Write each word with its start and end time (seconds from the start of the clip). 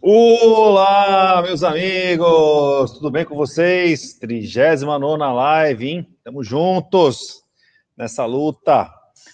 Olá, 0.00 1.42
meus 1.42 1.62
amigos, 1.62 2.92
tudo 2.92 3.10
bem 3.10 3.24
com 3.24 3.34
vocês? 3.34 4.14
39 4.14 5.16
live, 5.16 5.88
hein? 5.88 6.08
Estamos 6.16 6.46
juntos 6.46 7.44
nessa 7.96 8.24
luta. 8.24 8.88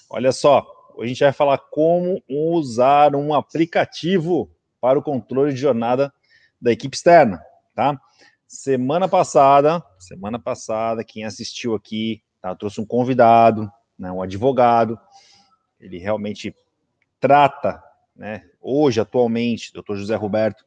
Olha 0.09 0.33
só, 0.33 0.67
hoje 0.95 1.05
a 1.05 1.09
gente 1.09 1.25
vai 1.25 1.33
falar 1.33 1.59
como 1.71 2.23
usar 2.29 3.15
um 3.15 3.35
aplicativo 3.35 4.51
para 4.81 4.99
o 4.99 5.03
controle 5.03 5.53
de 5.53 5.61
jornada 5.61 6.13
da 6.61 6.73
equipe 6.73 6.97
externa, 6.97 7.43
tá? 7.75 8.01
Semana 8.49 9.07
passada, 9.07 9.85
semana 9.99 10.39
passada, 10.39 11.05
quem 11.05 11.25
assistiu 11.25 11.75
aqui, 11.75 12.23
tá, 12.41 12.55
trouxe 12.55 12.81
um 12.81 12.87
convidado, 12.87 13.71
né, 13.99 14.11
um 14.11 14.23
advogado, 14.23 14.99
ele 15.79 15.99
realmente 15.99 16.57
trata 17.21 17.83
né? 18.15 18.49
Hoje, 18.67 18.99
atualmente, 18.99 19.71
doutor 19.75 19.99
José 19.99 20.17
Roberto, 20.17 20.65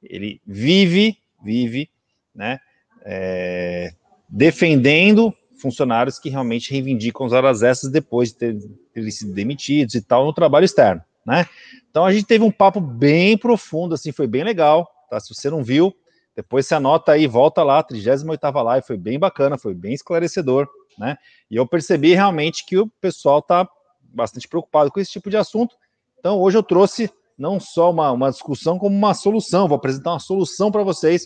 ele 0.00 0.40
vive, 0.46 1.18
vive, 1.42 1.90
né? 2.32 2.60
É, 3.04 3.92
defendendo 4.28 5.34
funcionários 5.60 6.20
que 6.20 6.30
realmente 6.30 6.70
reivindicam 6.70 7.26
as 7.26 7.32
horas 7.32 7.62
extras 7.64 7.90
depois 7.90 8.30
de 8.30 8.36
terem 8.36 8.60
ter 8.94 9.10
sido 9.10 9.32
demitidos 9.32 9.96
e 9.96 10.02
tal 10.02 10.24
no 10.24 10.32
trabalho 10.32 10.64
externo, 10.64 11.02
né? 11.26 11.46
Então 11.90 12.04
a 12.04 12.12
gente 12.12 12.26
teve 12.26 12.44
um 12.44 12.50
papo 12.50 12.80
bem 12.80 13.36
profundo, 13.36 13.94
assim, 13.94 14.12
foi 14.12 14.28
bem 14.28 14.44
legal, 14.44 14.88
tá? 15.10 15.18
Se 15.18 15.34
você 15.34 15.50
não 15.50 15.64
viu, 15.64 15.92
depois 16.36 16.66
você 16.66 16.76
anota 16.76 17.12
aí, 17.12 17.26
volta 17.26 17.64
lá, 17.64 17.82
38ª 17.82 18.62
live, 18.62 18.86
foi 18.86 18.96
bem 18.96 19.18
bacana, 19.18 19.58
foi 19.58 19.74
bem 19.74 19.94
esclarecedor, 19.94 20.68
né? 20.96 21.16
E 21.50 21.56
eu 21.56 21.66
percebi 21.66 22.14
realmente 22.14 22.64
que 22.64 22.78
o 22.78 22.88
pessoal 23.00 23.42
tá 23.42 23.68
bastante 24.00 24.46
preocupado 24.46 24.92
com 24.92 25.00
esse 25.00 25.10
tipo 25.10 25.28
de 25.28 25.36
assunto, 25.36 25.74
então, 26.22 26.38
hoje 26.38 26.56
eu 26.56 26.62
trouxe 26.62 27.10
não 27.38 27.58
só 27.58 27.90
uma, 27.90 28.10
uma 28.12 28.30
discussão, 28.30 28.78
como 28.78 28.96
uma 28.96 29.14
solução. 29.14 29.68
Vou 29.68 29.76
apresentar 29.76 30.12
uma 30.12 30.20
solução 30.20 30.70
para 30.70 30.82
vocês 30.82 31.24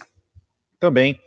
também 0.78 1.18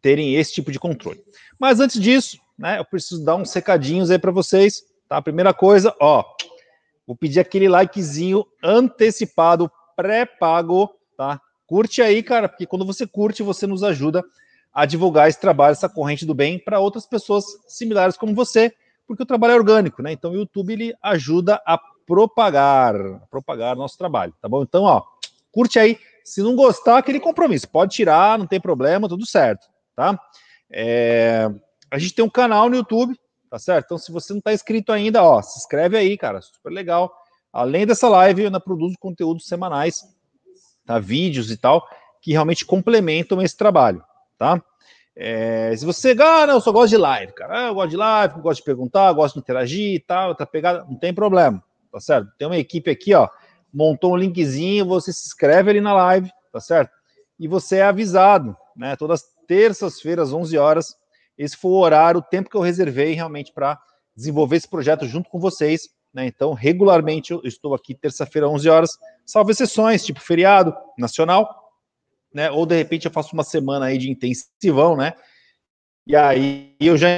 terem 0.00 0.34
esse 0.34 0.52
tipo 0.52 0.72
de 0.72 0.78
controle. 0.78 1.22
Mas 1.58 1.80
antes 1.80 2.00
disso, 2.00 2.38
né, 2.58 2.78
eu 2.78 2.84
preciso 2.84 3.24
dar 3.24 3.36
uns 3.36 3.52
recadinhos 3.52 4.10
aí 4.10 4.18
para 4.18 4.32
vocês. 4.32 4.82
Tá? 5.08 5.16
A 5.16 5.22
primeira 5.22 5.54
coisa, 5.54 5.94
ó, 6.00 6.24
vou 7.06 7.16
pedir 7.16 7.40
aquele 7.40 7.68
likezinho 7.68 8.44
antecipado, 8.62 9.70
pré-pago, 9.96 10.90
tá? 11.16 11.40
Curte 11.66 12.02
aí, 12.02 12.22
cara, 12.22 12.48
porque 12.48 12.66
quando 12.66 12.84
você 12.84 13.06
curte, 13.06 13.42
você 13.42 13.66
nos 13.66 13.82
ajuda 13.82 14.22
a 14.72 14.84
divulgar 14.84 15.28
esse 15.28 15.40
trabalho, 15.40 15.72
essa 15.72 15.88
corrente 15.88 16.26
do 16.26 16.34
bem 16.34 16.58
para 16.58 16.80
outras 16.80 17.06
pessoas 17.06 17.44
similares 17.68 18.16
como 18.16 18.34
você, 18.34 18.74
porque 19.06 19.22
o 19.22 19.26
trabalho 19.26 19.52
é 19.52 19.56
orgânico, 19.56 20.02
né? 20.02 20.12
Então 20.12 20.32
o 20.32 20.36
YouTube 20.36 20.72
ele 20.72 20.94
ajuda 21.02 21.60
a 21.66 21.78
propagar, 22.12 22.94
propagar 23.30 23.74
nosso 23.74 23.96
trabalho, 23.96 24.34
tá 24.38 24.46
bom? 24.46 24.62
Então, 24.62 24.82
ó, 24.82 25.02
curte 25.50 25.78
aí. 25.78 25.98
Se 26.22 26.42
não 26.42 26.54
gostar, 26.54 26.98
aquele 26.98 27.18
compromisso, 27.18 27.66
pode 27.66 27.94
tirar, 27.94 28.38
não 28.38 28.46
tem 28.46 28.60
problema, 28.60 29.08
tudo 29.08 29.26
certo, 29.26 29.66
tá? 29.96 30.20
É, 30.70 31.50
a 31.90 31.98
gente 31.98 32.14
tem 32.14 32.22
um 32.22 32.28
canal 32.28 32.68
no 32.68 32.76
YouTube, 32.76 33.18
tá 33.48 33.58
certo? 33.58 33.86
Então, 33.86 33.98
se 33.98 34.12
você 34.12 34.34
não 34.34 34.40
está 34.40 34.52
inscrito 34.52 34.92
ainda, 34.92 35.22
ó, 35.24 35.40
se 35.40 35.58
inscreve 35.58 35.96
aí, 35.96 36.18
cara, 36.18 36.42
super 36.42 36.70
legal. 36.70 37.10
Além 37.50 37.86
dessa 37.86 38.10
live, 38.10 38.42
eu 38.42 38.46
ainda 38.48 38.60
produzo 38.60 38.94
conteúdos 39.00 39.46
semanais, 39.46 40.04
tá? 40.84 40.98
Vídeos 40.98 41.50
e 41.50 41.56
tal, 41.56 41.82
que 42.20 42.32
realmente 42.32 42.66
complementam 42.66 43.40
esse 43.40 43.56
trabalho, 43.56 44.04
tá? 44.36 44.62
É, 45.16 45.74
se 45.74 45.86
você, 45.86 46.14
ah, 46.20 46.46
não, 46.46 46.54
eu 46.56 46.60
só 46.60 46.72
gosto 46.72 46.90
de 46.90 46.98
live, 46.98 47.32
cara, 47.32 47.64
ah, 47.64 47.68
eu 47.68 47.74
gosto 47.74 47.90
de 47.90 47.96
live, 47.96 48.40
gosto 48.42 48.60
de 48.60 48.66
perguntar, 48.66 49.10
gosto 49.14 49.34
de 49.36 49.40
interagir 49.40 49.94
e 49.94 50.00
tal, 50.00 50.28
outra 50.28 50.44
pegada, 50.44 50.84
não 50.84 50.94
tem 50.94 51.14
problema 51.14 51.64
tá 51.92 52.00
certo? 52.00 52.32
Tem 52.38 52.48
uma 52.48 52.56
equipe 52.56 52.90
aqui, 52.90 53.14
ó, 53.14 53.28
montou 53.72 54.14
um 54.14 54.16
linkzinho, 54.16 54.86
você 54.86 55.12
se 55.12 55.26
inscreve 55.26 55.70
ali 55.70 55.80
na 55.80 55.92
live, 55.92 56.30
tá 56.50 56.58
certo? 56.58 56.90
E 57.38 57.46
você 57.46 57.76
é 57.76 57.82
avisado, 57.82 58.56
né? 58.74 58.96
Todas 58.96 59.22
terças-feiras, 59.46 60.32
11 60.32 60.56
horas, 60.56 60.96
esse 61.36 61.56
foi 61.56 61.70
o 61.70 61.78
horário, 61.78 62.20
o 62.20 62.22
tempo 62.22 62.48
que 62.48 62.56
eu 62.56 62.60
reservei 62.60 63.12
realmente 63.12 63.52
para 63.52 63.78
desenvolver 64.16 64.56
esse 64.56 64.68
projeto 64.68 65.06
junto 65.06 65.28
com 65.28 65.38
vocês, 65.38 65.88
né? 66.12 66.26
Então, 66.26 66.54
regularmente 66.54 67.32
eu 67.32 67.40
estou 67.44 67.74
aqui 67.74 67.94
terça-feira, 67.94 68.48
11 68.48 68.68
horas, 68.68 68.90
salvo 69.26 69.50
exceções, 69.50 70.04
tipo 70.04 70.20
feriado 70.20 70.74
nacional, 70.98 71.48
né? 72.32 72.50
Ou 72.50 72.64
de 72.64 72.76
repente 72.76 73.06
eu 73.06 73.12
faço 73.12 73.34
uma 73.34 73.44
semana 73.44 73.86
aí 73.86 73.98
de 73.98 74.10
intensivão, 74.10 74.96
né? 74.96 75.14
E 76.06 76.16
aí 76.16 76.74
eu 76.80 76.96
já 76.96 77.08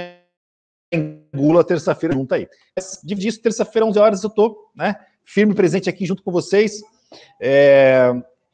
engula 0.94 1.64
terça-feira 1.64 2.14
junto 2.14 2.34
aí. 2.34 2.48
Dividir 3.02 3.28
isso, 3.28 3.42
terça-feira, 3.42 3.86
11 3.86 3.98
horas, 3.98 4.24
eu 4.24 4.30
tô, 4.30 4.70
né, 4.74 4.96
firme 5.24 5.54
presente 5.54 5.88
aqui 5.88 6.06
junto 6.06 6.22
com 6.22 6.30
vocês. 6.30 6.80
É, 7.40 8.12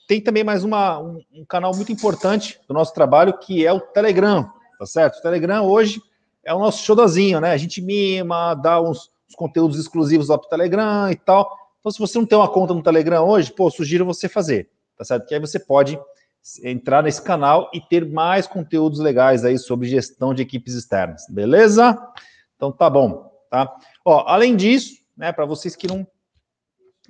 tem 0.08 0.20
também 0.20 0.42
mais 0.42 0.64
uma, 0.64 0.98
um, 0.98 1.20
um, 1.32 1.44
canal 1.44 1.74
muito 1.74 1.92
importante 1.92 2.58
do 2.66 2.74
nosso 2.74 2.92
trabalho, 2.92 3.38
que 3.38 3.64
é 3.64 3.72
o 3.72 3.80
Telegram, 3.80 4.50
tá 4.78 4.86
certo? 4.86 5.18
O 5.18 5.22
Telegram 5.22 5.64
hoje 5.64 6.02
é 6.44 6.54
o 6.54 6.58
nosso 6.58 6.84
showzinho, 6.84 7.40
né? 7.40 7.52
A 7.52 7.56
gente 7.56 7.80
mima, 7.80 8.54
dá 8.54 8.80
uns, 8.80 9.10
uns 9.28 9.34
conteúdos 9.36 9.78
exclusivos 9.78 10.28
lá 10.28 10.38
pro 10.38 10.48
Telegram 10.48 11.10
e 11.10 11.16
tal. 11.16 11.48
Então, 11.78 11.92
se 11.92 11.98
você 11.98 12.18
não 12.18 12.26
tem 12.26 12.36
uma 12.36 12.48
conta 12.48 12.74
no 12.74 12.82
Telegram 12.82 13.26
hoje, 13.26 13.52
pô, 13.52 13.70
sugiro 13.70 14.04
você 14.04 14.28
fazer, 14.28 14.68
tá 14.96 15.04
certo? 15.04 15.26
Que 15.26 15.34
aí 15.34 15.40
você 15.40 15.58
pode 15.58 15.98
entrar 16.62 17.02
nesse 17.02 17.20
canal 17.20 17.70
e 17.72 17.80
ter 17.80 18.04
mais 18.08 18.46
conteúdos 18.46 18.98
legais 18.98 19.44
aí 19.44 19.58
sobre 19.58 19.88
gestão 19.88 20.32
de 20.32 20.42
equipes 20.42 20.74
externas, 20.74 21.26
beleza? 21.28 21.96
Então 22.60 22.70
tá 22.70 22.90
bom, 22.90 23.32
tá? 23.48 23.74
Ó, 24.04 24.22
além 24.26 24.54
disso, 24.54 24.98
né, 25.16 25.32
para 25.32 25.46
vocês 25.46 25.74
que 25.74 25.86
não 25.86 26.06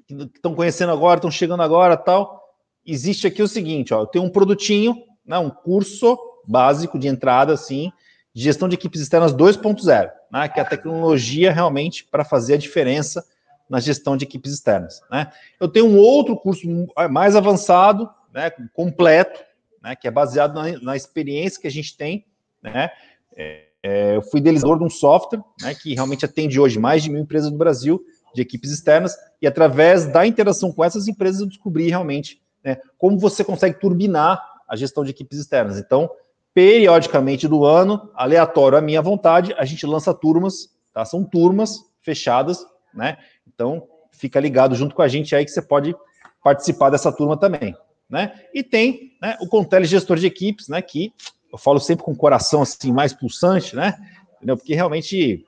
estão 0.08 0.54
conhecendo 0.54 0.92
agora, 0.92 1.18
estão 1.18 1.28
chegando 1.28 1.60
agora, 1.60 1.96
tal, 1.96 2.40
existe 2.86 3.26
aqui 3.26 3.42
o 3.42 3.48
seguinte, 3.48 3.92
ó, 3.92 4.02
eu 4.02 4.06
tenho 4.06 4.24
um 4.24 4.30
produtinho, 4.30 5.04
né, 5.26 5.36
um 5.40 5.50
curso 5.50 6.16
básico 6.46 7.00
de 7.00 7.08
entrada 7.08 7.52
assim, 7.52 7.92
de 8.32 8.44
gestão 8.44 8.68
de 8.68 8.76
equipes 8.76 9.00
externas 9.00 9.34
2.0, 9.34 10.12
né, 10.30 10.48
que 10.48 10.60
é 10.60 10.62
a 10.62 10.68
tecnologia 10.68 11.50
realmente 11.50 12.04
para 12.04 12.24
fazer 12.24 12.54
a 12.54 12.58
diferença 12.58 13.26
na 13.68 13.80
gestão 13.80 14.16
de 14.16 14.24
equipes 14.24 14.52
externas, 14.52 15.02
né? 15.10 15.32
Eu 15.58 15.66
tenho 15.66 15.86
um 15.86 15.98
outro 15.98 16.36
curso 16.36 16.64
mais 17.10 17.34
avançado, 17.34 18.08
né, 18.32 18.52
completo, 18.72 19.40
né, 19.82 19.96
que 19.96 20.06
é 20.06 20.12
baseado 20.12 20.54
na, 20.54 20.78
na 20.80 20.96
experiência 20.96 21.60
que 21.60 21.66
a 21.66 21.72
gente 21.72 21.96
tem, 21.96 22.24
né, 22.62 22.90
é, 23.36 23.69
é, 23.82 24.16
eu 24.16 24.22
fui 24.22 24.40
idealizador 24.40 24.78
de 24.78 24.84
um 24.84 24.90
software, 24.90 25.42
né, 25.60 25.74
que 25.74 25.94
realmente 25.94 26.24
atende 26.24 26.60
hoje 26.60 26.78
mais 26.78 27.02
de 27.02 27.10
mil 27.10 27.20
empresas 27.20 27.50
do 27.50 27.56
Brasil, 27.56 28.02
de 28.34 28.42
equipes 28.42 28.70
externas, 28.70 29.16
e 29.40 29.46
através 29.46 30.06
da 30.06 30.26
interação 30.26 30.72
com 30.72 30.84
essas 30.84 31.08
empresas 31.08 31.40
eu 31.40 31.46
descobri 31.46 31.88
realmente 31.88 32.40
né, 32.64 32.78
como 32.98 33.18
você 33.18 33.42
consegue 33.42 33.80
turbinar 33.80 34.42
a 34.68 34.76
gestão 34.76 35.02
de 35.02 35.10
equipes 35.10 35.38
externas. 35.38 35.78
Então, 35.78 36.08
periodicamente 36.54 37.48
do 37.48 37.64
ano, 37.64 38.10
aleatório 38.14 38.78
à 38.78 38.80
minha 38.80 39.02
vontade, 39.02 39.54
a 39.58 39.64
gente 39.64 39.84
lança 39.86 40.14
turmas, 40.14 40.68
tá? 40.92 41.04
São 41.04 41.24
turmas 41.24 41.80
fechadas, 42.02 42.64
né? 42.94 43.16
Então, 43.46 43.86
fica 44.12 44.38
ligado 44.38 44.74
junto 44.76 44.94
com 44.94 45.02
a 45.02 45.08
gente 45.08 45.34
aí 45.34 45.44
que 45.44 45.50
você 45.50 45.62
pode 45.62 45.94
participar 46.42 46.90
dessa 46.90 47.10
turma 47.10 47.36
também 47.36 47.74
né? 48.10 48.32
E 48.52 48.62
tem 48.62 49.16
né, 49.22 49.36
o 49.40 49.46
Contele 49.46 49.84
Gestor 49.84 50.16
de 50.18 50.26
Equipes, 50.26 50.68
né? 50.68 50.82
Que 50.82 51.12
eu 51.52 51.58
falo 51.58 51.80
sempre 51.80 52.04
com 52.04 52.12
o 52.12 52.16
coração 52.16 52.62
assim 52.62 52.92
mais 52.92 53.12
pulsante, 53.12 53.74
né? 53.74 53.96
Entendeu? 54.36 54.56
Porque 54.56 54.74
realmente 54.74 55.44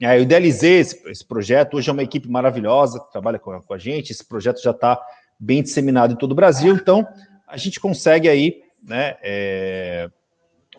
é, 0.00 0.16
eu 0.16 0.22
idealizei 0.22 0.78
esse, 0.78 1.08
esse, 1.08 1.24
projeto. 1.24 1.76
Hoje 1.76 1.90
é 1.90 1.92
uma 1.92 2.02
equipe 2.02 2.28
maravilhosa 2.28 3.00
que 3.00 3.10
trabalha 3.10 3.38
com, 3.38 3.60
com 3.60 3.74
a 3.74 3.78
gente. 3.78 4.12
Esse 4.12 4.24
projeto 4.24 4.62
já 4.62 4.70
está 4.70 5.00
bem 5.38 5.62
disseminado 5.62 6.12
em 6.12 6.16
todo 6.16 6.32
o 6.32 6.36
Brasil. 6.36 6.74
Então 6.74 7.06
a 7.46 7.56
gente 7.56 7.80
consegue 7.80 8.28
aí, 8.28 8.62
né? 8.82 9.16
É, 9.22 10.10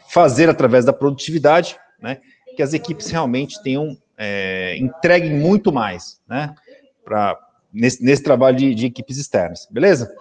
fazer 0.09 0.49
através 0.49 0.85
da 0.85 0.93
produtividade, 0.93 1.77
né? 1.99 2.19
Que 2.55 2.61
as 2.61 2.73
equipes 2.73 3.09
realmente 3.09 3.61
tenham 3.63 3.97
é, 4.17 4.77
entreguem 4.77 5.33
muito 5.33 5.71
mais, 5.71 6.21
né? 6.27 6.53
Para 7.03 7.37
nesse, 7.73 8.03
nesse 8.03 8.21
trabalho 8.21 8.57
de, 8.57 8.75
de 8.75 8.85
equipes 8.85 9.17
externas, 9.17 9.67
beleza? 9.71 10.13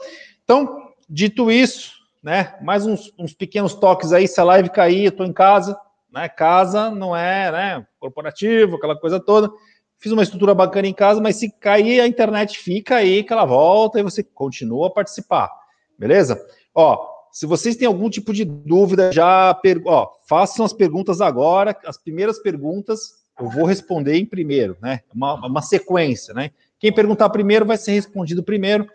Então, 0.44 0.92
dito 1.08 1.50
isso, 1.50 1.92
né, 2.22 2.54
mais 2.62 2.86
uns, 2.86 3.12
uns 3.18 3.32
pequenos 3.32 3.74
toques 3.74 4.12
aí, 4.12 4.28
se 4.28 4.40
a 4.40 4.44
live 4.44 4.70
cair, 4.70 5.04
eu 5.04 5.08
estou 5.10 5.26
em 5.26 5.32
casa, 5.32 5.78
né, 6.12 6.28
casa 6.28 6.90
não 6.90 7.16
é, 7.16 7.50
né, 7.50 7.86
corporativo, 7.98 8.76
aquela 8.76 8.98
coisa 8.98 9.18
toda, 9.18 9.50
fiz 9.98 10.12
uma 10.12 10.22
estrutura 10.22 10.54
bacana 10.54 10.86
em 10.86 10.94
casa, 10.94 11.20
mas 11.20 11.36
se 11.36 11.50
cair 11.58 12.00
a 12.00 12.06
internet, 12.06 12.58
fica 12.58 12.96
aí 12.96 13.22
que 13.22 13.32
ela 13.32 13.44
volta 13.44 13.98
e 13.98 14.02
você 14.02 14.22
continua 14.22 14.88
a 14.88 14.90
participar, 14.90 15.50
beleza? 15.98 16.40
Ó, 16.74 17.08
se 17.32 17.46
vocês 17.46 17.76
têm 17.76 17.86
algum 17.86 18.10
tipo 18.10 18.32
de 18.32 18.44
dúvida, 18.44 19.12
já 19.12 19.54
per... 19.54 19.80
ó, 19.86 20.10
façam 20.28 20.64
as 20.64 20.72
perguntas 20.72 21.20
agora, 21.20 21.76
as 21.86 21.96
primeiras 21.96 22.38
perguntas 22.38 23.20
eu 23.38 23.48
vou 23.48 23.64
responder 23.64 24.16
em 24.16 24.26
primeiro, 24.26 24.76
né, 24.82 25.00
uma, 25.14 25.46
uma 25.46 25.62
sequência, 25.62 26.34
né, 26.34 26.50
quem 26.78 26.92
perguntar 26.92 27.30
primeiro 27.30 27.64
vai 27.64 27.78
ser 27.78 27.92
respondido 27.92 28.42
primeiro, 28.42 28.86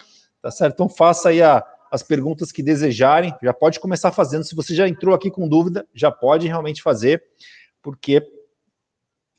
Tá 0.46 0.52
certo? 0.52 0.76
Então 0.76 0.88
faça 0.88 1.30
aí 1.30 1.42
a, 1.42 1.66
as 1.96 2.04
perguntas 2.04 2.52
que 2.52 2.62
desejarem. 2.62 3.34
Já 3.42 3.54
pode 3.54 3.80
começar 3.80 4.12
fazendo. 4.12 4.44
Se 4.44 4.56
você 4.56 4.76
já 4.76 4.88
entrou 4.88 5.16
aqui 5.16 5.32
com 5.32 5.48
dúvida, 5.48 5.88
já 5.94 6.12
pode 6.12 6.48
realmente 6.48 6.82
fazer, 6.82 7.24
porque 7.82 8.22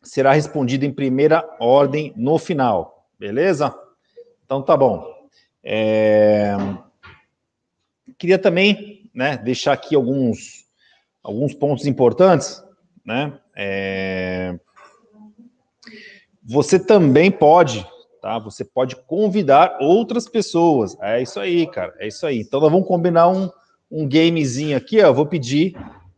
será 0.03 0.33
respondido 0.33 0.85
em 0.85 0.93
primeira 0.93 1.47
ordem 1.61 2.13
no 2.17 2.39
final. 2.39 3.09
Beleza? 3.19 3.75
Então 4.45 4.63
tá 4.63 4.77
bom. 4.77 5.05
É... 5.63 6.57
queria 8.17 8.39
também, 8.39 9.11
né, 9.13 9.37
deixar 9.37 9.73
aqui 9.73 9.95
alguns, 9.95 10.65
alguns 11.23 11.53
pontos 11.53 11.87
importantes, 11.87 12.63
né? 13.05 13.39
É... 13.55 14.59
Você 16.45 16.79
também 16.79 17.31
pode, 17.31 17.85
tá? 18.27 18.41
Você 18.41 18.65
pode 18.65 18.97
convidar 18.97 19.79
outras 19.81 20.29
pessoas. 20.29 20.97
É 21.01 21.23
isso 21.23 21.39
aí, 21.39 21.65
cara. 21.71 21.95
É 22.01 22.09
isso 22.09 22.27
aí. 22.27 22.41
Então 22.41 22.59
nós 22.59 22.73
vamos 22.73 22.89
combinar 22.89 23.29
um, 23.29 23.49
um 23.89 24.09
gamezinho 24.09 24.77
aqui, 24.77 25.01
ó. 25.01 25.07
Eu 25.07 25.15
vou 25.15 25.27
pedir 25.27 25.75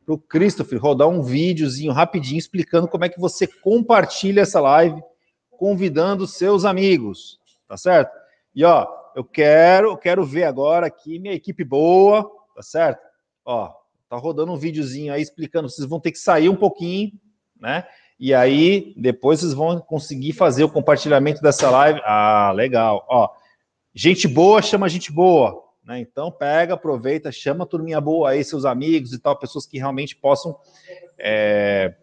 para 0.06 0.14
o 0.14 0.19
Christopher 0.19 0.81
rodar 0.81 1.06
um 1.06 1.20
videozinho 1.22 1.93
rapidinho 1.93 2.38
explicando 2.38 2.88
como 2.88 3.05
é 3.05 3.10
que 3.10 3.20
você 3.20 3.46
compartilha 3.46 4.40
essa 4.40 4.58
live, 4.58 5.02
convidando 5.50 6.26
seus 6.26 6.64
amigos, 6.64 7.38
tá 7.69 7.76
certo? 7.76 8.11
E 8.54 8.64
ó, 8.64 8.87
eu 9.14 9.22
quero, 9.22 9.94
quero 9.99 10.25
ver 10.25 10.44
agora 10.44 10.87
aqui 10.87 11.19
minha 11.19 11.34
equipe 11.34 11.62
boa, 11.62 12.26
tá 12.56 12.62
certo? 12.62 13.02
Ó, 13.44 13.70
tá 14.08 14.16
rodando 14.16 14.50
um 14.50 14.56
videozinho 14.56 15.12
aí 15.12 15.20
explicando, 15.20 15.69
vocês 15.69 15.87
vão 15.87 16.00
ter 16.00 16.12
que 16.12 16.19
sair 16.19 16.49
um 16.49 16.56
pouquinho, 16.56 17.12
né? 17.61 17.84
E 18.19 18.35
aí 18.35 18.93
depois 18.97 19.41
vocês 19.41 19.55
vão 19.55 19.79
conseguir 19.81 20.32
fazer 20.32 20.65
o 20.65 20.69
compartilhamento 20.69 21.41
dessa 21.41 21.70
live. 21.70 22.00
Ah, 22.05 22.53
legal. 22.55 23.06
Ó, 23.09 23.29
gente 23.94 24.26
boa 24.26 24.61
chama 24.61 24.88
gente 24.88 25.12
boa. 25.12 25.69
Né? 25.88 26.00
Então, 26.00 26.31
pega, 26.31 26.75
aproveita, 26.75 27.32
chama 27.32 27.65
a 27.65 27.67
turminha 27.67 27.99
boa 27.99 28.31
aí, 28.31 28.44
seus 28.44 28.67
amigos 28.67 29.15
e 29.15 29.19
tal, 29.19 29.38
pessoas 29.38 29.65
que 29.65 29.79
realmente 29.79 30.15
possam 30.15 30.55
é, 31.19 31.94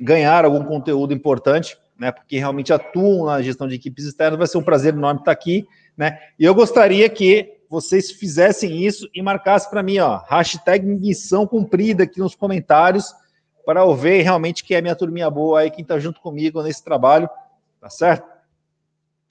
ganhar 0.00 0.46
algum 0.46 0.64
conteúdo 0.64 1.12
importante, 1.12 1.76
né? 1.98 2.10
Porque 2.10 2.38
realmente 2.38 2.72
atuam 2.72 3.26
na 3.26 3.42
gestão 3.42 3.68
de 3.68 3.74
equipes 3.74 4.06
externas. 4.06 4.38
Vai 4.38 4.46
ser 4.46 4.56
um 4.56 4.62
prazer 4.62 4.94
enorme 4.94 5.20
estar 5.20 5.32
aqui, 5.32 5.66
né? 5.94 6.18
E 6.38 6.44
eu 6.44 6.54
gostaria 6.54 7.06
que 7.10 7.58
vocês 7.68 8.10
fizessem 8.10 8.86
isso 8.86 9.06
e 9.14 9.20
marcassem 9.20 9.68
para 9.68 9.82
mim, 9.82 9.98
ó, 9.98 10.22
hashtag 10.26 10.86
missão 10.86 11.46
cumprida 11.46 12.04
aqui 12.04 12.18
nos 12.20 12.34
comentários, 12.34 13.12
para 13.68 13.82
eu 13.82 13.94
ver 13.94 14.22
realmente 14.22 14.64
que 14.64 14.74
é 14.74 14.80
minha 14.80 14.96
turminha 14.96 15.28
boa 15.28 15.60
aí, 15.60 15.70
quem 15.70 15.82
está 15.82 15.98
junto 15.98 16.22
comigo 16.22 16.62
nesse 16.62 16.82
trabalho, 16.82 17.28
tá 17.78 17.90
certo? 17.90 18.26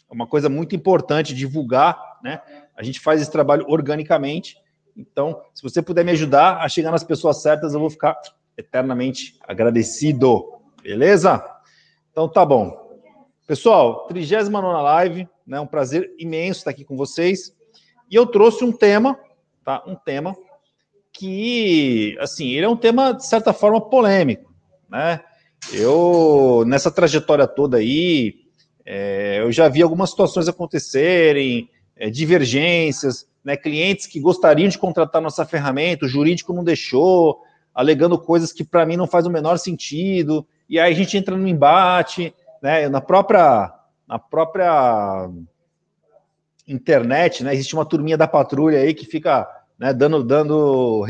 É 0.08 0.14
uma 0.14 0.28
coisa 0.28 0.48
muito 0.48 0.76
importante 0.76 1.34
divulgar, 1.34 2.20
né? 2.22 2.40
A 2.76 2.84
gente 2.84 3.00
faz 3.00 3.20
esse 3.20 3.32
trabalho 3.32 3.66
organicamente. 3.68 4.56
Então, 4.96 5.42
se 5.56 5.64
você 5.64 5.82
puder 5.82 6.06
me 6.06 6.12
ajudar 6.12 6.58
a 6.58 6.70
chegar 6.70 6.92
nas 6.92 7.04
pessoas 7.04 7.42
certas, 7.42 7.74
eu 7.74 7.80
vou 7.80 7.90
ficar 7.90 8.16
eternamente 8.56 9.40
agradecido. 9.42 10.62
Beleza? 10.84 11.44
Então 12.12 12.30
tá 12.30 12.46
bom. 12.46 12.96
Pessoal, 13.48 14.06
39 14.06 14.68
live, 14.84 15.28
né? 15.48 15.60
Um 15.60 15.66
prazer 15.66 16.14
imenso 16.20 16.60
estar 16.60 16.70
aqui 16.70 16.86
com 16.86 16.96
vocês. 16.96 17.56
E 18.08 18.14
eu 18.16 18.28
trouxe 18.28 18.64
um 18.64 18.72
tema, 18.72 19.20
tá? 19.66 19.84
Um 19.88 19.96
tema 19.96 20.38
que, 21.18 22.16
assim, 22.20 22.50
ele 22.52 22.66
é 22.66 22.70
um 22.70 22.78
tema 22.78 23.12
de 23.12 23.26
certa 23.26 23.52
forma 23.52 23.82
polêmico, 23.82 24.54
né? 24.88 25.20
Eu 25.74 26.64
nessa 26.68 26.92
trajetória 26.92 27.48
toda 27.48 27.78
aí, 27.78 28.36
é, 28.86 29.40
eu 29.40 29.52
já 29.52 29.68
vi 29.68 29.82
algumas 29.82 30.12
situações 30.12 30.48
acontecerem, 30.48 31.70
é, 31.96 32.12
divergências, 32.12 33.28
né, 33.44 33.58
clientes 33.58 34.06
que 34.06 34.20
gostariam 34.20 34.70
de 34.70 34.78
contratar 34.78 35.20
nossa 35.20 35.44
ferramenta, 35.44 36.06
o 36.06 36.10
jurídico 36.10 36.54
não 36.54 36.64
deixou, 36.64 37.42
alegando 37.74 38.20
coisas 38.20 38.54
que 38.54 38.64
para 38.64 38.86
mim 38.86 38.96
não 38.96 39.08
faz 39.08 39.26
o 39.26 39.32
menor 39.32 39.58
sentido, 39.58 40.46
e 40.70 40.80
aí 40.80 40.94
a 40.94 40.96
gente 40.96 41.18
entra 41.18 41.36
no 41.36 41.48
embate, 41.48 42.34
né, 42.62 42.88
na 42.88 43.02
própria 43.02 43.74
na 44.08 44.20
própria 44.20 45.30
internet, 46.68 47.44
né, 47.44 47.54
existe 47.56 47.74
uma 47.74 47.86
turminha 47.86 48.18
da 48.18 48.28
patrulha 48.28 48.80
aí 48.80 48.94
que 48.94 49.06
fica 49.06 49.48
né, 49.80 49.94
dando 49.94 50.24
dando 50.24 51.06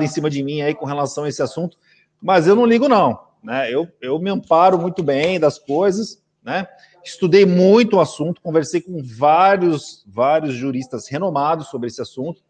em 0.00 0.06
cima 0.06 0.28
de 0.28 0.42
mim 0.42 0.62
aí 0.62 0.74
com 0.74 0.86
relação 0.86 1.24
a 1.24 1.28
esse 1.28 1.42
assunto, 1.42 1.76
mas 2.20 2.46
eu 2.46 2.54
não 2.54 2.66
ligo 2.66 2.88
não, 2.88 3.20
né, 3.42 3.72
eu, 3.72 3.88
eu 4.00 4.18
me 4.18 4.30
amparo 4.30 4.78
muito 4.78 5.02
bem 5.02 5.38
das 5.38 5.58
coisas, 5.58 6.22
né, 6.42 6.66
estudei 7.04 7.44
muito 7.46 7.96
o 7.96 8.00
assunto, 8.00 8.40
conversei 8.40 8.80
com 8.80 9.02
vários, 9.02 10.04
vários 10.06 10.54
juristas 10.54 11.08
renomados 11.08 11.68
sobre 11.68 11.88
esse 11.88 12.00
assunto, 12.00 12.42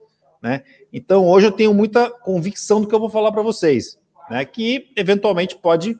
né? 0.43 0.63
Então 0.93 1.27
hoje 1.27 1.47
eu 1.47 1.53
tenho 1.53 1.75
muita 1.75 2.11
convicção 2.11 2.81
do 2.81 2.89
que 2.89 2.95
eu 2.95 3.01
vou 3.01 3.11
falar 3.11 3.31
para 3.31 3.43
vocês, 3.43 3.99
né? 4.29 4.45
Que 4.45 4.91
eventualmente 4.97 5.57
pode 5.57 5.99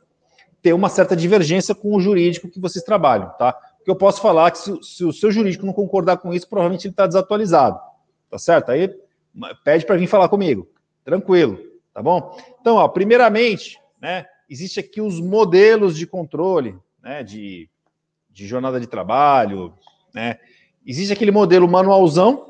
ter 0.63 0.73
uma 0.73 0.89
certa 0.89 1.17
divergência 1.17 1.75
com 1.75 1.95
o 1.95 2.01
jurídico 2.01 2.49
que 2.49 2.61
vocês 2.61 2.85
trabalham, 2.85 3.31
tá? 3.39 3.53
Porque 3.53 3.91
eu 3.91 3.97
posso 3.97 4.21
falar 4.21 4.49
é 4.49 4.51
que 4.51 4.59
se, 4.59 4.83
se 4.83 5.05
o 5.05 5.13
seu 5.13 5.31
jurídico 5.31 5.65
não 5.65 5.73
concordar 5.73 6.19
com 6.19 6.35
isso, 6.35 6.49
provavelmente 6.49 6.87
ele 6.87 6.93
está 6.93 7.07
desatualizado, 7.07 7.79
tá 8.31 8.39
certo? 8.39 8.71
Aí 8.71 8.95
pede 9.65 9.87
para 9.87 9.97
vir 9.97 10.07
falar 10.07 10.29
comigo, 10.29 10.69
tranquilo, 11.05 11.59
tá 11.93 12.03
bom? 12.03 12.37
Então, 12.61 12.77
ó, 12.77 12.89
primeiramente, 12.89 13.79
né? 14.01 14.27
Existe 14.49 14.81
aqui 14.81 15.01
os 15.01 15.21
modelos 15.21 15.97
de 15.97 16.07
controle, 16.07 16.77
né? 17.03 17.23
De 17.23 17.71
de 18.33 18.47
jornada 18.47 18.81
de 18.81 18.87
trabalho, 18.87 19.75
né? 20.15 20.39
Existe 20.87 21.13
aquele 21.13 21.31
modelo 21.31 21.69
manualzão, 21.69 22.47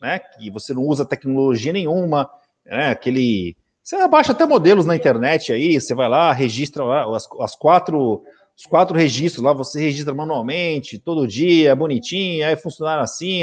né? 0.00 0.18
Que 0.18 0.50
você 0.50 0.72
não 0.72 0.82
usa 0.82 1.04
tecnologia 1.04 1.72
nenhuma, 1.72 2.30
né? 2.64 2.90
Aquele. 2.90 3.56
Você 3.82 3.96
abaixa 3.96 4.32
até 4.32 4.46
modelos 4.46 4.86
na 4.86 4.96
internet 4.96 5.52
aí, 5.52 5.80
você 5.80 5.94
vai 5.94 6.08
lá, 6.08 6.32
registra 6.32 6.84
lá 6.84 7.16
as, 7.16 7.28
as 7.40 7.54
quatro. 7.54 8.22
Os 8.56 8.66
quatro 8.66 8.96
registros 8.96 9.44
lá, 9.44 9.52
você 9.52 9.80
registra 9.80 10.12
manualmente, 10.12 10.98
todo 10.98 11.28
dia, 11.28 11.76
bonitinho, 11.76 12.44
aí 12.44 12.56
funcionar 12.56 12.98
assim. 12.98 13.42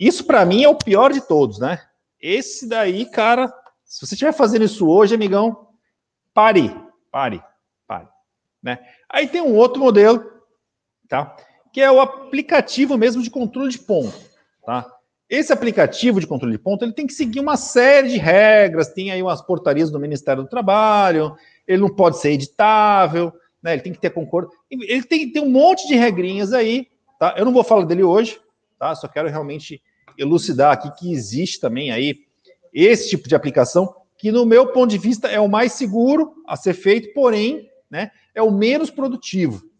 Isso 0.00 0.24
para 0.24 0.44
mim 0.44 0.64
é 0.64 0.68
o 0.68 0.74
pior 0.74 1.12
de 1.12 1.20
todos, 1.20 1.60
né? 1.60 1.80
Esse 2.20 2.68
daí, 2.68 3.04
cara, 3.04 3.52
se 3.84 4.04
você 4.04 4.14
estiver 4.14 4.32
fazendo 4.32 4.64
isso 4.64 4.88
hoje, 4.88 5.14
amigão, 5.14 5.68
pare, 6.34 6.74
pare, 7.12 7.42
pare. 7.86 8.08
Né? 8.62 8.78
Aí 9.08 9.28
tem 9.28 9.40
um 9.40 9.54
outro 9.54 9.80
modelo 9.80 10.40
tá? 11.10 11.36
Que 11.72 11.82
é 11.82 11.90
o 11.90 12.00
aplicativo 12.00 12.96
mesmo 12.96 13.22
de 13.22 13.28
controle 13.28 13.70
de 13.70 13.80
ponto, 13.80 14.16
tá? 14.64 14.86
Esse 15.28 15.52
aplicativo 15.52 16.18
de 16.20 16.26
controle 16.26 16.56
de 16.56 16.62
ponto, 16.62 16.84
ele 16.84 16.92
tem 16.92 17.06
que 17.06 17.12
seguir 17.12 17.40
uma 17.40 17.56
série 17.56 18.08
de 18.08 18.16
regras, 18.16 18.88
tem 18.88 19.10
aí 19.10 19.22
umas 19.22 19.42
portarias 19.42 19.90
do 19.90 20.00
Ministério 20.00 20.42
do 20.42 20.48
Trabalho, 20.48 21.36
ele 21.66 21.82
não 21.82 21.94
pode 21.94 22.18
ser 22.18 22.30
editável, 22.30 23.32
né? 23.62 23.74
Ele 23.74 23.82
tem 23.82 23.92
que 23.92 24.00
ter 24.00 24.10
concordo, 24.10 24.50
ele 24.70 25.02
tem 25.02 25.26
que 25.26 25.32
ter 25.32 25.40
um 25.40 25.50
monte 25.50 25.86
de 25.86 25.94
regrinhas 25.94 26.52
aí, 26.52 26.88
tá? 27.18 27.34
Eu 27.36 27.44
não 27.44 27.52
vou 27.52 27.62
falar 27.62 27.84
dele 27.84 28.02
hoje, 28.02 28.40
tá? 28.78 28.94
Só 28.94 29.06
quero 29.06 29.28
realmente 29.28 29.82
elucidar 30.20 30.72
aqui 30.72 30.90
que 30.98 31.12
existe 31.12 31.60
também 31.60 31.90
aí 31.90 32.20
esse 32.72 33.08
tipo 33.08 33.28
de 33.28 33.34
aplicação 33.34 33.94
que 34.16 34.30
no 34.30 34.44
meu 34.44 34.68
ponto 34.68 34.90
de 34.90 34.98
vista 34.98 35.28
é 35.28 35.40
o 35.40 35.48
mais 35.48 35.72
seguro 35.72 36.34
a 36.46 36.54
ser 36.54 36.74
feito, 36.74 37.12
porém, 37.14 37.68
né, 37.90 38.10
é 38.34 38.42
o 38.42 38.50
menos 38.50 38.90
produtivo 38.90 39.70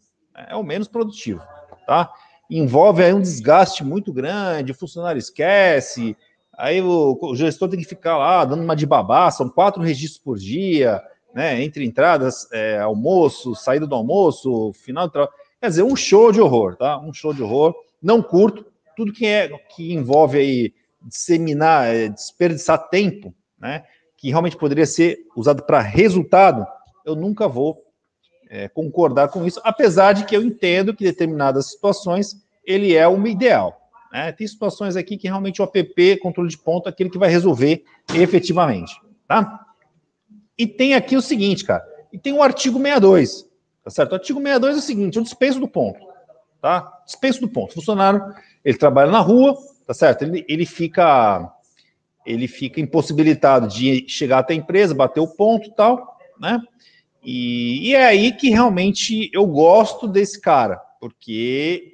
é 0.49 0.57
o 0.57 0.63
menos 0.63 0.89
produtivo, 0.89 1.43
tá? 1.87 2.11
Envolve 2.49 3.03
aí 3.03 3.13
um 3.13 3.21
desgaste 3.21 3.85
muito 3.85 4.13
grande, 4.13 4.73
o 4.73 4.75
funcionário 4.75 5.19
esquece, 5.19 6.17
aí 6.57 6.81
o, 6.81 7.19
o 7.21 7.37
gestor 7.37 7.69
tem 7.69 7.79
que 7.79 7.87
ficar 7.87 8.17
lá 8.17 8.45
dando 8.45 8.63
uma 8.63 8.77
de 8.77 8.87
babá, 8.87 9.31
são 9.31 9.49
quatro 9.49 9.83
registros 9.83 10.23
por 10.23 10.39
dia, 10.39 11.01
né? 11.35 11.63
Entre 11.63 11.85
entradas, 11.85 12.49
é, 12.53 12.79
almoço, 12.79 13.55
saída 13.55 13.87
do 13.87 13.95
almoço, 13.95 14.73
final 14.73 15.07
do 15.07 15.13
trabalho. 15.13 15.35
Quer 15.61 15.69
dizer, 15.69 15.83
um 15.83 15.95
show 15.95 16.33
de 16.33 16.41
horror, 16.41 16.77
tá? 16.77 16.99
Um 16.99 17.13
show 17.13 17.33
de 17.33 17.43
horror. 17.43 17.75
Não 18.03 18.23
curto. 18.23 18.65
Tudo 19.01 19.15
que, 19.15 19.25
é, 19.25 19.49
que 19.75 19.95
envolve 19.95 20.37
aí 20.37 20.75
disseminar, 21.01 21.87
é, 21.87 22.11
desperdiçar 22.11 22.91
tempo, 22.91 23.35
né? 23.59 23.83
Que 24.19 24.29
realmente 24.29 24.59
poderia 24.59 24.85
ser 24.85 25.21
usado 25.35 25.63
para 25.63 25.81
resultado, 25.81 26.67
eu 27.07 27.17
nunca 27.17 27.49
vou 27.49 27.83
é, 28.51 28.69
concordar 28.69 29.29
com 29.29 29.47
isso, 29.47 29.59
apesar 29.65 30.13
de 30.13 30.27
que 30.27 30.37
eu 30.37 30.43
entendo 30.43 30.95
que 30.95 31.03
determinadas 31.03 31.71
situações 31.71 32.37
ele 32.63 32.95
é 32.95 33.09
o 33.09 33.27
ideal. 33.27 33.81
Né? 34.13 34.33
Tem 34.33 34.47
situações 34.47 34.97
aqui 34.97 35.17
que 35.17 35.29
realmente 35.29 35.63
o 35.63 35.65
app, 35.65 36.17
controle 36.19 36.51
de 36.51 36.59
ponto, 36.59 36.87
é 36.87 36.91
aquele 36.91 37.09
que 37.09 37.17
vai 37.17 37.31
resolver 37.31 37.83
efetivamente. 38.15 38.95
Tá? 39.27 39.67
E 40.59 40.67
tem 40.67 40.95
aqui 40.95 41.17
o 41.17 41.23
seguinte, 41.23 41.65
cara, 41.65 41.83
e 42.13 42.19
tem 42.19 42.35
o 42.35 42.43
artigo 42.43 42.79
62, 42.79 43.49
tá 43.83 43.91
certo? 43.91 44.13
O 44.13 44.15
artigo 44.17 44.39
62 44.39 44.77
é 44.77 44.79
o 44.79 44.83
seguinte, 44.83 45.17
eu 45.17 45.23
dispenso 45.23 45.59
do 45.59 45.67
ponto, 45.67 46.07
tá? 46.61 47.03
Dispenso 47.07 47.41
do 47.41 47.49
ponto. 47.49 47.73
Funcionário, 47.73 48.23
ele 48.65 48.79
trabalha 48.79 49.11
na 49.11 49.21
rua, 49.21 49.57
tá 49.87 49.95
certo? 49.95 50.23
Ele, 50.23 50.45
ele 50.49 50.67
fica 50.67 51.53
ele 52.25 52.47
fica 52.47 52.81
impossibilitado 52.81 53.67
de 53.67 54.05
chegar 54.07 54.41
até 54.41 54.53
a 54.53 54.57
empresa, 54.57 54.95
bater 54.95 55.21
o 55.21 55.29
ponto 55.29 55.71
tal, 55.73 56.19
né? 56.39 56.61
E, 57.23 57.91
e, 57.91 57.95
é 57.95 58.07
aí 58.07 58.33
que 58.33 58.51
realmente 58.51 59.31
eu 59.33 59.47
gosto 59.47 60.07
desse 60.09 60.41
cara, 60.41 60.77
porque, 61.01 61.93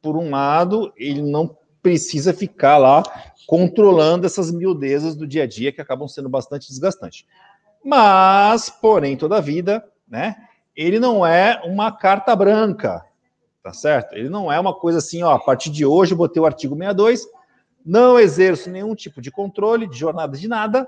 por 0.00 0.16
um 0.16 0.30
lado, 0.30 0.92
ele 0.96 1.22
não 1.22 1.56
precisa 1.82 2.32
ficar 2.32 2.78
lá 2.78 3.02
controlando 3.46 4.26
essas 4.26 4.50
miudezas 4.50 5.14
do 5.14 5.26
dia 5.26 5.42
a 5.42 5.46
dia 5.46 5.72
que 5.72 5.80
acabam 5.80 6.08
sendo 6.08 6.28
bastante 6.28 6.68
desgastantes. 6.68 7.26
Mas, 7.84 8.70
porém, 8.70 9.16
toda 9.16 9.36
a 9.36 9.40
vida, 9.40 9.84
né? 10.08 10.36
Ele 10.76 10.98
não 10.98 11.24
é 11.24 11.60
uma 11.64 11.92
carta 11.92 12.34
branca, 12.34 13.04
tá 13.64 13.72
certo? 13.72 14.14
Ele 14.14 14.28
não 14.28 14.52
é 14.52 14.60
uma 14.60 14.74
coisa 14.74 14.98
assim, 14.98 15.22
ó, 15.22 15.32
a 15.32 15.38
partir 15.38 15.70
de 15.70 15.86
hoje 15.86 16.12
eu 16.12 16.18
botei 16.18 16.40
o 16.40 16.44
artigo 16.44 16.76
62, 16.76 17.26
não 17.84 18.20
exerço 18.20 18.70
nenhum 18.70 18.94
tipo 18.94 19.22
de 19.22 19.30
controle 19.30 19.88
de 19.88 19.96
jornada 19.96 20.36
de 20.36 20.46
nada 20.46 20.86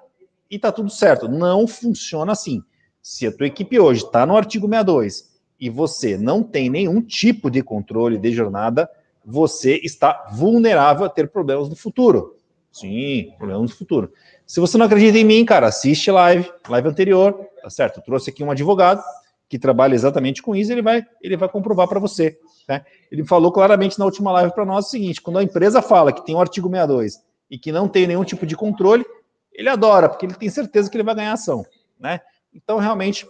e 0.50 0.58
tá 0.58 0.70
tudo 0.70 0.90
certo. 0.90 1.26
Não 1.26 1.66
funciona 1.66 2.32
assim. 2.32 2.62
Se 3.00 3.26
a 3.26 3.32
tua 3.32 3.46
equipe 3.46 3.80
hoje 3.80 4.04
está 4.04 4.26
no 4.26 4.36
artigo 4.36 4.68
62 4.68 5.34
e 5.58 5.70
você 5.70 6.18
não 6.18 6.42
tem 6.42 6.68
nenhum 6.68 7.00
tipo 7.00 7.50
de 7.50 7.62
controle 7.62 8.18
de 8.18 8.30
jornada, 8.30 8.90
você 9.24 9.80
está 9.82 10.28
vulnerável 10.32 11.06
a 11.06 11.08
ter 11.08 11.30
problemas 11.30 11.70
no 11.70 11.76
futuro. 11.76 12.36
Sim, 12.70 13.32
problemas 13.38 13.70
no 13.70 13.76
futuro. 13.76 14.12
Se 14.46 14.60
você 14.60 14.76
não 14.76 14.84
acredita 14.84 15.16
em 15.16 15.24
mim, 15.24 15.46
cara, 15.46 15.68
assiste 15.68 16.10
live, 16.10 16.52
live 16.68 16.88
anterior, 16.88 17.40
tá 17.62 17.70
certo? 17.70 18.00
Eu 18.00 18.02
trouxe 18.02 18.28
aqui 18.28 18.44
um 18.44 18.50
advogado 18.50 19.02
que 19.48 19.58
trabalha 19.58 19.94
exatamente 19.94 20.42
com 20.42 20.54
isso, 20.54 20.72
ele 20.72 20.82
vai, 20.82 21.04
ele 21.22 21.36
vai 21.36 21.48
comprovar 21.48 21.88
para 21.88 22.00
você. 22.00 22.38
Né? 22.68 22.84
Ele 23.10 23.24
falou 23.24 23.52
claramente 23.52 23.98
na 23.98 24.04
última 24.04 24.32
live 24.32 24.52
para 24.52 24.64
nós 24.64 24.86
o 24.86 24.90
seguinte: 24.90 25.20
quando 25.20 25.38
a 25.38 25.42
empresa 25.42 25.80
fala 25.80 26.12
que 26.12 26.24
tem 26.24 26.34
o 26.34 26.40
artigo 26.40 26.68
62 26.68 27.22
e 27.50 27.58
que 27.58 27.70
não 27.70 27.88
tem 27.88 28.06
nenhum 28.06 28.24
tipo 28.24 28.44
de 28.44 28.56
controle, 28.56 29.04
ele 29.52 29.68
adora, 29.68 30.08
porque 30.08 30.26
ele 30.26 30.34
tem 30.34 30.50
certeza 30.50 30.90
que 30.90 30.96
ele 30.96 31.04
vai 31.04 31.14
ganhar 31.14 31.32
ação. 31.32 31.64
Né? 31.98 32.20
Então, 32.52 32.78
realmente, 32.78 33.26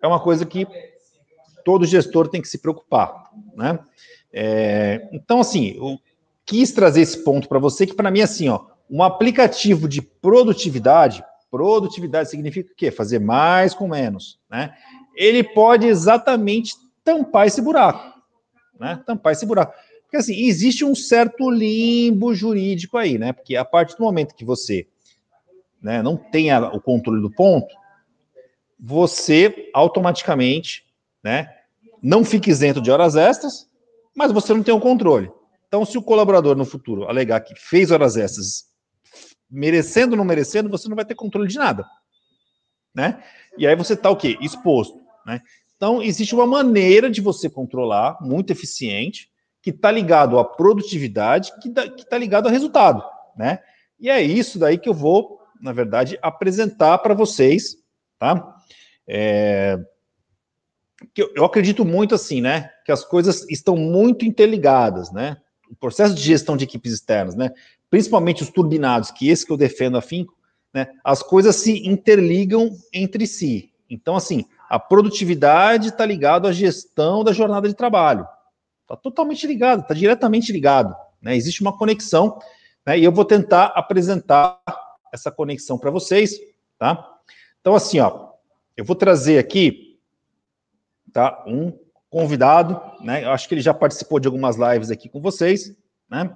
é 0.00 0.06
uma 0.06 0.20
coisa 0.20 0.46
que 0.46 0.66
todo 1.64 1.84
gestor 1.84 2.28
tem 2.28 2.40
que 2.40 2.48
se 2.48 2.58
preocupar. 2.58 3.30
Né? 3.54 3.78
É, 4.32 5.08
então, 5.12 5.40
assim, 5.40 5.74
eu 5.76 5.98
quis 6.44 6.70
trazer 6.72 7.00
esse 7.00 7.24
ponto 7.24 7.48
para 7.48 7.58
você, 7.58 7.86
que 7.86 7.94
para 7.94 8.10
mim, 8.10 8.20
assim, 8.20 8.48
ó, 8.48 8.66
um 8.88 9.02
aplicativo 9.02 9.88
de 9.88 10.00
produtividade, 10.00 11.24
produtividade 11.50 12.30
significa 12.30 12.72
o 12.72 12.76
quê? 12.76 12.90
Fazer 12.90 13.18
mais 13.18 13.74
com 13.74 13.88
menos, 13.88 14.38
né? 14.48 14.74
Ele 15.16 15.42
pode 15.42 15.86
exatamente 15.86 16.74
tampar 17.02 17.46
esse 17.46 17.60
buraco 17.62 18.16
né? 18.78 19.02
Tampar 19.06 19.32
esse 19.32 19.46
buraco. 19.46 19.74
Porque 20.02 20.16
assim, 20.16 20.46
existe 20.46 20.84
um 20.84 20.94
certo 20.94 21.50
limbo 21.50 22.34
jurídico 22.34 22.96
aí, 22.96 23.18
né? 23.18 23.32
Porque 23.32 23.56
a 23.56 23.64
partir 23.64 23.96
do 23.96 24.04
momento 24.04 24.34
que 24.34 24.44
você 24.44 24.86
né, 25.82 26.02
não 26.02 26.16
tem 26.16 26.52
o 26.54 26.80
controle 26.80 27.20
do 27.20 27.30
ponto, 27.30 27.74
você 28.78 29.70
automaticamente 29.74 30.84
né, 31.22 31.52
não 32.02 32.24
fica 32.24 32.50
isento 32.50 32.80
de 32.80 32.90
horas 32.90 33.16
extras, 33.16 33.68
mas 34.14 34.32
você 34.32 34.54
não 34.54 34.62
tem 34.62 34.74
o 34.74 34.80
controle. 34.80 35.30
Então, 35.66 35.84
se 35.84 35.98
o 35.98 36.02
colaborador 36.02 36.56
no 36.56 36.64
futuro 36.64 37.08
alegar 37.08 37.40
que 37.40 37.54
fez 37.56 37.90
horas 37.90 38.16
extras, 38.16 38.66
merecendo 39.50 40.12
ou 40.12 40.18
não 40.18 40.24
merecendo, 40.24 40.70
você 40.70 40.88
não 40.88 40.96
vai 40.96 41.04
ter 41.04 41.14
controle 41.14 41.48
de 41.48 41.58
nada. 41.58 41.84
Né? 42.94 43.22
E 43.58 43.66
aí 43.66 43.74
você 43.74 43.94
está 43.94 44.08
o 44.08 44.16
quê? 44.16 44.38
Exposto. 44.40 45.05
Né? 45.26 45.42
Então, 45.76 46.02
existe 46.02 46.34
uma 46.34 46.46
maneira 46.46 47.10
de 47.10 47.20
você 47.20 47.50
controlar, 47.50 48.16
muito 48.20 48.50
eficiente, 48.52 49.30
que 49.60 49.70
está 49.70 49.90
ligado 49.90 50.38
à 50.38 50.44
produtividade, 50.44 51.52
que 51.60 51.68
está 51.68 52.16
ligado 52.16 52.46
ao 52.46 52.52
resultado, 52.52 53.02
né? 53.36 53.58
E 53.98 54.08
é 54.08 54.22
isso 54.22 54.58
daí 54.58 54.78
que 54.78 54.88
eu 54.88 54.94
vou, 54.94 55.40
na 55.60 55.72
verdade, 55.72 56.16
apresentar 56.22 56.98
para 56.98 57.14
vocês, 57.14 57.76
tá? 58.18 58.56
É... 59.08 59.76
Eu 61.34 61.44
acredito 61.44 61.84
muito 61.84 62.14
assim, 62.14 62.40
né? 62.40 62.70
Que 62.84 62.92
as 62.92 63.04
coisas 63.04 63.44
estão 63.50 63.76
muito 63.76 64.24
interligadas, 64.24 65.10
né? 65.10 65.36
O 65.68 65.74
processo 65.74 66.14
de 66.14 66.22
gestão 66.22 66.56
de 66.56 66.64
equipes 66.64 66.92
externas, 66.92 67.34
né? 67.34 67.50
Principalmente 67.90 68.42
os 68.42 68.50
turbinados, 68.50 69.10
que 69.10 69.28
esse 69.28 69.44
que 69.44 69.52
eu 69.52 69.56
defendo 69.56 69.98
afinco, 69.98 70.34
né? 70.72 70.86
As 71.04 71.22
coisas 71.22 71.56
se 71.56 71.86
interligam 71.86 72.70
entre 72.92 73.26
si. 73.26 73.72
Então, 73.90 74.16
assim, 74.16 74.46
a 74.68 74.78
produtividade 74.78 75.88
está 75.88 76.04
ligado 76.04 76.46
à 76.46 76.52
gestão 76.52 77.22
da 77.22 77.32
jornada 77.32 77.68
de 77.68 77.74
trabalho. 77.74 78.26
Está 78.82 78.96
totalmente 78.96 79.46
ligado, 79.46 79.82
está 79.82 79.94
diretamente 79.94 80.52
ligado. 80.52 80.94
Né? 81.20 81.36
Existe 81.36 81.60
uma 81.60 81.76
conexão, 81.76 82.38
né? 82.84 82.98
e 82.98 83.04
eu 83.04 83.12
vou 83.12 83.24
tentar 83.24 83.66
apresentar 83.74 84.60
essa 85.12 85.30
conexão 85.30 85.78
para 85.78 85.90
vocês. 85.90 86.38
Tá? 86.78 87.04
Então, 87.60 87.74
assim, 87.74 87.98
ó, 88.00 88.30
eu 88.76 88.84
vou 88.84 88.94
trazer 88.94 89.38
aqui 89.38 89.98
tá, 91.12 91.42
um 91.46 91.72
convidado, 92.10 92.80
né? 93.00 93.24
Eu 93.24 93.30
acho 93.30 93.48
que 93.48 93.54
ele 93.54 93.60
já 93.60 93.74
participou 93.74 94.20
de 94.20 94.28
algumas 94.28 94.56
lives 94.56 94.90
aqui 94.90 95.08
com 95.08 95.20
vocês, 95.20 95.74
né? 96.08 96.34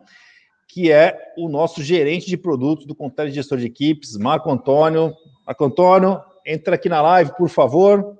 Que 0.68 0.90
é 0.90 1.18
o 1.36 1.48
nosso 1.48 1.82
gerente 1.82 2.26
de 2.26 2.36
produtos 2.36 2.86
do 2.86 2.94
Contele 2.94 3.30
Gestor 3.30 3.58
de 3.58 3.66
Equipes, 3.66 4.16
Marco 4.16 4.50
Antônio. 4.50 5.14
Marco 5.46 5.64
Antônio, 5.64 6.20
entra 6.46 6.74
aqui 6.74 6.88
na 6.88 7.00
live, 7.00 7.32
por 7.36 7.48
favor. 7.48 8.18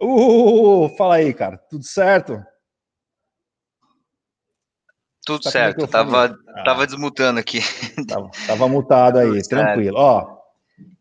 Uh, 0.00 0.88
fala 0.96 1.16
aí, 1.16 1.32
cara, 1.32 1.58
tudo 1.70 1.84
certo? 1.84 2.42
Tudo 5.24 5.40
tá 5.40 5.50
certo, 5.50 5.88
tava, 5.88 6.26
ah. 6.26 6.62
tava 6.64 6.86
desmutando 6.86 7.40
aqui. 7.40 7.60
Tava, 8.06 8.30
tava 8.46 8.68
mutado 8.68 9.18
aí, 9.18 9.30
tudo 9.30 9.48
tranquilo. 9.48 9.96
Certo. 9.96 9.98
Ó, 9.98 10.36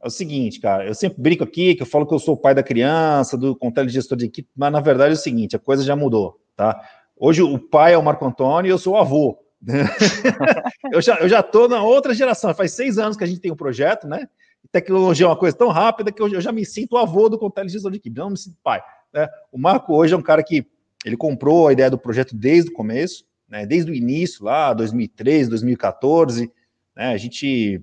é 0.04 0.08
o 0.08 0.10
seguinte, 0.10 0.60
cara, 0.60 0.86
eu 0.86 0.96
sempre 0.96 1.22
brinco 1.22 1.44
aqui 1.44 1.76
que 1.76 1.84
eu 1.84 1.86
falo 1.86 2.08
que 2.08 2.14
eu 2.14 2.20
sou 2.20 2.34
o 2.34 2.38
pai 2.38 2.56
da 2.56 2.64
criança, 2.64 3.38
do 3.38 3.56
controle 3.56 3.88
de 3.88 3.94
gestor 3.94 4.18
de 4.18 4.26
equipe, 4.26 4.50
mas 4.56 4.72
na 4.72 4.80
verdade 4.80 5.12
é 5.12 5.14
o 5.14 5.18
seguinte, 5.20 5.56
a 5.56 5.60
coisa 5.60 5.84
já 5.84 5.96
mudou, 5.96 6.40
tá? 6.56 6.82
Hoje 7.18 7.44
o 7.44 7.60
pai 7.60 7.94
é 7.94 7.98
o 7.98 8.04
Marco 8.04 8.26
Antônio 8.26 8.70
e 8.70 8.72
eu 8.72 8.78
sou 8.78 8.94
o 8.94 8.98
avô. 8.98 9.38
eu, 10.92 11.02
já, 11.02 11.16
eu 11.18 11.30
já 11.30 11.44
tô 11.44 11.68
na 11.68 11.84
outra 11.84 12.14
geração, 12.14 12.54
faz 12.54 12.72
seis 12.72 12.98
anos 12.98 13.18
que 13.18 13.24
a 13.24 13.28
gente 13.28 13.42
tem 13.42 13.52
um 13.52 13.56
projeto, 13.56 14.08
né? 14.08 14.28
Tecnologia 14.72 15.26
é 15.26 15.30
uma 15.30 15.38
coisa 15.38 15.56
tão 15.56 15.70
rápida 15.70 16.12
que 16.12 16.22
eu, 16.22 16.42
já 16.42 16.52
me 16.52 16.66
sinto 16.66 16.98
avô 16.98 17.30
do 17.30 17.40
gestão 17.68 17.92
de 17.92 17.98
equipe, 17.98 18.18
não 18.18 18.32
me 18.32 18.38
sinto 18.38 18.58
pai. 18.64 18.82
Né? 19.14 19.28
O 19.52 19.58
Marco 19.58 19.94
hoje 19.94 20.14
é 20.14 20.18
um 20.18 20.22
cara 20.22 20.44
que 20.44 20.66
ele 21.06 21.18
comprou 21.18 21.68
a 21.68 21.74
ideia 21.74 21.90
do 21.90 21.98
projeto 21.98 22.36
desde 22.36 22.72
o 22.72 22.74
começo, 22.74 23.26
né? 23.48 23.66
desde 23.66 23.92
o 23.92 23.96
início, 23.96 24.44
lá 24.44 24.74
2013, 24.74 25.50
2014, 25.50 26.52
né? 26.96 27.14
a 27.14 27.18
gente 27.18 27.82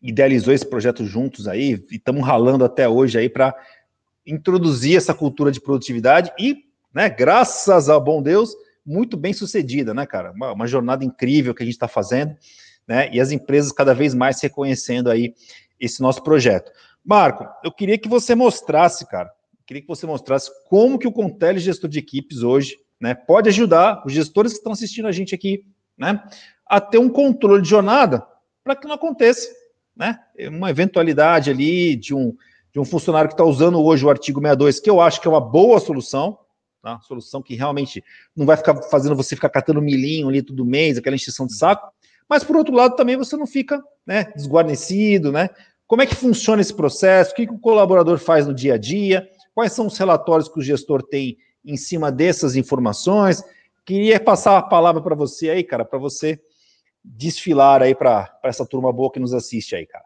idealizou 0.00 0.54
esse 0.54 0.66
projeto 0.66 1.04
juntos 1.04 1.48
aí 1.48 1.84
e 1.90 1.96
estamos 1.96 2.24
ralando 2.24 2.64
até 2.64 2.88
hoje 2.88 3.18
aí 3.18 3.28
para 3.28 3.54
introduzir 4.26 4.96
essa 4.96 5.14
cultura 5.14 5.50
de 5.50 5.60
produtividade 5.60 6.32
e, 6.38 6.64
né, 6.94 7.08
graças 7.08 7.88
ao 7.88 8.00
bom 8.00 8.22
Deus, 8.22 8.54
muito 8.84 9.16
bem 9.16 9.32
sucedida, 9.32 9.92
né, 9.92 10.06
cara? 10.06 10.32
Uma, 10.32 10.52
uma 10.52 10.66
jornada 10.66 11.04
incrível 11.04 11.54
que 11.54 11.62
a 11.62 11.66
gente 11.66 11.74
está 11.74 11.88
fazendo 11.88 12.36
né? 12.88 13.10
E 13.12 13.20
as 13.20 13.30
empresas 13.30 13.70
cada 13.70 13.94
vez 13.94 14.14
mais 14.14 14.40
reconhecendo 14.40 15.10
aí 15.10 15.34
esse 15.78 16.00
nosso 16.00 16.22
projeto. 16.22 16.72
Marco, 17.04 17.46
eu 17.62 17.70
queria 17.70 17.98
que 17.98 18.08
você 18.08 18.34
mostrasse, 18.34 19.06
cara, 19.06 19.30
queria 19.66 19.82
que 19.82 19.88
você 19.88 20.06
mostrasse 20.06 20.50
como 20.68 20.98
que 20.98 21.06
o 21.06 21.12
Contele 21.12 21.58
Gestor 21.58 21.90
de 21.90 21.98
Equipes 21.98 22.42
hoje, 22.42 22.78
né, 22.98 23.14
pode 23.14 23.50
ajudar 23.50 24.02
os 24.04 24.12
gestores 24.12 24.52
que 24.52 24.58
estão 24.58 24.72
assistindo 24.72 25.06
a 25.06 25.12
gente 25.12 25.34
aqui, 25.34 25.64
né, 25.96 26.22
a 26.66 26.80
ter 26.80 26.98
um 26.98 27.08
controle 27.08 27.62
de 27.62 27.68
jornada 27.68 28.26
para 28.64 28.74
que 28.74 28.88
não 28.88 28.94
aconteça, 28.94 29.48
né, 29.94 30.18
uma 30.48 30.70
eventualidade 30.70 31.50
ali 31.50 31.94
de 31.94 32.14
um, 32.14 32.34
de 32.72 32.80
um 32.80 32.84
funcionário 32.84 33.28
que 33.28 33.34
está 33.34 33.44
usando 33.44 33.80
hoje 33.80 34.04
o 34.04 34.10
artigo 34.10 34.40
62, 34.40 34.80
que 34.80 34.90
eu 34.90 35.00
acho 35.00 35.20
que 35.20 35.28
é 35.28 35.30
uma 35.30 35.40
boa 35.40 35.78
solução, 35.78 36.38
tá, 36.82 36.98
solução 37.00 37.42
que 37.42 37.54
realmente 37.54 38.02
não 38.34 38.46
vai 38.46 38.56
ficar 38.56 38.82
fazendo 38.82 39.14
você 39.14 39.36
ficar 39.36 39.50
catando 39.50 39.82
milhinho 39.82 40.28
ali 40.28 40.42
todo 40.42 40.64
mês, 40.64 40.98
aquela 40.98 41.16
extensão 41.16 41.46
de 41.46 41.54
saco, 41.54 41.92
mas, 42.28 42.44
por 42.44 42.56
outro 42.56 42.74
lado, 42.74 42.96
também 42.96 43.16
você 43.16 43.36
não 43.36 43.46
fica 43.46 43.82
né, 44.06 44.32
desguarnecido, 44.36 45.32
né? 45.32 45.48
Como 45.86 46.02
é 46.02 46.06
que 46.06 46.14
funciona 46.14 46.60
esse 46.60 46.74
processo? 46.74 47.32
O 47.32 47.34
que, 47.34 47.46
que 47.46 47.54
o 47.54 47.58
colaborador 47.58 48.18
faz 48.18 48.46
no 48.46 48.52
dia 48.52 48.74
a 48.74 48.78
dia? 48.78 49.28
Quais 49.54 49.72
são 49.72 49.86
os 49.86 49.96
relatórios 49.96 50.48
que 50.48 50.58
o 50.58 50.62
gestor 50.62 51.02
tem 51.02 51.38
em 51.64 51.76
cima 51.76 52.12
dessas 52.12 52.56
informações? 52.56 53.42
Queria 53.86 54.20
passar 54.20 54.58
a 54.58 54.62
palavra 54.62 55.02
para 55.02 55.14
você 55.14 55.48
aí, 55.48 55.64
cara, 55.64 55.84
para 55.84 55.98
você 55.98 56.38
desfilar 57.02 57.82
aí 57.82 57.94
para 57.94 58.38
essa 58.44 58.66
turma 58.66 58.92
boa 58.92 59.10
que 59.10 59.18
nos 59.18 59.32
assiste 59.32 59.74
aí, 59.74 59.86
cara. 59.86 60.04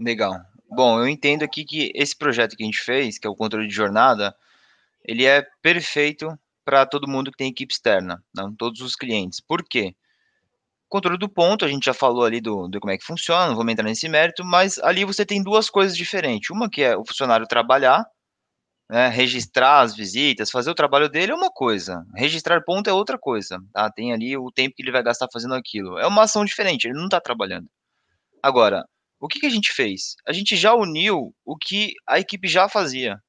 Legal. 0.00 0.34
Bom, 0.70 0.98
eu 0.98 1.08
entendo 1.08 1.42
aqui 1.42 1.64
que 1.64 1.92
esse 1.94 2.16
projeto 2.16 2.56
que 2.56 2.62
a 2.62 2.66
gente 2.66 2.80
fez, 2.80 3.18
que 3.18 3.26
é 3.26 3.30
o 3.30 3.36
controle 3.36 3.68
de 3.68 3.74
jornada, 3.74 4.34
ele 5.04 5.26
é 5.26 5.46
perfeito 5.60 6.38
para 6.64 6.86
todo 6.86 7.08
mundo 7.08 7.30
que 7.30 7.36
tem 7.36 7.50
equipe 7.50 7.72
externa, 7.72 8.22
não 8.34 8.54
todos 8.54 8.80
os 8.80 8.94
clientes. 8.94 9.40
Por 9.40 9.62
quê? 9.62 9.94
Controle 10.88 11.18
do 11.18 11.28
ponto, 11.28 11.64
a 11.64 11.68
gente 11.68 11.84
já 11.84 11.94
falou 11.94 12.24
ali 12.24 12.40
do, 12.40 12.66
do 12.66 12.80
como 12.80 12.92
é 12.92 12.96
que 12.98 13.04
funciona, 13.04 13.48
não 13.48 13.56
vamos 13.56 13.72
entrar 13.72 13.84
nesse 13.84 14.08
mérito, 14.08 14.42
mas 14.44 14.78
ali 14.78 15.04
você 15.04 15.24
tem 15.26 15.42
duas 15.42 15.68
coisas 15.68 15.96
diferentes. 15.96 16.50
Uma 16.50 16.68
que 16.68 16.82
é 16.82 16.96
o 16.96 17.04
funcionário 17.04 17.46
trabalhar, 17.46 18.06
né, 18.90 19.08
registrar 19.08 19.80
as 19.80 19.94
visitas, 19.94 20.50
fazer 20.50 20.70
o 20.70 20.74
trabalho 20.74 21.08
dele 21.08 21.32
é 21.32 21.34
uma 21.34 21.50
coisa, 21.50 22.04
registrar 22.16 22.64
ponto 22.64 22.88
é 22.88 22.92
outra 22.92 23.18
coisa, 23.18 23.58
tá? 23.72 23.90
Tem 23.90 24.12
ali 24.12 24.36
o 24.36 24.50
tempo 24.50 24.74
que 24.74 24.82
ele 24.82 24.92
vai 24.92 25.02
gastar 25.02 25.28
fazendo 25.30 25.54
aquilo. 25.54 25.98
É 25.98 26.06
uma 26.06 26.22
ação 26.22 26.44
diferente, 26.44 26.86
ele 26.86 26.96
não 26.96 27.04
está 27.04 27.20
trabalhando. 27.20 27.68
Agora, 28.42 28.84
o 29.20 29.28
que, 29.28 29.40
que 29.40 29.46
a 29.46 29.50
gente 29.50 29.72
fez? 29.72 30.16
A 30.26 30.32
gente 30.32 30.56
já 30.56 30.74
uniu 30.74 31.34
o 31.44 31.56
que 31.56 31.92
a 32.06 32.18
equipe 32.18 32.48
já 32.48 32.68
fazia, 32.68 33.20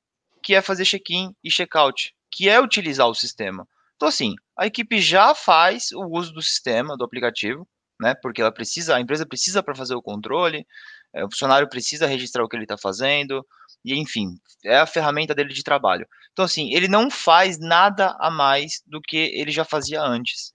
que 0.41 0.55
é 0.55 0.61
fazer 0.61 0.85
check-in 0.85 1.33
e 1.43 1.49
check-out, 1.49 2.13
que 2.31 2.47
é 2.47 2.59
utilizar 2.61 3.07
o 3.07 3.15
sistema. 3.15 3.67
Então, 3.99 4.07
assim, 4.07 4.33
a 4.57 4.65
equipe 4.65 5.01
já 5.01 5.35
faz 5.35 5.91
o 5.91 6.05
uso 6.05 6.31
do 6.31 6.41
sistema, 6.41 6.95
do 6.95 7.03
aplicativo, 7.03 7.67
né? 7.99 8.15
Porque 8.15 8.39
ela 8.39 8.49
precisa, 8.49 8.95
a 8.95 9.01
empresa 9.01 9.25
precisa 9.25 9.61
para 9.61 9.75
fazer 9.75 9.93
o 9.93 10.01
controle, 10.01 10.65
é, 11.13 11.25
o 11.25 11.29
funcionário 11.29 11.67
precisa 11.67 12.07
registrar 12.07 12.41
o 12.41 12.47
que 12.47 12.55
ele 12.55 12.63
está 12.63 12.77
fazendo, 12.77 13.45
e 13.83 13.93
enfim, 13.99 14.39
é 14.63 14.77
a 14.77 14.85
ferramenta 14.85 15.35
dele 15.35 15.53
de 15.53 15.63
trabalho. 15.63 16.07
Então, 16.31 16.45
assim, 16.45 16.73
ele 16.73 16.87
não 16.87 17.11
faz 17.11 17.59
nada 17.59 18.15
a 18.21 18.31
mais 18.31 18.81
do 18.87 19.01
que 19.01 19.17
ele 19.17 19.51
já 19.51 19.65
fazia 19.65 20.01
antes. 20.01 20.53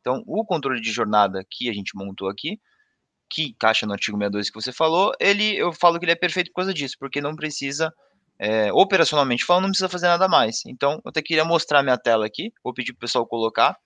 Então, 0.00 0.22
o 0.24 0.44
controle 0.44 0.80
de 0.80 0.92
jornada 0.92 1.44
que 1.50 1.68
a 1.68 1.72
gente 1.72 1.90
montou 1.96 2.28
aqui, 2.28 2.60
que 3.28 3.52
caixa 3.58 3.84
no 3.84 3.94
artigo 3.94 4.16
62 4.16 4.48
que 4.48 4.54
você 4.54 4.72
falou, 4.72 5.12
ele 5.18 5.56
eu 5.56 5.72
falo 5.72 5.98
que 5.98 6.04
ele 6.04 6.12
é 6.12 6.16
perfeito 6.16 6.52
por 6.52 6.62
causa 6.62 6.72
disso, 6.72 6.94
porque 7.00 7.20
não 7.20 7.34
precisa, 7.34 7.92
é, 8.38 8.72
operacionalmente 8.72 9.44
falando, 9.44 9.64
não 9.64 9.70
precisa 9.70 9.88
fazer 9.88 10.06
nada 10.06 10.28
mais. 10.28 10.62
Então, 10.66 11.00
eu 11.04 11.08
até 11.08 11.22
queria 11.22 11.44
mostrar 11.44 11.82
minha 11.82 11.98
tela 11.98 12.26
aqui, 12.26 12.52
vou 12.62 12.74
pedir 12.74 12.92
para 12.92 12.98
o 12.98 13.00
pessoal 13.00 13.26
colocar. 13.26 13.76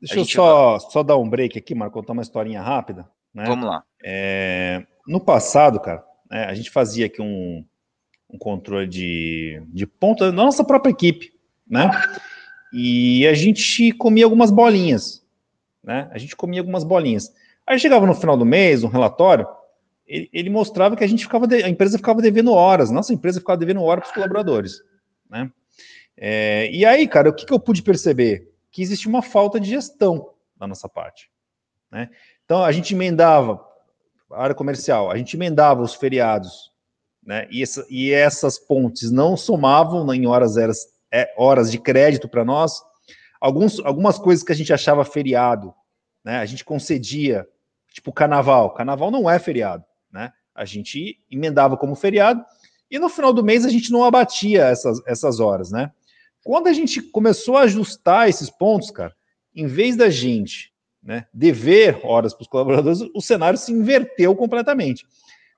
Deixa 0.00 0.16
eu 0.18 0.24
só, 0.24 0.78
vai... 0.78 0.80
só 0.90 1.02
dar 1.02 1.16
um 1.16 1.28
break 1.28 1.58
aqui, 1.58 1.74
Marco, 1.74 1.98
contar 1.98 2.12
uma 2.12 2.22
historinha 2.22 2.62
rápida. 2.62 3.08
Né? 3.34 3.44
Vamos 3.46 3.66
lá. 3.66 3.82
É, 4.04 4.84
no 5.06 5.20
passado, 5.20 5.78
cara, 5.80 6.02
né, 6.30 6.44
a 6.44 6.54
gente 6.54 6.70
fazia 6.70 7.06
aqui 7.06 7.20
um, 7.20 7.64
um 8.28 8.38
controle 8.38 8.88
de, 8.88 9.62
de 9.68 9.86
ponta 9.86 10.26
da 10.26 10.32
nossa 10.32 10.64
própria 10.64 10.90
equipe, 10.90 11.32
né? 11.68 11.90
E 12.72 13.26
a 13.26 13.34
gente 13.34 13.92
comia 13.92 14.24
algumas 14.24 14.50
bolinhas, 14.50 15.24
né? 15.82 16.08
A 16.12 16.18
gente 16.18 16.36
comia 16.36 16.60
algumas 16.60 16.84
bolinhas. 16.84 17.32
Aí 17.66 17.78
chegava 17.78 18.06
no 18.06 18.14
final 18.14 18.36
do 18.36 18.44
mês, 18.44 18.82
um 18.82 18.88
relatório, 18.88 19.46
ele, 20.10 20.28
ele 20.32 20.50
mostrava 20.50 20.96
que 20.96 21.04
a 21.04 21.06
gente 21.06 21.22
ficava, 21.22 21.46
de, 21.46 21.62
a 21.62 21.68
empresa 21.68 21.96
ficava 21.96 22.20
devendo 22.20 22.52
horas, 22.52 22.90
nossa 22.90 23.14
empresa 23.14 23.38
ficava 23.38 23.56
devendo 23.56 23.80
horas 23.80 24.02
para 24.02 24.08
os 24.08 24.14
colaboradores, 24.14 24.82
né? 25.30 25.50
É, 26.16 26.68
e 26.72 26.84
aí, 26.84 27.06
cara, 27.06 27.30
o 27.30 27.32
que, 27.32 27.46
que 27.46 27.52
eu 27.52 27.60
pude 27.60 27.80
perceber? 27.82 28.52
Que 28.72 28.82
existe 28.82 29.06
uma 29.06 29.22
falta 29.22 29.60
de 29.60 29.70
gestão 29.70 30.34
da 30.56 30.66
nossa 30.66 30.88
parte, 30.88 31.30
né? 31.90 32.10
Então 32.44 32.64
a 32.64 32.72
gente 32.72 32.92
emendava 32.92 33.64
a 34.32 34.42
área 34.42 34.54
comercial, 34.54 35.10
a 35.10 35.16
gente 35.16 35.36
emendava 35.36 35.80
os 35.80 35.94
feriados, 35.94 36.72
né? 37.24 37.46
E, 37.48 37.62
essa, 37.62 37.86
e 37.88 38.10
essas 38.10 38.58
pontes 38.58 39.12
não 39.12 39.36
somavam 39.36 40.12
em 40.12 40.26
horas, 40.26 40.56
eras, 40.56 40.88
é, 41.12 41.32
horas 41.38 41.70
de 41.70 41.78
crédito 41.78 42.28
para 42.28 42.44
nós. 42.44 42.82
Alguns, 43.40 43.78
algumas 43.80 44.18
coisas 44.18 44.44
que 44.44 44.50
a 44.50 44.56
gente 44.56 44.72
achava 44.72 45.04
feriado, 45.04 45.72
né? 46.24 46.38
A 46.38 46.46
gente 46.46 46.64
concedia, 46.64 47.48
tipo 47.92 48.12
carnaval. 48.12 48.74
Carnaval 48.74 49.12
não 49.12 49.30
é 49.30 49.38
feriado? 49.38 49.84
A 50.54 50.64
gente 50.64 51.18
emendava 51.30 51.76
como 51.76 51.94
feriado 51.94 52.44
e 52.90 52.98
no 52.98 53.08
final 53.08 53.32
do 53.32 53.44
mês 53.44 53.64
a 53.64 53.68
gente 53.68 53.92
não 53.92 54.04
abatia 54.04 54.64
essas, 54.64 55.00
essas 55.06 55.40
horas, 55.40 55.70
né? 55.70 55.92
Quando 56.42 56.66
a 56.66 56.72
gente 56.72 57.02
começou 57.02 57.56
a 57.56 57.62
ajustar 57.62 58.28
esses 58.28 58.50
pontos, 58.50 58.90
cara, 58.90 59.14
em 59.54 59.66
vez 59.66 59.96
da 59.96 60.08
gente 60.08 60.72
né, 61.02 61.26
dever 61.32 62.00
horas 62.04 62.34
para 62.34 62.42
os 62.42 62.48
colaboradores, 62.48 63.00
o 63.14 63.20
cenário 63.20 63.58
se 63.58 63.72
inverteu 63.72 64.34
completamente. 64.34 65.06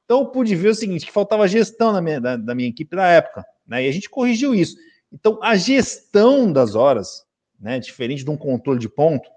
Então 0.05 0.21
eu 0.21 0.27
pude 0.27 0.55
ver 0.55 0.69
o 0.69 0.75
seguinte, 0.75 1.07
que 1.07 1.13
faltava 1.13 1.49
gestão 1.49 1.93
na 1.93 2.01
minha, 2.01 2.21
da, 2.21 2.37
da 2.37 2.55
minha 2.55 2.69
equipe 2.69 2.95
na 2.95 3.07
época, 3.07 3.45
né, 3.67 3.85
e 3.85 3.89
a 3.89 3.93
gente 3.93 4.11
corrigiu 4.11 4.55
isso. 4.55 4.77
Então 5.13 5.39
a 5.43 5.57
gestão 5.57 6.53
das 6.53 6.75
horas, 6.75 7.25
né, 7.59 7.79
diferente 7.79 8.25
de 8.25 8.31
um 8.31 8.37
controle 8.37 8.79
de 8.79 8.89
ponto, 8.89 9.29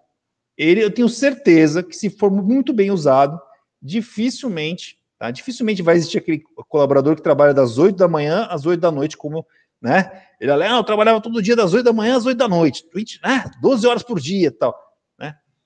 ele, 0.57 0.83
eu 0.83 0.91
tenho 0.91 1.09
certeza 1.09 1.83
que 1.83 1.95
se 1.95 2.09
for 2.09 2.31
muito 2.31 2.74
bem 2.74 2.91
usado, 2.91 3.39
dificilmente, 3.81 4.97
tá, 5.17 5.31
dificilmente 5.31 5.81
vai 5.81 5.95
existir 5.95 6.17
aquele 6.17 6.43
colaborador 6.67 7.15
que 7.15 7.22
trabalha 7.22 7.53
das 7.53 7.77
8 7.77 7.95
da 7.95 8.07
manhã 8.07 8.48
às 8.50 8.65
8 8.65 8.79
da 8.79 8.91
noite, 8.91 9.17
como 9.17 9.45
né? 9.81 10.24
Ele 10.39 10.51
ah, 10.51 10.77
eu 10.77 10.84
trabalhava 10.84 11.22
todo 11.22 11.41
dia 11.41 11.55
das 11.55 11.74
8 11.74 11.84
da 11.84 11.93
manhã 11.93 12.17
às 12.17 12.25
8 12.25 12.38
da 12.38 12.48
noite, 12.48 12.88
20, 12.93 13.19
né? 13.24 13.45
12 13.62 13.88
horas 13.88 14.03
por 14.03 14.19
dia 14.19 14.48
e 14.48 14.51
tal 14.51 14.86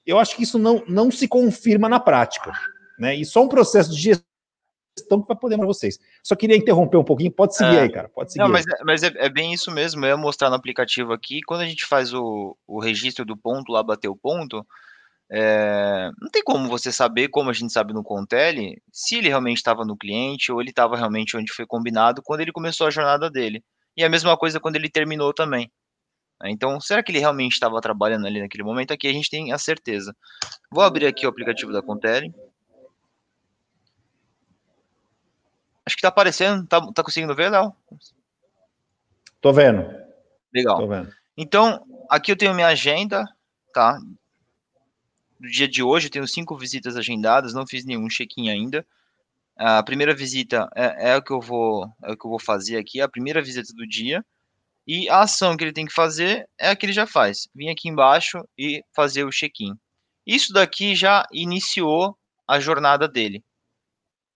eu 0.10 0.18
acho 0.18 0.36
que 0.36 0.42
isso 0.42 0.58
não, 0.58 0.84
não 0.88 1.12
se 1.12 1.28
confirma 1.28 1.88
na 1.88 2.00
prática. 2.00 2.52
Né? 2.98 3.16
E 3.16 3.24
só 3.24 3.44
um 3.44 3.48
processo 3.48 3.92
de 3.92 4.02
gestão 4.02 5.22
que 5.22 5.28
vai 5.28 5.38
poder 5.38 5.56
para 5.56 5.68
vocês. 5.68 6.00
Só 6.24 6.36
queria 6.36 6.58
interromper 6.58 6.98
um 6.98 7.04
pouquinho, 7.04 7.32
pode 7.32 7.56
seguir 7.56 7.76
é. 7.76 7.82
aí, 7.82 7.92
cara. 7.92 8.10
Pode 8.10 8.32
seguir. 8.32 8.44
Não, 8.44 8.50
mas, 8.50 8.66
é, 8.66 8.84
mas 8.84 9.04
é, 9.04 9.12
é, 9.18 9.30
bem 9.30 9.54
isso 9.54 9.70
mesmo. 9.70 10.04
Eu 10.04 10.10
ia 10.10 10.18
mostrar 10.18 10.50
no 10.50 10.56
aplicativo 10.56 11.14
aqui. 11.14 11.42
Quando 11.42 11.62
a 11.62 11.66
gente 11.66 11.86
faz 11.86 12.12
o, 12.12 12.58
o 12.66 12.80
registro 12.80 13.24
do 13.24 13.38
ponto, 13.38 13.72
lá 13.72 13.84
bater 13.84 14.08
o 14.08 14.16
ponto, 14.16 14.66
é, 15.32 16.10
não 16.20 16.30
tem 16.30 16.44
como 16.44 16.68
você 16.68 16.92
saber, 16.92 17.28
como 17.28 17.50
a 17.50 17.54
gente 17.54 17.72
sabe 17.72 17.94
no 17.94 18.04
Contele, 18.04 18.82
se 18.92 19.18
ele 19.18 19.30
realmente 19.30 19.58
estava 19.58 19.86
no 19.86 19.96
cliente 19.96 20.52
ou 20.52 20.60
ele 20.60 20.72
estava 20.72 20.98
realmente 20.98 21.38
onde 21.38 21.54
foi 21.54 21.68
combinado 21.68 22.22
quando 22.24 22.42
ele 22.42 22.52
começou 22.52 22.88
a 22.88 22.92
jornada 22.92 23.30
dele. 23.30 23.64
E 23.96 24.04
a 24.04 24.10
mesma 24.10 24.36
coisa 24.36 24.60
quando 24.60 24.76
ele 24.76 24.90
terminou 24.90 25.34
também. 25.34 25.72
Né? 26.42 26.50
Então, 26.50 26.80
será 26.82 27.04
que 27.04 27.12
ele 27.12 27.20
realmente 27.20 27.54
estava 27.54 27.80
trabalhando 27.80 28.26
ali 28.26 28.42
naquele 28.42 28.64
momento? 28.64 28.92
Aqui 28.92 29.08
a 29.08 29.14
gente 29.14 29.30
tem 29.30 29.52
a 29.52 29.58
certeza. 29.58 30.16
Vou 30.72 30.84
abrir 30.84 31.06
aqui 31.06 31.26
o 31.26 31.30
aplicativo 31.30 31.72
da 31.72 31.82
Contele. 31.82 32.34
Acho 35.86 35.96
que 35.96 36.00
está 36.00 36.10
aparecendo. 36.10 36.66
Tá, 36.66 36.82
tá 36.92 37.04
conseguindo 37.04 37.36
ver, 37.36 37.52
Léo? 37.52 37.74
Tô 39.42 39.54
vendo. 39.54 39.86
Legal. 40.54 40.78
Tô 40.78 40.88
vendo. 40.88 41.14
Então, 41.38 41.86
aqui 42.10 42.32
eu 42.32 42.38
tenho 42.38 42.54
minha 42.54 42.68
agenda, 42.68 43.26
tá? 43.74 44.00
Do 45.40 45.50
dia 45.50 45.68
de 45.68 45.82
hoje, 45.82 46.10
tenho 46.10 46.28
cinco 46.28 46.58
visitas 46.58 46.98
agendadas, 46.98 47.54
não 47.54 47.66
fiz 47.66 47.86
nenhum 47.86 48.08
check-in 48.08 48.50
ainda. 48.50 48.86
A 49.56 49.82
primeira 49.84 50.14
visita 50.14 50.70
é, 50.76 51.12
é, 51.12 51.18
o 51.18 51.22
que 51.22 51.32
eu 51.32 51.40
vou 51.42 51.86
é 52.04 52.12
o 52.12 52.18
que 52.18 52.26
eu 52.26 52.30
vou 52.30 52.40
fazer 52.40 52.78
aqui, 52.78 53.02
a 53.02 53.10
primeira 53.10 53.42
visita 53.42 53.74
do 53.74 53.88
dia. 53.88 54.26
E 54.88 55.08
a 55.10 55.22
ação 55.22 55.56
que 55.56 55.64
ele 55.64 55.74
tem 55.74 55.86
que 55.86 55.94
fazer 55.94 56.50
é 56.58 56.70
a 56.70 56.76
que 56.76 56.86
ele 56.86 56.94
já 56.94 57.06
faz. 57.06 57.48
Vir 57.54 57.70
aqui 57.70 57.88
embaixo 57.90 58.44
e 58.58 58.84
fazer 58.96 59.24
o 59.24 59.30
check-in. 59.30 59.76
Isso 60.26 60.52
daqui 60.52 60.96
já 60.96 61.26
iniciou 61.32 62.18
a 62.48 62.60
jornada 62.60 63.08
dele. 63.08 63.44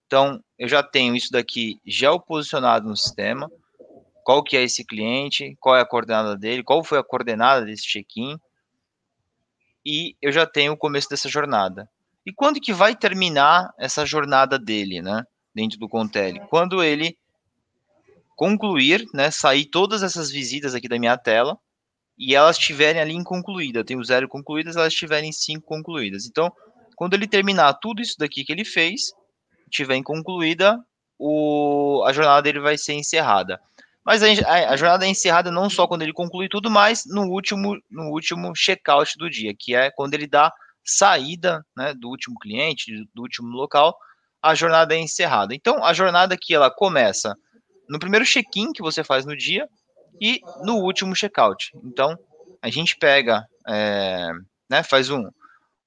Então, 0.05 0.43
eu 0.59 0.67
já 0.67 0.83
tenho 0.83 1.15
isso 1.15 1.31
daqui 1.31 1.79
posicionado 2.27 2.87
no 2.87 2.95
sistema. 2.95 3.49
Qual 4.23 4.43
que 4.43 4.55
é 4.55 4.63
esse 4.63 4.85
cliente, 4.85 5.55
qual 5.59 5.75
é 5.75 5.81
a 5.81 5.85
coordenada 5.85 6.37
dele, 6.37 6.63
qual 6.63 6.83
foi 6.83 6.99
a 6.99 7.03
coordenada 7.03 7.65
desse 7.65 7.83
check-in. 7.83 8.37
E 9.85 10.15
eu 10.21 10.31
já 10.31 10.45
tenho 10.45 10.73
o 10.73 10.77
começo 10.77 11.09
dessa 11.09 11.27
jornada. 11.27 11.89
E 12.25 12.31
quando 12.31 12.61
que 12.61 12.71
vai 12.73 12.95
terminar 12.95 13.73
essa 13.77 14.05
jornada 14.05 14.57
dele, 14.57 15.01
né? 15.01 15.23
Dentro 15.53 15.77
do 15.77 15.89
Contele? 15.89 16.39
Quando 16.49 16.81
ele 16.81 17.17
concluir, 18.35 19.05
né, 19.13 19.29
sair 19.29 19.65
todas 19.65 20.01
essas 20.03 20.31
visitas 20.31 20.73
aqui 20.73 20.87
da 20.87 20.97
minha 20.97 21.17
tela 21.17 21.57
e 22.17 22.35
elas 22.35 22.57
estiverem 22.57 23.01
ali 23.01 23.13
inconcluídas. 23.13 23.81
Eu 23.81 23.85
tenho 23.85 24.03
zero 24.03 24.27
concluídas, 24.27 24.75
elas 24.75 24.93
estiverem 24.93 25.31
cinco 25.31 25.65
concluídas. 25.65 26.25
Então, 26.25 26.51
quando 26.95 27.13
ele 27.13 27.27
terminar 27.27 27.73
tudo 27.75 28.01
isso 28.01 28.15
daqui 28.17 28.43
que 28.43 28.51
ele 28.51 28.65
fez, 28.65 29.13
tiver 29.69 30.01
concluída, 30.03 30.79
o, 31.17 32.03
a 32.05 32.13
jornada 32.13 32.41
dele 32.41 32.59
vai 32.59 32.77
ser 32.77 32.93
encerrada. 32.93 33.59
Mas 34.05 34.21
a, 34.21 34.69
a, 34.69 34.75
jornada 34.75 35.05
é 35.05 35.09
encerrada 35.09 35.49
não 35.49 35.69
só 35.69 35.87
quando 35.87 36.01
ele 36.01 36.11
conclui 36.11 36.49
tudo, 36.49 36.69
mas 36.69 37.03
no 37.05 37.23
último, 37.29 37.77
no 37.89 38.09
último 38.09 38.51
check-out 38.53 39.17
do 39.17 39.29
dia, 39.29 39.53
que 39.57 39.73
é 39.73 39.89
quando 39.91 40.13
ele 40.13 40.27
dá 40.27 40.51
saída 40.83 41.65
né, 41.75 41.93
do 41.93 42.09
último 42.09 42.37
cliente, 42.37 42.93
do, 42.93 43.05
do 43.13 43.21
último 43.21 43.49
local, 43.49 43.95
a 44.41 44.53
jornada 44.53 44.93
é 44.93 44.99
encerrada. 44.99 45.55
Então, 45.55 45.83
a 45.83 45.93
jornada 45.93 46.35
aqui 46.35 46.53
ela 46.53 46.69
começa 46.69 47.33
no 47.89 47.97
primeiro 47.97 48.25
check-in 48.25 48.73
que 48.73 48.81
você 48.81 49.03
faz 49.03 49.25
no 49.25 49.37
dia 49.37 49.65
e 50.19 50.41
no 50.63 50.79
último 50.79 51.15
check-out. 51.15 51.71
Então, 51.83 52.17
a 52.61 52.69
gente 52.69 52.97
pega, 52.97 53.45
é, 53.67 54.31
né, 54.69 54.83
faz 54.83 55.09
um, 55.09 55.23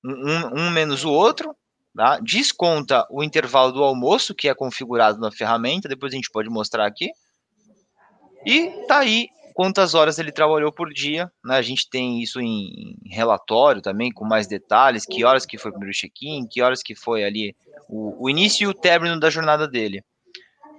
um, 0.03 0.61
um, 0.61 0.71
menos 0.71 1.05
o 1.05 1.11
outro, 1.11 1.55
tá? 1.95 2.19
desconta 2.21 3.07
o 3.11 3.23
intervalo 3.23 3.73
do 3.73 3.85
almoço, 3.85 4.35
que 4.35 4.49
é 4.49 4.55
configurado 4.55 5.19
na 5.19 5.31
ferramenta, 5.31 5.89
depois 5.89 6.13
a 6.13 6.17
gente 6.17 6.31
pode 6.31 6.49
mostrar 6.49 6.87
aqui, 6.87 7.11
e 8.45 8.69
tá 8.87 8.99
aí 8.99 9.29
quantas 9.55 9.95
horas 9.95 10.19
ele 10.19 10.31
trabalhou 10.31 10.71
por 10.71 10.93
dia, 10.93 11.31
né? 11.45 11.57
A 11.57 11.63
gente 11.63 11.89
tem 11.89 12.23
isso 12.23 12.41
em 12.41 12.97
relatório 13.07 13.81
também, 13.81 14.13
com 14.13 14.25
mais 14.25 14.47
detalhes, 14.47 15.07
que 15.07 15.25
horas 15.25 15.47
que 15.47 15.57
foi 15.57 15.71
o 15.71 15.75
primeiro 15.75 15.97
check-in, 15.97 16.47
que 16.47 16.61
horas 16.61 16.83
que 16.83 16.95
foi 16.95 17.25
ali 17.25 17.57
o, 17.89 18.25
o 18.25 18.31
início 18.31 18.65
e 18.65 18.67
o 18.67 18.75
término 18.75 19.19
da 19.19 19.31
jornada 19.31 19.67
dele 19.67 20.03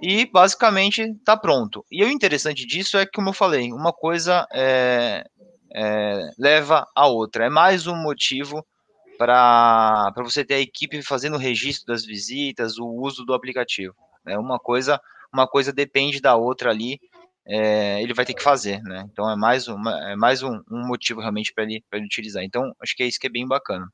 e 0.01 0.25
basicamente 0.25 1.01
está 1.01 1.35
pronto. 1.35 1.85
E 1.91 2.03
o 2.03 2.09
interessante 2.09 2.65
disso 2.65 2.97
é 2.97 3.05
que, 3.05 3.11
como 3.13 3.29
eu 3.29 3.33
falei, 3.33 3.71
uma 3.71 3.91
coisa 3.91 4.47
é, 4.51 5.25
é, 5.73 6.29
leva 6.37 6.85
a 6.95 7.07
outra. 7.07 7.45
É 7.45 7.49
mais 7.49 7.87
um 7.87 7.95
motivo 7.95 8.65
para 9.17 10.13
você 10.17 10.45
ter 10.45 10.55
a 10.55 10.59
equipe 10.59 11.01
fazendo 11.01 11.35
o 11.35 11.39
registro 11.39 11.87
das 11.87 12.05
visitas, 12.05 12.77
o 12.77 12.85
uso 12.85 13.25
do 13.25 13.33
aplicativo. 13.33 13.95
É 14.25 14.37
uma 14.37 14.59
coisa, 14.59 15.01
uma 15.33 15.47
coisa 15.47 15.73
depende 15.73 16.21
da 16.21 16.35
outra 16.35 16.69
ali. 16.69 16.99
É, 17.49 18.01
ele 18.03 18.13
vai 18.13 18.25
ter 18.25 18.33
que 18.33 18.43
fazer, 18.43 18.81
né? 18.83 19.07
Então 19.11 19.29
é 19.29 19.35
mais, 19.35 19.67
uma, 19.69 20.11
é 20.11 20.15
mais 20.15 20.43
um, 20.43 20.61
um 20.69 20.85
motivo 20.85 21.21
realmente 21.21 21.53
para 21.53 21.63
ele, 21.63 21.81
ele 21.93 22.05
utilizar. 22.05 22.43
Então 22.43 22.73
acho 22.81 22.95
que 22.95 23.03
é 23.03 23.07
isso 23.07 23.19
que 23.19 23.27
é 23.27 23.29
bem 23.29 23.47
bacana. 23.47 23.87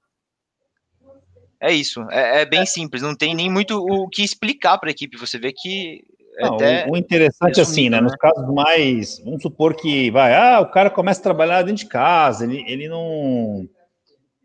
É 1.62 1.72
isso, 1.72 2.02
é, 2.12 2.42
é 2.42 2.46
bem 2.46 2.62
é. 2.62 2.66
simples, 2.66 3.02
não 3.02 3.16
tem 3.16 3.34
nem 3.34 3.50
muito 3.50 3.78
o 3.78 4.10
que 4.10 4.22
explicar 4.22 4.78
para 4.78 4.89
a 4.89 4.92
equipe. 4.92 5.18
Você 5.18 5.39
vê 5.39 5.54
que. 5.54 6.04
É 6.38 6.46
não, 6.46 6.58
o 6.92 6.98
interessante 6.98 7.60
é 7.60 7.63
assim, 7.63 7.89
né? 7.89 8.02
Nos 8.02 8.12
né? 8.12 8.18
casos 8.20 8.54
mais. 8.54 9.20
Vamos 9.24 9.42
supor 9.44 9.76
que 9.76 10.12
vai, 10.12 10.36
ah, 10.36 10.60
o 10.60 10.72
cara 10.72 10.89
começa 10.89 11.22
a 11.22 11.24
trabalhar 11.24 11.62
dentro 11.62 11.84
de 11.84 11.89
casa, 11.89 12.44
ele, 12.44 12.66
ele 12.68 12.89
não. 12.89 13.70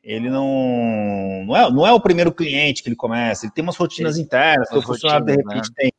Ele 0.05 0.31
não. 0.31 1.44
Não 1.47 1.57
é, 1.57 1.71
não 1.73 1.87
é 1.87 1.92
o 1.92 2.01
primeiro 2.01 2.31
cliente 2.31 2.85
que 2.85 2.88
ele 2.88 2.94
começa, 2.94 3.47
ele 3.47 3.53
tem 3.53 3.64
umas 3.64 3.77
rotinas 3.77 4.14
ele, 4.14 4.25
internas, 4.25 4.71
o 4.71 4.81
funcionário 4.81 5.27
de 5.27 5.33
repente 5.33 5.71
né? 5.71 5.75
tem. 5.77 5.92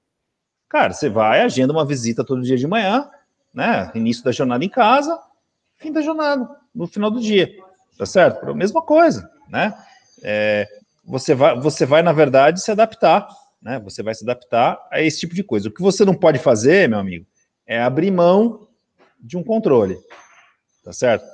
Cara, 0.69 0.93
você 0.93 1.09
vai, 1.09 1.41
agenda 1.41 1.73
uma 1.73 1.85
visita 1.85 2.23
todo 2.23 2.43
dia 2.43 2.55
de 2.55 2.67
manhã, 2.67 3.09
né? 3.53 3.91
Início 3.95 4.23
da 4.23 4.31
jornada 4.31 4.63
em 4.63 4.69
casa, 4.69 5.19
fim 5.77 5.91
da 5.91 6.01
jornada, 6.01 6.47
no 6.73 6.87
final 6.87 7.09
do 7.09 7.19
dia. 7.19 7.51
Tá 7.97 8.05
certo? 8.05 8.49
A 8.49 8.53
mesma 8.53 8.81
coisa 8.81 9.29
né? 9.49 9.73
É, 10.21 10.67
você, 11.03 11.33
vai, 11.33 11.59
você 11.59 11.85
vai, 11.85 12.01
na 12.01 12.13
verdade, 12.13 12.61
se 12.61 12.71
adaptar, 12.71 13.27
né? 13.61 13.79
Você 13.79 14.03
vai 14.03 14.13
se 14.13 14.23
adaptar 14.23 14.79
a 14.91 15.01
esse 15.01 15.19
tipo 15.19 15.33
de 15.33 15.43
coisa. 15.43 15.67
O 15.67 15.71
que 15.71 15.81
você 15.81 16.05
não 16.05 16.13
pode 16.13 16.39
fazer, 16.39 16.87
meu 16.87 16.99
amigo, 16.99 17.25
é 17.65 17.81
abrir 17.81 18.11
mão 18.11 18.67
de 19.19 19.35
um 19.37 19.43
controle, 19.43 19.97
tá 20.83 20.93
certo? 20.93 21.25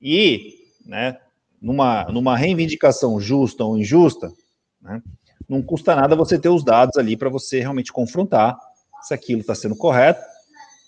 E, 0.00 0.54
né, 0.84 1.18
numa, 1.60 2.04
numa 2.04 2.36
reivindicação 2.36 3.20
justa 3.20 3.64
ou 3.64 3.76
injusta, 3.76 4.32
né, 4.80 5.02
não 5.48 5.62
custa 5.62 5.94
nada 5.94 6.16
você 6.16 6.38
ter 6.38 6.48
os 6.48 6.64
dados 6.64 6.96
ali 6.96 7.16
para 7.16 7.28
você 7.28 7.60
realmente 7.60 7.92
confrontar 7.92 8.58
se 9.02 9.14
aquilo 9.14 9.40
está 9.40 9.54
sendo 9.54 9.76
correto 9.76 10.22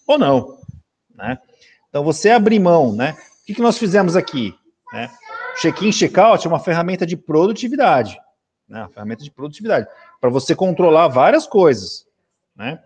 ou 0.07 0.19
não, 0.19 0.59
né? 1.15 1.39
Então, 1.89 2.05
você 2.05 2.31
abrir 2.31 2.59
mão, 2.59 2.93
né? 2.95 3.17
O 3.43 3.47
que, 3.47 3.55
que 3.55 3.63
nós 3.63 3.77
fizemos 3.77 4.15
aqui? 4.17 4.55
Né? 4.93 5.11
Check-in, 5.61 5.91
check-out 5.91 6.47
é 6.47 6.49
uma 6.49 6.61
ferramenta 6.61 7.05
de 7.05 7.17
produtividade, 7.17 8.19
né? 8.69 8.81
Uma 8.81 8.89
ferramenta 8.89 9.25
de 9.25 9.31
produtividade, 9.31 9.87
para 10.21 10.31
você 10.31 10.55
controlar 10.55 11.09
várias 11.09 11.47
coisas, 11.47 12.07
né? 12.55 12.83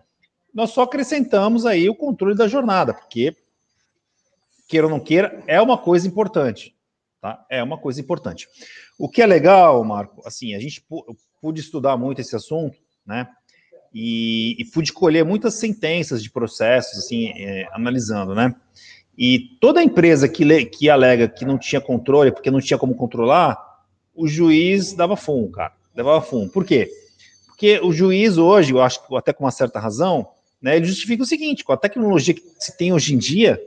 Nós 0.53 0.71
só 0.71 0.83
acrescentamos 0.83 1.65
aí 1.65 1.89
o 1.89 1.95
controle 1.95 2.35
da 2.35 2.47
jornada, 2.47 2.93
porque, 2.93 3.35
queira 4.67 4.87
ou 4.87 4.91
não 4.91 4.99
queira, 4.99 5.43
é 5.47 5.61
uma 5.61 5.77
coisa 5.77 6.07
importante, 6.07 6.75
tá? 7.21 7.45
É 7.49 7.61
uma 7.61 7.77
coisa 7.77 7.99
importante. 7.99 8.47
O 8.97 9.09
que 9.09 9.21
é 9.21 9.25
legal, 9.25 9.83
Marco, 9.83 10.21
assim, 10.25 10.55
a 10.55 10.59
gente 10.59 10.83
pude 11.41 11.59
estudar 11.59 11.97
muito 11.97 12.21
esse 12.21 12.35
assunto, 12.35 12.77
né? 13.05 13.27
E, 13.97 14.57
e 14.59 14.65
pude 14.65 14.91
colher 14.91 15.23
muitas 15.23 15.53
sentenças 15.53 16.21
de 16.21 16.29
processos, 16.29 16.99
assim, 16.99 17.29
é, 17.29 17.65
analisando, 17.71 18.35
né? 18.35 18.53
E 19.17 19.57
toda 19.61 19.81
empresa 19.81 20.27
que, 20.27 20.43
le, 20.43 20.65
que 20.65 20.89
alega 20.89 21.29
que 21.29 21.45
não 21.45 21.57
tinha 21.57 21.79
controle, 21.79 22.33
porque 22.33 22.51
não 22.51 22.59
tinha 22.59 22.77
como 22.77 22.93
controlar, 22.93 23.57
o 24.13 24.27
juiz 24.27 24.91
dava 24.91 25.15
fumo, 25.15 25.49
cara. 25.49 25.71
Dava 25.95 26.21
fumo. 26.21 26.49
Por 26.49 26.65
quê? 26.65 26.91
Porque 27.47 27.79
o 27.81 27.93
juiz 27.93 28.37
hoje, 28.37 28.73
eu 28.73 28.81
acho 28.81 29.07
que 29.07 29.15
até 29.15 29.31
com 29.31 29.45
uma 29.45 29.51
certa 29.51 29.79
razão, 29.79 30.27
né, 30.61 30.75
ele 30.75 30.85
justifica 30.85 31.23
o 31.23 31.25
seguinte: 31.25 31.63
com 31.63 31.71
a 31.71 31.77
tecnologia 31.77 32.33
que 32.33 32.43
se 32.59 32.75
tem 32.77 32.91
hoje 32.91 33.15
em 33.15 33.17
dia, 33.17 33.61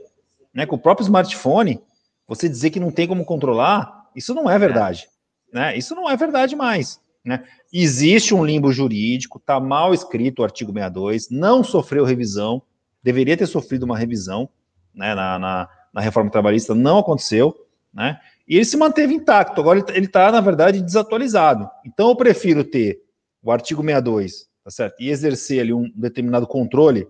né, 0.53 0.67
com 0.67 0.75
o 0.75 0.79
próprio 0.79 1.05
smartphone, 1.05 1.81
você 2.27 2.47
dizer 2.47 2.69
que 2.69 2.79
não 2.79 2.91
tem 2.91 3.07
como 3.07 3.25
controlar, 3.25 4.07
isso 4.15 4.35
não 4.35 4.47
é 4.47 4.59
verdade. 4.59 5.09
Né? 5.51 5.75
Isso 5.75 5.95
não 5.95 6.07
é 6.07 6.15
verdade 6.15 6.55
mais. 6.55 7.01
Né? 7.23 7.43
Existe 7.71 8.33
um 8.33 8.45
limbo 8.45 8.71
jurídico, 8.71 9.37
está 9.37 9.59
mal 9.59 9.93
escrito 9.93 10.39
o 10.39 10.43
artigo 10.43 10.71
62, 10.71 11.29
não 11.29 11.63
sofreu 11.63 12.05
revisão, 12.05 12.61
deveria 13.03 13.37
ter 13.37 13.47
sofrido 13.47 13.83
uma 13.83 13.97
revisão 13.97 14.49
né, 14.93 15.13
na, 15.13 15.37
na, 15.37 15.69
na, 15.93 16.01
reforma 16.01 16.31
trabalhista, 16.31 16.73
não 16.73 16.99
aconteceu, 16.99 17.55
né? 17.93 18.19
E 18.47 18.55
ele 18.55 18.65
se 18.65 18.77
manteve 18.77 19.13
intacto, 19.13 19.61
agora 19.61 19.83
ele 19.89 20.05
está, 20.07 20.31
na 20.31 20.41
verdade, 20.41 20.81
desatualizado. 20.81 21.69
Então 21.85 22.09
eu 22.09 22.15
prefiro 22.15 22.63
ter 22.63 22.99
o 23.43 23.51
artigo 23.51 23.81
62, 23.83 24.49
tá 24.63 24.71
certo? 24.71 25.01
E 25.01 25.09
exercer 25.09 25.61
ali 25.61 25.73
um 25.73 25.91
determinado 25.95 26.47
controle 26.47 27.07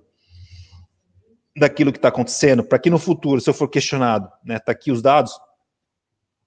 daquilo 1.58 1.92
que 1.92 1.98
está 1.98 2.10
acontecendo, 2.10 2.64
para 2.64 2.80
que 2.80 2.90
no 2.90 3.00
futuro, 3.00 3.42
se 3.42 3.50
eu 3.50 3.54
for 3.54 3.68
questionado, 3.68 4.30
né, 4.44 4.60
tá 4.60 4.72
aqui 4.72 4.92
os 4.92 5.02
dados, 5.02 5.34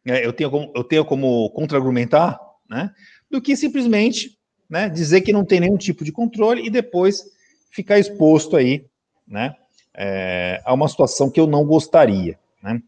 né, 0.05 0.25
eu 0.25 0.33
tenho 0.33 0.51
como, 0.51 0.73
eu 0.75 0.85
tenho 0.85 1.05
como 1.05 1.51
contra-argumentar, 1.51 2.39
né, 2.69 2.91
do 3.33 3.41
que 3.41 3.57
simplesmente, 3.57 4.39
né, 4.69 4.91
dizer 4.91 5.23
que 5.23 5.33
não 5.33 5.45
tem 5.45 5.59
nenhum 5.59 5.79
tipo 5.79 6.05
de 6.05 6.13
controle 6.13 6.65
e 6.65 6.71
depois 6.71 7.25
ficar 7.71 7.99
exposto 7.99 8.55
aí, 8.55 8.85
né, 9.27 9.57
é, 9.95 10.61
a 10.65 10.75
uma 10.75 10.87
situação 10.87 11.31
que 11.31 11.41
eu 11.41 11.47
não 11.47 11.65
gostaria. 11.65 12.39
Né? 12.63 12.81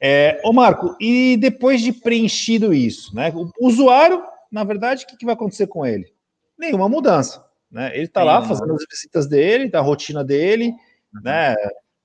É, 0.00 0.40
ô 0.42 0.52
Marco, 0.52 0.96
e 0.98 1.36
depois 1.36 1.82
de 1.82 1.92
preenchido 1.92 2.74
isso, 2.74 3.14
né? 3.14 3.32
O 3.34 3.68
usuário, 3.68 4.22
na 4.50 4.64
verdade, 4.64 5.04
o 5.04 5.06
que, 5.06 5.16
que 5.16 5.24
vai 5.24 5.34
acontecer 5.34 5.68
com 5.68 5.86
ele? 5.86 6.12
Nenhuma 6.58 6.88
mudança. 6.88 7.44
Né? 7.70 7.94
Ele 7.94 8.06
está 8.06 8.24
lá 8.24 8.42
fazendo 8.42 8.74
as 8.74 8.84
visitas 8.90 9.26
dele, 9.28 9.70
da 9.70 9.80
rotina 9.80 10.24
dele, 10.24 10.74
uhum. 11.14 11.20
né? 11.22 11.54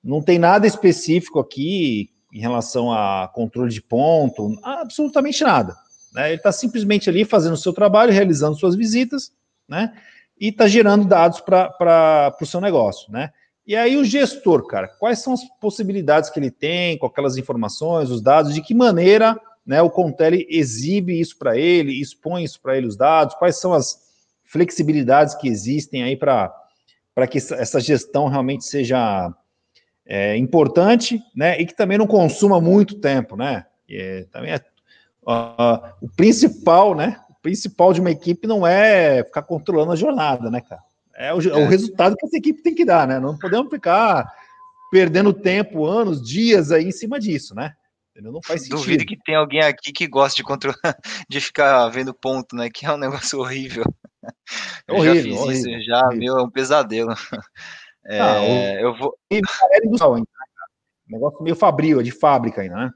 Não 0.02 0.22
tem 0.22 0.38
nada 0.38 0.66
específico 0.66 1.40
aqui 1.40 2.10
em 2.32 2.40
relação 2.40 2.92
a 2.92 3.28
controle 3.34 3.72
de 3.72 3.82
ponto, 3.82 4.56
absolutamente 4.62 5.42
nada. 5.42 5.76
Né? 6.12 6.28
Ele 6.28 6.36
está 6.36 6.52
simplesmente 6.52 7.08
ali 7.08 7.24
fazendo 7.24 7.54
o 7.54 7.58
seu 7.58 7.72
trabalho, 7.72 8.12
realizando 8.12 8.58
suas 8.58 8.74
visitas, 8.74 9.32
né? 9.68 9.92
E 10.40 10.48
está 10.48 10.68
gerando 10.68 11.04
dados 11.04 11.40
para 11.40 12.36
o 12.40 12.46
seu 12.46 12.60
negócio, 12.60 13.10
né? 13.12 13.30
E 13.66 13.76
aí 13.76 13.96
o 13.98 14.04
gestor, 14.04 14.66
cara, 14.66 14.88
quais 14.88 15.18
são 15.18 15.34
as 15.34 15.42
possibilidades 15.60 16.30
que 16.30 16.40
ele 16.40 16.50
tem 16.50 16.96
com 16.96 17.06
aquelas 17.06 17.36
informações, 17.36 18.08
os 18.08 18.22
dados, 18.22 18.54
de 18.54 18.62
que 18.62 18.74
maneira 18.74 19.38
né, 19.66 19.82
o 19.82 19.90
Contele 19.90 20.46
exibe 20.48 21.20
isso 21.20 21.36
para 21.36 21.58
ele, 21.58 22.00
expõe 22.00 22.42
isso 22.42 22.58
para 22.62 22.78
ele 22.78 22.86
os 22.86 22.96
dados, 22.96 23.34
quais 23.34 23.60
são 23.60 23.74
as 23.74 24.00
flexibilidades 24.42 25.34
que 25.34 25.46
existem 25.46 26.02
aí 26.02 26.16
para 26.16 27.26
que 27.30 27.36
essa 27.36 27.78
gestão 27.78 28.28
realmente 28.28 28.64
seja 28.64 29.30
é, 30.06 30.34
importante, 30.38 31.20
né, 31.36 31.60
e 31.60 31.66
que 31.66 31.76
também 31.76 31.98
não 31.98 32.06
consuma 32.06 32.58
muito 32.58 32.98
tempo, 32.98 33.36
né? 33.36 33.66
É, 33.90 34.26
também 34.32 34.52
é 34.52 34.60
uh, 35.28 35.94
o 36.00 36.08
principal, 36.08 36.94
né? 36.94 37.20
O 37.28 37.34
principal 37.42 37.92
de 37.92 38.00
uma 38.00 38.10
equipe 38.10 38.46
não 38.46 38.66
é 38.66 39.22
ficar 39.24 39.42
controlando 39.42 39.92
a 39.92 39.96
jornada, 39.96 40.50
né, 40.50 40.60
cara? 40.60 40.82
É 41.14 41.34
o, 41.34 41.40
é. 41.40 41.64
o 41.64 41.68
resultado 41.68 42.16
que 42.16 42.26
essa 42.26 42.36
equipe 42.36 42.62
tem 42.62 42.74
que 42.74 42.84
dar, 42.84 43.06
né? 43.06 43.18
Não 43.18 43.36
podemos 43.36 43.68
ficar 43.70 44.32
perdendo 44.90 45.32
tempo, 45.32 45.84
anos, 45.84 46.22
dias 46.22 46.72
aí 46.72 46.84
em 46.84 46.92
cima 46.92 47.18
disso, 47.18 47.54
né? 47.54 47.74
Não 48.20 48.40
faz 48.42 48.62
sentido. 48.62 48.78
Duvido 48.78 49.06
que 49.06 49.16
tem 49.16 49.36
alguém 49.36 49.60
aqui 49.60 49.92
que 49.92 50.08
gosta 50.08 50.36
de 50.36 50.42
controlar, 50.42 50.76
de 51.28 51.40
ficar 51.40 51.88
vendo 51.88 52.12
ponto, 52.12 52.56
né? 52.56 52.68
Que 52.68 52.84
é 52.86 52.92
um 52.92 52.96
negócio 52.96 53.38
horrível. 53.38 53.84
É 54.88 54.92
horrível, 54.92 55.14
já 55.14 55.22
fiz 55.22 55.36
horrível, 55.36 55.78
isso, 55.78 55.86
já, 55.86 56.06
horrível. 56.06 56.18
meu, 56.18 56.38
é 56.38 56.42
um 56.42 56.50
pesadelo. 56.50 57.14
É, 58.04 58.20
ah, 58.20 58.40
o... 58.40 58.46
eu 58.80 58.96
vou. 58.96 59.18
É 59.30 59.38
Negócio 61.06 61.42
meio 61.42 61.54
fabril, 61.54 62.02
de 62.02 62.10
fábrica 62.10 62.62
ainda, 62.62 62.74
né? 62.74 62.90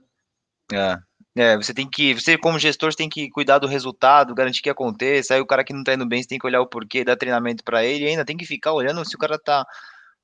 É. 0.73 0.99
É, 1.35 1.57
você 1.57 1.73
tem 1.73 1.89
que, 1.89 2.13
você 2.15 2.37
como 2.37 2.59
gestor, 2.59 2.93
você 2.93 2.97
tem 2.99 3.09
que 3.09 3.31
cuidar 3.31 3.59
do 3.59 3.67
resultado, 3.67 4.35
garantir 4.35 4.61
que 4.61 4.69
aconteça. 4.69 5.35
Aí 5.35 5.41
o 5.41 5.47
cara 5.47 5.65
que 5.65 5.73
não 5.73 5.83
tá 5.83 5.95
indo 5.95 6.07
bem, 6.07 6.23
você 6.23 6.29
tem 6.29 6.39
que 6.39 6.47
olhar 6.47 6.61
o 6.61 6.67
porquê, 6.69 7.05
dar 7.05 7.17
treinamento 7.17 7.65
para 7.65 7.83
ele, 7.85 8.05
e 8.05 8.09
ainda 8.09 8.25
tem 8.25 8.37
que 8.37 8.45
ficar 8.45 8.73
olhando 8.73 9.03
se 9.05 9.17
o 9.17 9.19
cara 9.19 9.39
tá, 9.39 9.65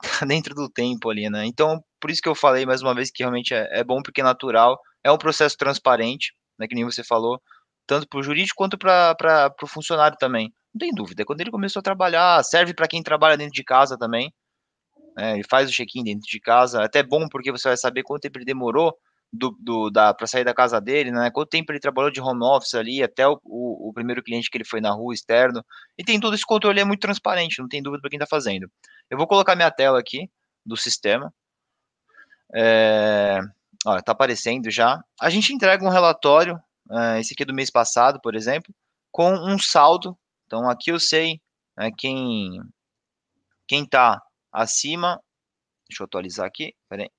tá, 0.21 0.27
dentro 0.27 0.55
do 0.55 0.69
tempo 0.69 1.11
ali, 1.11 1.31
né? 1.31 1.47
Então, 1.47 1.83
por 2.01 2.11
isso 2.11 2.21
que 2.23 2.29
eu 2.29 2.35
falei 2.35 2.67
mais 2.67 2.83
uma 2.83 2.95
vez 2.95 3.11
que 3.11 3.23
realmente 3.23 3.55
é, 3.55 3.69
é 3.81 3.85
bom 3.85 4.03
porque 4.03 4.21
é 4.21 4.25
natural, 4.25 4.79
é 5.03 5.11
um 5.11 5.19
processo 5.19 5.57
transparente, 5.57 6.35
né, 6.59 6.67
que 6.69 6.75
nem 6.75 6.85
você 6.85 7.03
falou, 7.05 7.41
tanto 7.87 8.07
para 8.09 8.21
o 8.21 8.23
jurídico 8.23 8.57
quanto 8.57 8.77
para 8.79 9.55
o 9.63 9.67
funcionário 9.67 10.19
também. 10.19 10.53
Não 10.75 10.79
tem 10.81 10.93
dúvida, 10.95 11.25
quando 11.25 11.41
ele 11.41 11.51
começou 11.51 11.81
a 11.81 11.83
trabalhar, 11.83 12.43
serve 12.45 12.75
para 12.75 12.89
quem 12.89 13.03
trabalha 13.03 13.37
dentro 13.37 13.55
de 13.55 13.65
casa 13.65 13.97
também. 13.99 14.33
Né, 15.17 15.35
ele 15.35 15.45
faz 15.49 15.71
o 15.71 15.73
check-in 15.73 16.05
dentro 16.05 16.29
de 16.29 16.41
casa, 16.41 16.83
é 16.83 16.85
até 16.87 17.03
bom 17.03 17.29
porque 17.29 17.51
você 17.51 17.69
vai 17.69 17.77
saber 17.79 18.03
quanto 18.03 18.23
tempo 18.23 18.39
ele 18.39 18.45
demorou 18.45 18.95
do, 19.33 19.57
do 19.61 19.91
da 19.91 20.15
para 20.15 20.27
sair 20.27 20.45
da 20.45 20.55
casa 20.55 20.81
dele, 20.81 21.11
né? 21.11 21.31
Quanto 21.31 21.51
tempo 21.51 21.71
ele 21.73 21.81
trabalhou 21.81 22.11
de 22.11 22.21
home 22.21 22.45
office 22.45 22.75
ali, 22.75 23.03
até 23.03 23.27
o, 23.27 23.39
o, 23.45 23.91
o, 23.91 23.93
primeiro 23.93 24.23
cliente 24.23 24.51
que 24.51 24.57
ele 24.57 24.65
foi 24.65 24.81
na 24.81 24.91
rua 24.91 25.15
externo. 25.15 25.65
E 25.99 26.05
tem 26.05 26.19
todo 26.19 26.35
esse 26.35 26.45
controle, 26.47 26.81
é 26.81 26.85
muito 26.85 27.01
transparente, 27.01 27.61
não 27.61 27.69
tem 27.69 27.83
dúvida 27.83 28.01
para 28.01 28.11
quem 28.11 28.19
está 28.19 28.27
fazendo. 28.27 28.71
Eu 29.11 29.19
vou 29.19 29.27
colocar 29.27 29.55
minha 29.57 29.71
tela 29.71 29.99
aqui 29.99 30.31
do 30.65 30.77
sistema. 30.77 31.33
É, 32.55 33.41
ó, 33.87 34.01
tá 34.01 34.13
aparecendo 34.13 34.71
já. 34.71 35.03
A 35.21 35.31
gente 35.31 35.53
entrega 35.53 35.85
um 35.85 35.91
relatório, 35.91 36.59
é, 36.91 37.21
esse 37.21 37.35
aqui 37.35 37.43
é 37.43 37.47
do 37.47 37.55
mês 37.55 37.71
passado, 37.71 38.21
por 38.23 38.35
exemplo, 38.35 38.75
com 39.13 39.33
um 39.33 39.59
saldo. 39.59 40.17
Então 40.47 40.69
aqui 40.69 40.91
eu 40.91 41.01
sei 41.01 41.41
é, 41.79 41.91
quem 41.91 42.61
quem 43.67 43.85
está 43.85 44.23
acima. 44.53 45.21
Deixa 45.89 46.03
eu 46.03 46.07
atualizar 46.07 46.47
aqui. 46.47 46.75
Peraí. 46.89 47.11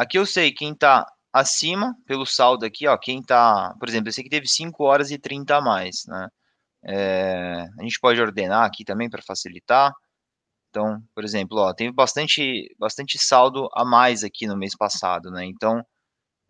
Aqui 0.00 0.18
eu 0.18 0.24
sei 0.24 0.50
quem 0.50 0.72
está 0.72 1.04
acima, 1.30 1.94
pelo 2.06 2.24
saldo 2.24 2.64
aqui, 2.64 2.88
ó, 2.88 2.96
quem 2.96 3.20
está, 3.20 3.74
por 3.78 3.86
exemplo, 3.86 4.08
esse 4.08 4.22
aqui 4.22 4.30
teve 4.30 4.48
5 4.48 4.82
horas 4.82 5.10
e 5.10 5.18
30 5.18 5.56
a 5.58 5.60
mais, 5.60 6.06
né? 6.08 6.26
É, 6.82 7.66
a 7.78 7.82
gente 7.82 8.00
pode 8.00 8.18
ordenar 8.18 8.64
aqui 8.64 8.82
também 8.82 9.10
para 9.10 9.20
facilitar. 9.22 9.92
Então, 10.70 11.02
por 11.14 11.22
exemplo, 11.22 11.58
ó, 11.58 11.74
teve 11.74 11.92
bastante, 11.92 12.74
bastante 12.78 13.18
saldo 13.18 13.68
a 13.74 13.84
mais 13.84 14.24
aqui 14.24 14.46
no 14.46 14.56
mês 14.56 14.74
passado, 14.74 15.30
né? 15.30 15.44
Então, 15.44 15.82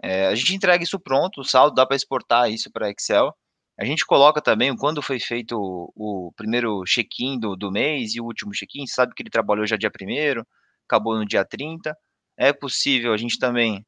é, 0.02 0.28
a 0.28 0.34
gente 0.36 0.54
entrega 0.54 0.84
isso 0.84 1.00
pronto, 1.00 1.40
o 1.40 1.44
saldo 1.44 1.74
dá 1.74 1.84
para 1.86 1.96
exportar 1.96 2.50
isso 2.52 2.70
para 2.72 2.90
Excel. 2.90 3.34
A 3.80 3.84
gente 3.84 4.06
coloca 4.06 4.40
também 4.40 4.76
quando 4.76 5.02
foi 5.02 5.18
feito 5.18 5.56
o, 5.96 6.32
primeiro 6.36 6.84
check-in 6.84 7.38
do, 7.40 7.56
do 7.56 7.72
mês 7.72 8.14
e 8.14 8.20
o 8.20 8.26
último 8.26 8.52
check-in, 8.52 8.86
sabe 8.86 9.14
que 9.14 9.22
ele 9.22 9.30
trabalhou 9.30 9.66
já 9.66 9.76
dia 9.76 9.90
1 9.90 10.42
acabou 10.86 11.16
no 11.16 11.26
dia 11.26 11.44
30 11.44 11.96
é 12.40 12.54
possível 12.54 13.12
a 13.12 13.18
gente 13.18 13.38
também 13.38 13.84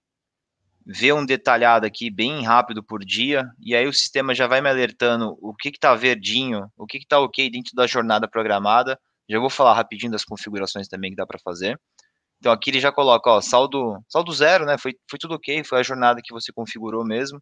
ver 0.85 1.15
um 1.15 1.25
detalhado 1.25 1.87
aqui 1.87 2.11
bem 2.11 2.45
rápido 2.45 2.85
por 2.85 3.03
dia, 3.03 3.49
e 3.59 3.75
aí 3.75 3.87
o 3.87 3.93
sistema 3.95 4.35
já 4.35 4.47
vai 4.47 4.61
me 4.61 4.69
alertando 4.69 5.39
o 5.41 5.55
que 5.55 5.71
está 5.71 5.95
verdinho, 5.95 6.71
o 6.77 6.87
que 6.87 6.99
está 6.99 7.19
ok 7.19 7.49
dentro 7.49 7.73
da 7.75 7.87
jornada 7.87 8.29
programada. 8.29 9.01
Já 9.27 9.39
vou 9.39 9.49
falar 9.49 9.73
rapidinho 9.73 10.13
das 10.13 10.25
configurações 10.25 10.87
também 10.87 11.11
que 11.11 11.17
dá 11.17 11.27
para 11.27 11.39
fazer. 11.43 11.81
Então 12.39 12.53
aqui 12.53 12.69
ele 12.69 12.81
já 12.81 12.93
coloca, 12.93 13.31
ó, 13.31 13.41
saldo, 13.41 13.99
saldo 14.07 14.33
zero, 14.33 14.67
né? 14.67 14.77
Foi, 14.77 14.93
foi 15.09 15.19
tudo 15.19 15.35
ok, 15.37 15.65
foi 15.65 15.81
a 15.81 15.83
jornada 15.83 16.21
que 16.23 16.35
você 16.35 16.53
configurou 16.53 17.07
mesmo. 17.07 17.41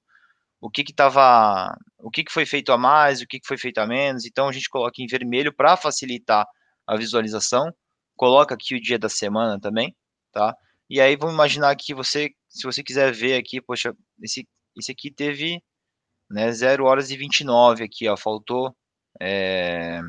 O 0.60 0.70
que 0.70 0.84
que 0.84 0.92
tava, 0.92 1.74
o 1.98 2.10
que 2.10 2.22
que 2.22 2.32
foi 2.32 2.46
feito 2.46 2.70
a 2.70 2.78
mais, 2.78 3.20
o 3.20 3.26
que 3.26 3.40
que 3.40 3.46
foi 3.48 3.58
feito 3.58 3.78
a 3.78 3.86
menos. 3.86 4.26
Então 4.26 4.48
a 4.48 4.52
gente 4.52 4.68
coloca 4.68 5.02
em 5.02 5.06
vermelho 5.06 5.52
para 5.52 5.76
facilitar 5.76 6.46
a 6.86 6.96
visualização. 6.96 7.72
Coloca 8.16 8.54
aqui 8.54 8.76
o 8.76 8.80
dia 8.80 8.98
da 8.98 9.08
semana 9.08 9.58
também, 9.58 9.96
tá? 10.32 10.54
E 10.90 11.00
aí 11.00 11.14
vamos 11.14 11.34
imaginar 11.34 11.76
que 11.76 11.94
você, 11.94 12.30
se 12.48 12.64
você 12.64 12.82
quiser 12.82 13.12
ver 13.12 13.36
aqui, 13.36 13.62
poxa, 13.62 13.94
esse, 14.20 14.44
esse 14.76 14.90
aqui 14.90 15.08
teve 15.08 15.62
né, 16.28 16.50
0 16.50 16.84
horas 16.84 17.12
e 17.12 17.16
29 17.16 17.84
aqui, 17.84 18.08
ó, 18.08 18.16
faltou, 18.16 18.76
é, 19.22 20.00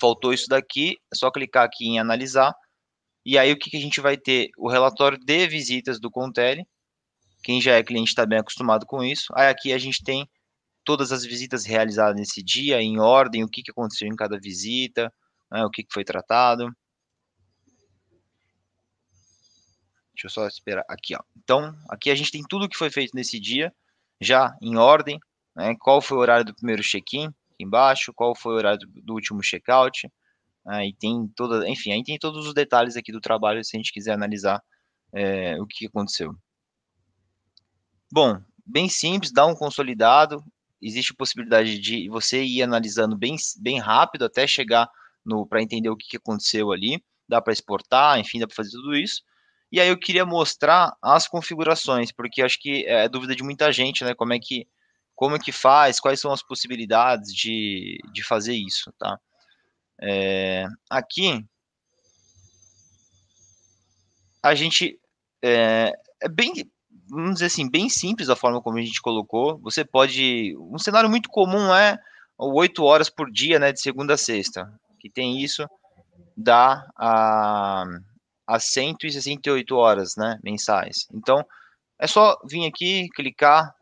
faltou 0.00 0.32
isso 0.32 0.46
daqui, 0.48 0.96
é 1.12 1.16
só 1.16 1.28
clicar 1.28 1.64
aqui 1.64 1.86
em 1.86 1.98
analisar, 1.98 2.54
e 3.26 3.36
aí 3.36 3.52
o 3.52 3.58
que, 3.58 3.68
que 3.68 3.76
a 3.76 3.80
gente 3.80 4.00
vai 4.00 4.16
ter? 4.16 4.50
O 4.56 4.68
relatório 4.68 5.18
de 5.18 5.48
visitas 5.48 5.98
do 5.98 6.08
Contele, 6.08 6.64
quem 7.42 7.60
já 7.60 7.74
é 7.74 7.82
cliente 7.82 8.10
está 8.10 8.24
bem 8.24 8.38
acostumado 8.38 8.86
com 8.86 9.02
isso, 9.02 9.32
aí 9.34 9.48
aqui 9.48 9.72
a 9.72 9.78
gente 9.78 10.04
tem 10.04 10.24
todas 10.84 11.10
as 11.10 11.24
visitas 11.24 11.64
realizadas 11.64 12.14
nesse 12.14 12.44
dia, 12.44 12.80
em 12.80 13.00
ordem, 13.00 13.42
o 13.42 13.48
que, 13.48 13.62
que 13.62 13.72
aconteceu 13.72 14.06
em 14.06 14.14
cada 14.14 14.38
visita, 14.38 15.12
né, 15.50 15.64
o 15.64 15.70
que, 15.70 15.82
que 15.82 15.92
foi 15.92 16.04
tratado, 16.04 16.70
Deixa 20.20 20.26
eu 20.26 20.42
só 20.42 20.46
esperar 20.46 20.84
aqui, 20.86 21.14
ó. 21.14 21.22
Então, 21.34 21.74
aqui 21.88 22.10
a 22.10 22.14
gente 22.14 22.30
tem 22.30 22.42
tudo 22.46 22.68
que 22.68 22.76
foi 22.76 22.90
feito 22.90 23.14
nesse 23.14 23.40
dia, 23.40 23.72
já 24.20 24.54
em 24.60 24.76
ordem, 24.76 25.18
né? 25.56 25.74
Qual 25.80 26.02
foi 26.02 26.18
o 26.18 26.20
horário 26.20 26.44
do 26.44 26.54
primeiro 26.54 26.82
check-in, 26.82 27.28
aqui 27.28 27.34
embaixo, 27.64 28.12
qual 28.12 28.34
foi 28.34 28.52
o 28.52 28.56
horário 28.56 28.80
do, 29.02 29.14
último 29.14 29.40
check-out, 29.40 30.06
né? 30.66 30.88
e 30.88 30.94
tem 30.94 31.26
toda, 31.34 31.66
enfim, 31.66 31.92
aí 31.92 32.04
tem 32.04 32.18
todos 32.18 32.46
os 32.46 32.52
detalhes 32.52 32.96
aqui 32.96 33.10
do 33.10 33.20
trabalho 33.20 33.64
se 33.64 33.74
a 33.74 33.78
gente 33.78 33.92
quiser 33.92 34.12
analisar 34.12 34.62
é, 35.10 35.58
o 35.58 35.66
que 35.66 35.86
aconteceu. 35.86 36.34
Bom, 38.12 38.42
bem 38.66 38.90
simples, 38.90 39.32
dá 39.32 39.46
um 39.46 39.54
consolidado, 39.54 40.44
existe 40.82 41.14
possibilidade 41.14 41.78
de 41.78 42.10
você 42.10 42.42
ir 42.42 42.62
analisando 42.62 43.16
bem, 43.16 43.36
bem 43.58 43.78
rápido 43.78 44.26
até 44.26 44.46
chegar 44.46 44.86
no 45.24 45.46
para 45.46 45.62
entender 45.62 45.88
o 45.88 45.96
que 45.96 46.18
aconteceu 46.18 46.72
ali, 46.72 47.02
dá 47.26 47.40
para 47.40 47.54
exportar, 47.54 48.18
enfim, 48.18 48.38
dá 48.38 48.46
para 48.46 48.56
fazer 48.56 48.72
tudo 48.72 48.94
isso. 48.94 49.22
E 49.72 49.80
aí 49.80 49.88
eu 49.88 49.98
queria 49.98 50.26
mostrar 50.26 50.96
as 51.00 51.28
configurações, 51.28 52.10
porque 52.10 52.42
acho 52.42 52.58
que 52.60 52.84
é 52.86 53.08
dúvida 53.08 53.36
de 53.36 53.42
muita 53.42 53.72
gente, 53.72 54.04
né? 54.04 54.14
Como 54.14 54.32
é 54.32 54.38
que, 54.38 54.66
como 55.14 55.36
é 55.36 55.38
que 55.38 55.52
faz, 55.52 56.00
quais 56.00 56.20
são 56.20 56.32
as 56.32 56.42
possibilidades 56.42 57.32
de, 57.32 57.98
de 58.12 58.22
fazer 58.24 58.54
isso, 58.54 58.92
tá? 58.98 59.18
É, 60.02 60.66
aqui, 60.88 61.44
a 64.42 64.54
gente 64.54 64.98
é, 65.42 65.92
é, 66.20 66.28
bem, 66.28 66.52
vamos 67.08 67.34
dizer 67.34 67.46
assim, 67.46 67.68
bem 67.70 67.88
simples 67.88 68.28
a 68.28 68.36
forma 68.36 68.60
como 68.60 68.78
a 68.78 68.82
gente 68.82 69.00
colocou. 69.00 69.58
Você 69.58 69.84
pode, 69.84 70.56
um 70.58 70.78
cenário 70.78 71.08
muito 71.08 71.28
comum 71.28 71.74
é 71.74 71.98
8 72.38 72.82
horas 72.82 73.10
por 73.10 73.30
dia, 73.30 73.58
né, 73.58 73.72
de 73.72 73.80
segunda 73.80 74.14
a 74.14 74.18
sexta, 74.18 74.72
que 74.98 75.10
tem 75.10 75.42
isso, 75.42 75.68
dá 76.36 76.86
a 76.96 77.84
a 78.50 78.58
168 78.58 79.76
horas, 79.76 80.16
né, 80.16 80.38
mensais. 80.42 81.06
Então, 81.14 81.44
é 81.98 82.06
só 82.06 82.36
vir 82.44 82.66
aqui, 82.66 83.08
clicar, 83.14 83.72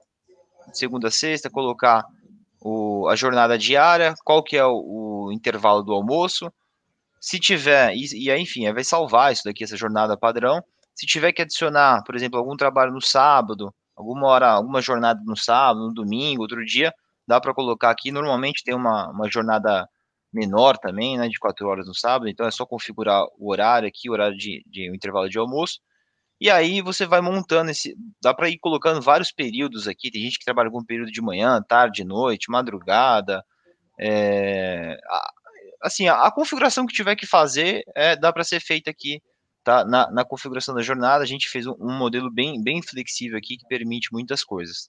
segunda 0.72 1.08
a 1.08 1.10
sexta, 1.10 1.48
colocar 1.48 2.04
o, 2.60 3.08
a 3.08 3.16
jornada 3.16 3.56
diária, 3.56 4.14
qual 4.24 4.42
que 4.42 4.58
é 4.58 4.64
o, 4.66 5.28
o 5.28 5.32
intervalo 5.32 5.82
do 5.82 5.94
almoço, 5.94 6.52
se 7.18 7.40
tiver, 7.40 7.94
e, 7.94 8.24
e 8.24 8.30
aí, 8.30 8.42
enfim, 8.42 8.70
vai 8.72 8.84
salvar 8.84 9.32
isso 9.32 9.42
daqui, 9.44 9.64
essa 9.64 9.76
jornada 9.76 10.18
padrão, 10.18 10.62
se 10.94 11.06
tiver 11.06 11.32
que 11.32 11.42
adicionar, 11.42 12.02
por 12.04 12.14
exemplo, 12.14 12.38
algum 12.38 12.56
trabalho 12.56 12.92
no 12.92 13.00
sábado, 13.00 13.72
alguma 13.96 14.26
hora, 14.26 14.50
alguma 14.50 14.82
jornada 14.82 15.20
no 15.24 15.36
sábado, 15.36 15.86
no 15.86 15.94
domingo, 15.94 16.42
outro 16.42 16.62
dia, 16.64 16.92
dá 17.26 17.40
para 17.40 17.54
colocar 17.54 17.90
aqui, 17.90 18.10
normalmente 18.12 18.62
tem 18.62 18.74
uma, 18.74 19.08
uma 19.10 19.30
jornada 19.30 19.88
menor 20.32 20.76
também, 20.78 21.16
né, 21.16 21.28
de 21.28 21.38
4 21.38 21.66
horas 21.66 21.86
no 21.86 21.94
sábado, 21.94 22.28
então 22.28 22.46
é 22.46 22.50
só 22.50 22.66
configurar 22.66 23.24
o 23.38 23.50
horário 23.50 23.88
aqui, 23.88 24.08
o 24.08 24.12
horário 24.12 24.36
de, 24.36 24.62
de 24.66 24.90
um 24.90 24.94
intervalo 24.94 25.28
de 25.28 25.38
almoço, 25.38 25.80
e 26.40 26.50
aí 26.50 26.80
você 26.80 27.06
vai 27.06 27.20
montando 27.20 27.70
esse, 27.70 27.96
dá 28.22 28.32
para 28.32 28.48
ir 28.48 28.58
colocando 28.58 29.00
vários 29.00 29.32
períodos 29.32 29.88
aqui, 29.88 30.10
tem 30.10 30.22
gente 30.22 30.38
que 30.38 30.44
trabalha 30.44 30.70
com 30.70 30.84
período 30.84 31.10
de 31.10 31.20
manhã, 31.20 31.60
tarde, 31.62 32.04
noite, 32.04 32.50
madrugada, 32.50 33.44
é, 33.98 34.96
assim, 35.82 36.08
a, 36.08 36.26
a, 36.26 36.30
configuração 36.30 36.86
que 36.86 36.94
tiver 36.94 37.16
que 37.16 37.26
fazer, 37.26 37.82
é, 37.94 38.14
dá 38.16 38.32
para 38.32 38.44
ser 38.44 38.60
feita 38.60 38.90
aqui, 38.90 39.20
tá, 39.64 39.84
na, 39.84 40.10
na, 40.10 40.24
configuração 40.24 40.74
da 40.74 40.82
jornada, 40.82 41.24
a 41.24 41.26
gente 41.26 41.48
fez 41.48 41.66
um, 41.66 41.74
um 41.80 41.92
modelo 41.96 42.30
bem, 42.30 42.62
bem 42.62 42.82
flexível 42.82 43.36
aqui, 43.36 43.56
que 43.56 43.66
permite 43.66 44.12
muitas 44.12 44.44
coisas. 44.44 44.88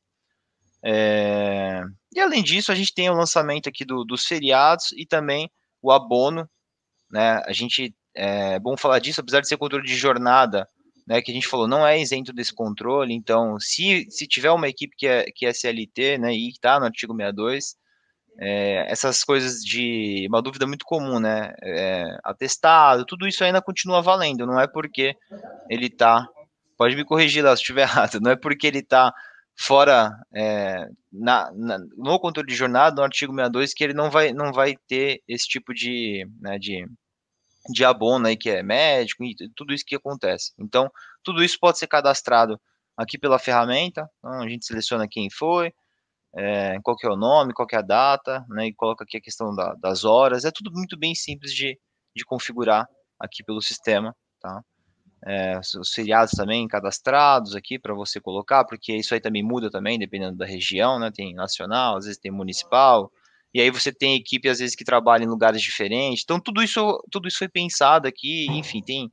É... 0.84 1.82
E 2.14 2.20
além 2.20 2.44
disso, 2.44 2.72
a 2.72 2.76
gente 2.76 2.94
tem 2.94 3.10
o 3.10 3.16
lançamento 3.16 3.70
aqui 3.70 3.86
do, 3.86 4.04
dos 4.04 4.26
feriados 4.26 4.92
e 4.94 5.06
também 5.06 5.50
o 5.82 5.92
abono, 5.92 6.50
né? 7.12 7.42
A 7.46 7.54
gente 7.54 7.94
é 8.16 8.60
bom 8.60 8.76
falar 8.78 9.00
disso, 9.00 9.22
apesar 9.22 9.42
de 9.42 9.48
ser 9.48 9.58
controle 9.58 9.86
de 9.86 9.96
jornada, 9.96 10.68
né? 11.08 11.22
Que 11.22 11.32
a 11.32 11.34
gente 11.34 11.48
falou, 11.48 11.68
não 11.68 11.86
é 11.86 12.00
isento 12.00 12.34
desse 12.34 12.54
controle. 12.54 13.14
Então, 13.14 13.60
se, 13.60 14.08
se 14.10 14.28
tiver 14.28 14.52
uma 14.52 14.68
equipe 14.68 14.96
que 14.98 15.08
é, 15.08 15.26
que 15.36 15.46
é 15.46 15.54
CLT, 15.54 16.18
né? 16.18 16.34
E 16.34 16.50
está 16.50 16.80
no 16.80 16.86
artigo 16.86 17.16
62, 17.16 17.76
é, 18.42 18.86
essas 18.90 19.24
coisas 19.24 19.62
de 19.62 20.26
uma 20.30 20.42
dúvida 20.42 20.66
muito 20.66 20.86
comum, 20.86 21.20
né? 21.20 21.54
É, 21.62 22.18
atestado, 22.24 23.06
tudo 23.06 23.28
isso 23.28 23.44
ainda 23.44 23.62
continua 23.62 24.02
valendo, 24.02 24.46
não 24.46 24.60
é 24.60 24.68
porque 24.68 25.16
ele 25.70 25.88
está. 25.88 26.28
Pode 26.78 26.96
me 26.96 27.04
corrigir 27.04 27.44
lá 27.44 27.56
se 27.56 27.62
estiver 27.62 27.82
errado, 27.90 28.20
não 28.22 28.32
é 28.32 28.36
porque 28.36 28.68
ele 28.68 28.80
está 28.80 29.14
fora 29.60 30.10
é, 30.34 30.88
na, 31.12 31.52
na, 31.52 31.78
no 31.98 32.18
controle 32.18 32.48
de 32.48 32.56
jornada, 32.56 32.96
no 32.96 33.04
artigo 33.04 33.34
62, 33.34 33.74
que 33.74 33.84
ele 33.84 33.94
não 33.94 34.10
vai, 34.10 34.32
não 34.32 34.54
vai 34.54 34.76
ter 34.88 35.22
esse 35.28 35.46
tipo 35.48 35.74
de, 35.74 36.26
né, 36.40 36.58
de, 36.58 36.86
de 37.74 37.84
abono 37.84 38.28
aí, 38.28 38.38
que 38.38 38.50
é 38.50 38.64
médico 38.64 39.22
e 39.26 39.36
tudo 39.56 39.74
isso 39.74 39.84
que 39.86 39.96
acontece. 39.96 40.54
Então, 40.58 40.90
tudo 41.24 41.44
isso 41.44 41.58
pode 41.60 41.78
ser 41.78 41.88
cadastrado 41.88 42.60
aqui 42.96 43.18
pela 43.18 43.38
ferramenta, 43.38 44.10
então 44.20 44.42
a 44.42 44.48
gente 44.48 44.66
seleciona 44.66 45.08
quem 45.10 45.30
foi, 45.30 45.74
é, 46.38 46.80
qual 46.82 46.96
que 46.96 47.06
é 47.06 47.10
o 47.10 47.18
nome, 47.18 47.54
qual 47.54 47.68
que 47.68 47.76
é 47.76 47.80
a 47.80 47.82
data, 47.82 48.46
né, 48.50 48.68
e 48.68 48.74
coloca 48.74 49.04
aqui 49.04 49.18
a 49.18 49.22
questão 49.22 49.54
da, 49.54 49.74
das 49.76 50.06
horas, 50.06 50.46
é 50.46 50.52
tudo 50.52 50.72
muito 50.72 50.98
bem 50.98 51.14
simples 51.14 51.54
de, 51.54 51.78
de 52.16 52.24
configurar 52.24 52.88
aqui 53.20 53.44
pelo 53.44 53.62
sistema, 53.62 54.16
tá? 54.40 54.62
É, 55.26 55.60
os 55.60 55.92
feriados 55.94 56.32
também 56.32 56.68
cadastrados 56.68 57.56
aqui 57.56 57.78
para 57.78 57.94
você 57.94 58.20
colocar, 58.20 58.66
porque 58.66 58.96
isso 58.96 59.14
aí 59.14 59.20
também 59.20 59.44
muda 59.44 59.70
também, 59.70 60.00
dependendo 60.00 60.38
da 60.38 60.46
região, 60.46 61.00
né? 61.00 61.12
Tem 61.12 61.34
nacional, 61.34 61.98
às 61.98 62.06
vezes 62.06 62.20
tem 62.20 62.32
municipal, 62.32 63.12
e 63.54 63.60
aí 63.60 63.72
você 63.72 63.92
tem 63.92 64.16
equipe, 64.16 64.48
às 64.48 64.60
vezes, 64.60 64.76
que 64.76 64.84
trabalha 64.84 65.24
em 65.24 65.28
lugares 65.28 65.62
diferentes. 65.62 66.24
Então, 66.24 66.40
tudo 66.40 66.62
isso, 66.62 67.04
tudo 67.12 67.28
isso 67.28 67.40
foi 67.40 67.50
pensado 67.50 68.08
aqui, 68.08 68.48
enfim, 68.52 68.82
tem. 68.82 69.12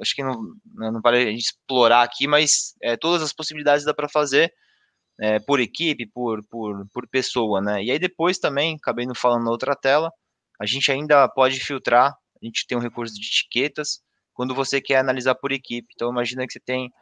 Acho 0.00 0.14
que 0.14 0.22
não, 0.22 0.34
né, 0.74 0.90
não 0.90 1.00
para 1.00 1.16
a 1.16 1.20
gente 1.20 1.40
explorar 1.44 2.02
aqui, 2.02 2.26
mas 2.26 2.74
é, 2.82 2.96
todas 2.96 3.22
as 3.22 3.32
possibilidades 3.32 3.84
dá 3.84 3.94
para 3.94 4.08
fazer 4.08 4.52
é, 5.20 5.38
por 5.40 5.60
equipe, 5.60 6.06
por, 6.06 6.42
por, 6.44 6.86
por 6.92 7.08
pessoa, 7.08 7.60
né? 7.60 7.84
E 7.84 7.90
aí 7.90 7.98
depois 7.98 8.38
também, 8.38 8.76
acabei 8.76 9.06
não 9.06 9.14
falando 9.14 9.44
na 9.44 9.50
outra 9.50 9.76
tela, 9.76 10.10
a 10.60 10.66
gente 10.66 10.90
ainda 10.90 11.28
pode 11.28 11.60
filtrar, 11.60 12.12
a 12.42 12.46
gente 12.46 12.66
tem 12.66 12.76
um 12.76 12.80
recurso 12.80 13.14
de 13.14 13.20
etiquetas, 13.26 14.00
quando 14.36 14.54
você 14.54 14.80
quer 14.80 14.98
analisar 14.98 15.34
por 15.34 15.50
equipe. 15.50 15.88
Então, 15.94 16.10
imagina 16.10 16.46
que 16.46 16.52
você 16.52 16.60
tem 16.60 16.92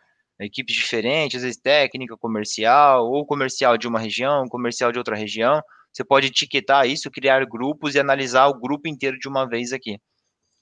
equipes 0.41 0.75
diferentes, 0.75 1.37
às 1.37 1.43
vezes 1.43 1.61
técnica, 1.61 2.17
comercial, 2.17 3.11
ou 3.11 3.27
comercial 3.27 3.77
de 3.77 3.89
uma 3.89 3.99
região, 3.99 4.49
comercial 4.49 4.93
de 4.93 4.99
outra 4.99 5.17
região. 5.17 5.61
Você 5.93 6.05
pode 6.05 6.29
etiquetar 6.29 6.87
isso, 6.89 7.11
criar 7.11 7.45
grupos 7.45 7.95
e 7.95 8.01
analisar 8.01 8.47
o 8.47 8.59
grupo 8.59 8.89
inteiro 8.89 9.19
de 9.19 9.29
uma 9.29 9.47
vez 9.49 9.73
aqui. 9.73 9.99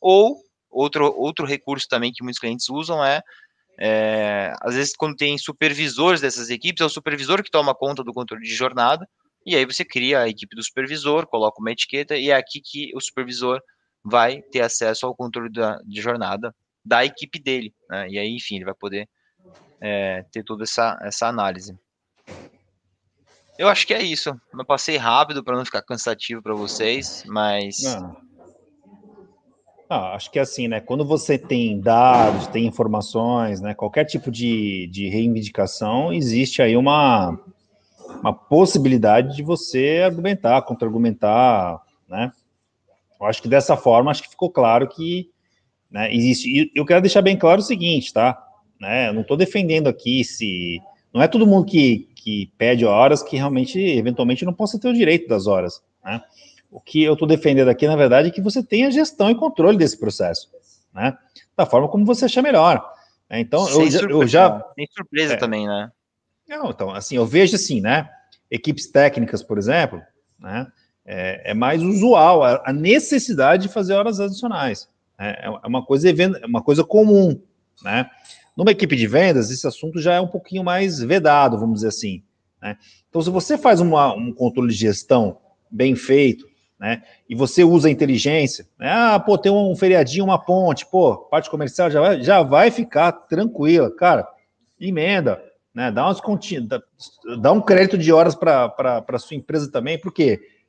Ou, 0.01 0.37
outro, 0.71 1.15
outro 1.17 1.47
recurso 1.47 1.87
também 1.89 2.13
que 2.13 2.25
muitos 2.25 2.41
clientes 2.41 2.69
usam 2.69 3.05
é, 3.05 3.21
é 3.79 4.55
às 4.63 4.75
vezes, 4.75 4.95
quando 4.97 5.17
tem 5.17 5.39
supervisores 5.39 6.21
dessas 6.21 6.51
equipes, 6.51 6.83
é 6.83 6.85
o 6.85 6.91
supervisor 6.91 7.43
que 7.43 7.51
toma 7.51 7.75
conta 7.75 8.03
do 8.03 8.13
controle 8.13 8.45
de 8.45 8.55
jornada, 8.55 9.07
e 9.45 9.57
aí 9.57 9.65
você 9.65 9.85
cria 9.85 10.21
a 10.21 10.29
equipe 10.29 10.55
do 10.55 10.63
supervisor, 10.63 11.27
coloca 11.27 11.61
uma 11.61 11.73
etiqueta, 11.73 12.17
e 12.17 12.31
é 12.31 12.35
aqui 12.35 12.61
que 12.63 12.93
o 12.95 13.01
supervisor 13.01 13.61
vai 14.05 14.43
ter 14.43 14.61
acesso 14.61 15.07
ao 15.07 15.15
controle 15.15 15.51
da, 15.51 15.79
de 15.85 16.01
jornada 16.01 16.55
da 16.85 17.05
equipe 17.05 17.39
dele, 17.39 17.75
né? 17.89 18.09
E 18.09 18.19
aí, 18.19 18.35
enfim, 18.35 18.57
ele 18.57 18.65
vai 18.65 18.75
poder 18.75 19.09
é, 19.81 20.25
ter 20.31 20.43
toda 20.45 20.65
essa, 20.65 20.99
essa 21.03 21.27
análise. 21.27 21.77
Eu 23.59 23.69
acho 23.69 23.87
que 23.87 23.95
é 23.95 24.03
isso. 24.03 24.35
Eu 24.53 24.65
passei 24.65 24.97
rápido 24.97 25.45
para 25.45 25.57
não 25.57 25.65
ficar 25.65 25.83
cansativo 25.83 26.43
para 26.43 26.55
vocês, 26.55 27.25
mas. 27.27 27.83
Não. 27.83 28.17
Ah, 29.89 30.15
acho 30.15 30.31
que 30.31 30.39
é 30.39 30.43
assim, 30.43 30.69
né? 30.69 30.81
Quando 30.81 31.05
você 31.05 31.37
tem 31.37 31.79
dados, 31.79 32.47
tem 32.47 32.67
informações, 32.67 33.61
né? 33.61 33.75
Qualquer 33.75 34.07
tipo 34.07 34.31
de, 34.31 34.89
de 34.91 35.07
reivindicação, 35.09 36.13
existe 36.13 36.63
aí 36.63 36.77
uma, 36.79 37.39
uma 38.23 38.33
possibilidade 38.33 39.37
de 39.37 39.43
você 39.43 40.01
argumentar, 40.03 40.63
contra-argumentar, 40.63 41.83
né? 42.09 42.33
Eu 43.21 43.27
acho 43.27 43.43
que 43.43 43.49
dessa 43.49 43.77
forma, 43.77 44.11
acho 44.11 44.23
que 44.23 44.31
ficou 44.31 44.51
claro 44.51 44.89
que 44.89 45.32
Né? 45.93 46.13
Existe, 46.15 46.49
e 46.49 46.73
eu 46.75 46.87
quero 46.87 47.03
deixar 47.03 47.21
bem 47.21 47.37
claro 47.37 47.61
o 47.61 47.65
seguinte, 47.65 48.13
tá? 48.13 48.43
Né? 48.81 49.09
Eu 49.09 49.13
não 49.13 49.21
estou 49.21 49.37
defendendo 49.37 49.89
aqui 49.89 50.25
se. 50.25 50.81
Não 51.13 51.23
é 51.23 51.29
todo 51.29 51.47
mundo 51.47 51.67
que, 51.67 52.09
que 52.17 52.51
pede 52.57 52.87
horas 52.87 53.23
que 53.23 53.37
realmente, 53.37 53.79
eventualmente, 53.79 54.47
não 54.47 54.55
possa 54.55 54.81
ter 54.81 54.89
o 54.89 54.95
direito 54.95 55.29
das 55.29 55.47
horas. 55.47 55.83
Né? 56.03 56.23
O 56.71 56.81
que 56.81 57.03
eu 57.03 57.13
estou 57.13 57.29
defendendo 57.29 57.69
aqui, 57.69 57.87
na 57.87 57.95
verdade, 57.95 58.29
é 58.29 58.31
que 58.31 58.41
você 58.41 58.63
tenha 58.63 58.91
gestão 58.91 59.31
e 59.31 59.35
controle 59.35 59.77
desse 59.77 59.99
processo, 59.99 60.49
né? 60.95 61.17
Da 61.55 61.67
forma 61.67 61.87
como 61.87 62.07
você 62.07 62.25
achar 62.25 62.41
melhor. 62.41 62.83
Né? 63.29 63.41
Então, 63.41 63.69
eu, 63.69 63.83
eu, 64.09 64.27
já. 64.27 64.59
Tem 64.75 64.89
surpresa 64.91 65.35
é, 65.35 65.37
também, 65.37 65.67
né? 65.67 65.93
Não, 66.49 66.71
então, 66.71 66.91
assim, 66.91 67.17
eu 67.17 67.27
vejo 67.27 67.57
assim, 67.57 67.83
né? 67.83 68.09
Equipes 68.51 68.87
técnicas, 68.87 69.43
por 69.43 69.59
exemplo, 69.59 70.01
né? 70.39 70.67
É, 71.05 71.51
é 71.51 71.55
mais 71.55 71.83
usual 71.83 72.43
a, 72.43 72.63
a, 72.65 72.73
necessidade 72.73 73.67
de 73.67 73.73
fazer 73.73 73.93
horas 73.93 74.21
adicionais. 74.21 74.89
Né? 75.23 75.37
É, 75.39 75.47
é 75.47 75.69
uma 75.69 75.85
coisa, 75.85 76.11
é 76.11 76.47
uma 76.47 76.63
coisa 76.63 76.83
comum, 76.83 77.41
né? 77.85 78.11
Numa 78.57 78.73
equipe 78.73 78.97
de 78.97 79.07
vendas, 79.07 79.51
esse 79.51 79.67
assunto 79.67 80.01
já 80.01 80.15
é 80.15 80.21
um 80.21 80.27
pouquinho 80.27 80.65
mais 80.65 80.99
vedado, 80.99 81.59
vamos 81.59 81.77
dizer 81.77 81.89
assim. 81.89 82.23
Né? 82.61 82.77
Então, 83.09 83.23
se 83.23 83.31
você 83.31 83.57
faz 83.57 83.81
uma, 83.81 84.13
um 84.13 84.33
controle 84.33 84.71
de 84.71 84.79
gestão 84.79 85.39
bem 85.71 85.95
feito, 85.95 86.47
né? 86.79 87.03
E 87.29 87.35
você 87.37 87.63
usa 87.63 87.87
a 87.87 87.91
inteligência, 87.91 88.67
né? 88.77 88.91
ah, 88.91 89.21
pô, 89.21 89.39
tem 89.39 89.53
um 89.53 89.75
feriadinho, 89.77 90.25
uma 90.25 90.45
ponte, 90.45 90.85
pô, 90.85 91.17
parte 91.17 91.49
comercial 91.49 91.89
já 91.89 92.01
vai, 92.01 92.23
já 92.23 92.43
vai 92.43 92.73
ficar 92.73 93.13
tranquila, 93.13 93.95
cara. 93.95 94.27
Emenda, 94.81 95.41
né? 95.73 95.93
Dá 95.93 96.05
umas 96.05 96.21
dá, 97.41 97.53
um 97.53 97.61
crédito 97.61 97.97
de 97.97 98.13
horas 98.13 98.35
para 98.35 98.75
a 99.09 99.19
sua 99.19 99.37
empresa 99.37 99.71
também, 99.71 99.99
por 99.99 100.13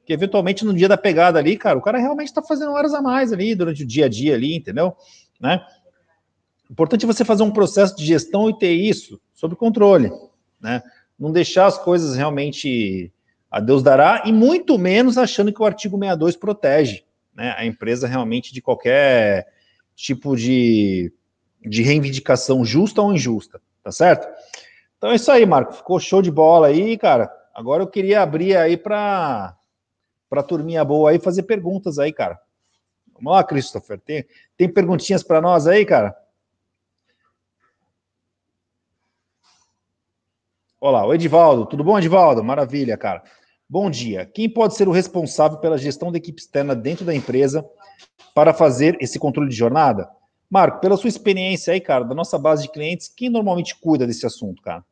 Porque 0.03 0.11
eventualmente 0.11 0.65
no 0.65 0.73
dia 0.73 0.89
da 0.89 0.97
pegada 0.97 1.39
ali, 1.39 1.57
cara, 1.57 1.79
o 1.79 1.81
cara 1.81 1.97
realmente 1.97 2.27
está 2.27 2.41
fazendo 2.41 2.73
horas 2.73 2.93
a 2.93 3.01
mais 3.01 3.31
ali 3.31 3.55
durante 3.55 3.83
o 3.83 3.87
dia 3.87 4.07
a 4.07 4.09
dia 4.09 4.35
ali, 4.35 4.53
entendeu? 4.53 4.93
Né? 5.39 5.65
Importante 6.69 7.05
você 7.05 7.23
fazer 7.23 7.43
um 7.43 7.51
processo 7.51 7.95
de 7.95 8.05
gestão 8.05 8.49
e 8.49 8.57
ter 8.57 8.73
isso 8.73 9.17
sob 9.33 9.55
controle, 9.55 10.11
né? 10.59 10.83
Não 11.17 11.31
deixar 11.31 11.67
as 11.67 11.77
coisas 11.77 12.17
realmente 12.17 13.13
a 13.49 13.61
Deus 13.61 13.81
dará, 13.81 14.23
e 14.25 14.33
muito 14.33 14.77
menos 14.77 15.17
achando 15.17 15.53
que 15.53 15.61
o 15.61 15.65
artigo 15.65 15.95
62 15.97 16.35
protege 16.35 17.03
né, 17.33 17.55
a 17.57 17.65
empresa 17.65 18.07
realmente 18.07 18.53
de 18.53 18.61
qualquer 18.61 19.47
tipo 19.95 20.35
de, 20.35 21.13
de 21.65 21.81
reivindicação 21.81 22.65
justa 22.65 23.01
ou 23.01 23.13
injusta, 23.13 23.61
tá 23.81 23.91
certo? 23.91 24.27
Então 24.97 25.11
é 25.11 25.15
isso 25.15 25.31
aí, 25.31 25.45
Marco. 25.45 25.73
Ficou 25.73 25.99
show 25.99 26.21
de 26.21 26.31
bola 26.31 26.67
aí, 26.67 26.97
cara. 26.97 27.31
Agora 27.53 27.83
eu 27.83 27.87
queria 27.87 28.21
abrir 28.21 28.57
aí 28.57 28.75
para 28.75 29.55
para 30.33 30.41
turminha 30.41 30.83
boa 30.83 31.11
aí 31.11 31.19
fazer 31.19 31.43
perguntas 31.43 31.99
aí, 31.99 32.11
cara. 32.11 32.39
Vamos 33.13 33.33
lá, 33.33 33.43
Christopher. 33.43 33.99
Tem, 33.99 34.25
tem 34.57 34.67
perguntinhas 34.67 35.21
para 35.21 35.39
nós 35.39 35.67
aí, 35.67 35.85
cara? 35.85 36.17
Olá, 40.81 41.05
o 41.05 41.13
Edivaldo. 41.13 41.67
Tudo 41.67 41.83
bom, 41.83 41.99
Edivaldo? 41.99 42.43
Maravilha, 42.43 42.97
cara. 42.97 43.21
Bom 43.69 43.91
dia. 43.91 44.25
Quem 44.25 44.49
pode 44.49 44.75
ser 44.75 44.87
o 44.87 44.91
responsável 44.91 45.59
pela 45.59 45.77
gestão 45.77 46.11
da 46.11 46.17
equipe 46.17 46.41
externa 46.41 46.75
dentro 46.75 47.05
da 47.05 47.13
empresa 47.13 47.63
para 48.33 48.55
fazer 48.55 48.97
esse 48.99 49.19
controle 49.19 49.51
de 49.51 49.55
jornada? 49.55 50.09
Marco, 50.49 50.79
pela 50.79 50.97
sua 50.97 51.09
experiência 51.09 51.75
aí, 51.75 51.79
cara, 51.79 52.05
da 52.05 52.15
nossa 52.15 52.39
base 52.39 52.63
de 52.63 52.71
clientes, 52.71 53.07
quem 53.07 53.29
normalmente 53.29 53.79
cuida 53.79 54.07
desse 54.07 54.25
assunto, 54.25 54.63
cara? 54.63 54.83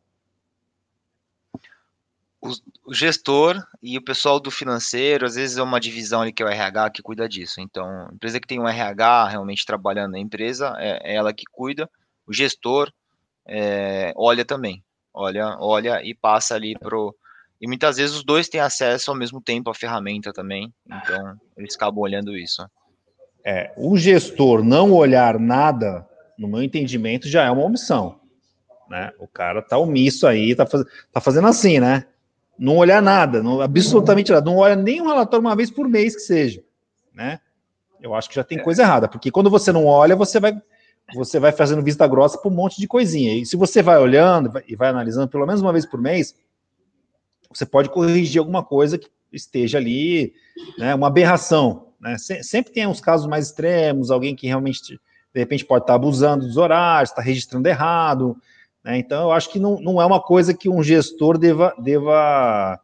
O, 2.41 2.93
gestor 2.93 3.63
e 3.83 3.97
o 3.97 4.03
pessoal 4.03 4.39
do 4.39 4.49
financeiro, 4.49 5.25
às 5.25 5.35
vezes 5.35 5.57
é 5.57 5.63
uma 5.63 5.79
divisão 5.79 6.21
ali 6.21 6.33
que 6.33 6.41
é 6.41 6.45
o 6.45 6.49
RH 6.49 6.89
que 6.89 7.03
cuida 7.03 7.29
disso. 7.29 7.61
Então, 7.61 8.09
empresa 8.11 8.39
que 8.39 8.47
tem 8.47 8.59
um 8.59 8.67
RH 8.67 9.27
realmente 9.27 9.65
trabalhando 9.65 10.13
na 10.13 10.19
empresa, 10.19 10.73
é, 10.79 11.11
é 11.11 11.15
ela 11.15 11.31
que 11.31 11.43
cuida. 11.51 11.89
O 12.25 12.33
gestor 12.33 12.91
é, 13.45 14.11
olha 14.15 14.43
também, 14.43 14.83
olha, 15.13 15.55
olha 15.59 16.01
e 16.03 16.15
passa 16.15 16.55
ali 16.55 16.77
pro 16.77 17.15
e 17.61 17.67
muitas 17.67 17.97
vezes 17.97 18.15
os 18.15 18.23
dois 18.23 18.49
têm 18.49 18.59
acesso 18.59 19.11
ao 19.11 19.17
mesmo 19.17 19.39
tempo 19.39 19.69
à 19.69 19.75
ferramenta 19.75 20.33
também, 20.33 20.73
então 20.83 21.39
eles 21.55 21.75
acabam 21.75 21.99
olhando 22.01 22.35
isso. 22.35 22.67
É, 23.45 23.71
o 23.77 23.95
gestor 23.97 24.63
não 24.63 24.91
olhar 24.91 25.39
nada, 25.39 26.07
no 26.39 26.47
meu 26.47 26.63
entendimento, 26.63 27.27
já 27.27 27.43
é 27.43 27.51
uma 27.51 27.63
omissão. 27.63 28.19
Né? 28.89 29.11
O 29.19 29.27
cara 29.27 29.61
tá 29.61 29.77
omisso 29.77 30.25
aí, 30.25 30.55
tá, 30.55 30.65
faz... 30.65 30.83
tá 31.11 31.21
fazendo 31.21 31.47
assim, 31.47 31.79
né? 31.79 32.07
Não 32.61 32.77
olhar 32.77 33.01
nada, 33.01 33.41
não, 33.41 33.59
absolutamente 33.59 34.31
nada, 34.31 34.45
não 34.45 34.57
olha 34.57 34.75
nem 34.75 35.01
um 35.01 35.07
relatório 35.07 35.43
uma 35.43 35.55
vez 35.55 35.71
por 35.71 35.89
mês 35.89 36.15
que 36.15 36.21
seja, 36.21 36.63
né? 37.11 37.39
Eu 37.99 38.13
acho 38.13 38.29
que 38.29 38.35
já 38.35 38.43
tem 38.43 38.59
é. 38.59 38.61
coisa 38.61 38.83
errada, 38.83 39.07
porque 39.07 39.31
quando 39.31 39.49
você 39.49 39.71
não 39.71 39.87
olha, 39.87 40.15
você 40.15 40.39
vai 40.39 40.55
você 41.15 41.39
vai 41.39 41.51
fazendo 41.51 41.81
vista 41.81 42.05
grossa 42.05 42.37
para 42.37 42.51
um 42.51 42.53
monte 42.53 42.79
de 42.79 42.87
coisinha. 42.87 43.33
E 43.33 43.47
se 43.47 43.57
você 43.57 43.81
vai 43.81 43.97
olhando 43.97 44.51
e 44.67 44.75
vai 44.75 44.89
analisando 44.89 45.27
pelo 45.27 45.47
menos 45.47 45.59
uma 45.59 45.73
vez 45.73 45.87
por 45.87 45.99
mês, 45.99 46.35
você 47.49 47.65
pode 47.65 47.89
corrigir 47.89 48.37
alguma 48.37 48.63
coisa 48.63 48.95
que 48.95 49.09
esteja 49.33 49.79
ali, 49.79 50.31
né, 50.77 50.93
uma 50.93 51.07
aberração. 51.07 51.87
Né? 51.99 52.15
Sempre 52.19 52.71
tem 52.71 52.85
uns 52.85 53.01
casos 53.01 53.25
mais 53.25 53.47
extremos, 53.47 54.11
alguém 54.11 54.35
que 54.35 54.45
realmente, 54.45 54.99
de 55.33 55.39
repente, 55.39 55.65
pode 55.65 55.83
estar 55.83 55.95
abusando 55.95 56.45
dos 56.45 56.57
horários, 56.57 57.09
está 57.09 57.23
registrando 57.23 57.67
errado. 57.67 58.37
Né? 58.83 58.97
Então, 58.97 59.23
eu 59.23 59.31
acho 59.31 59.49
que 59.49 59.59
não, 59.59 59.79
não 59.79 60.01
é 60.01 60.05
uma 60.05 60.21
coisa 60.21 60.53
que 60.53 60.69
um 60.69 60.81
gestor 60.81 61.37
deva, 61.37 61.73
deva 61.77 62.79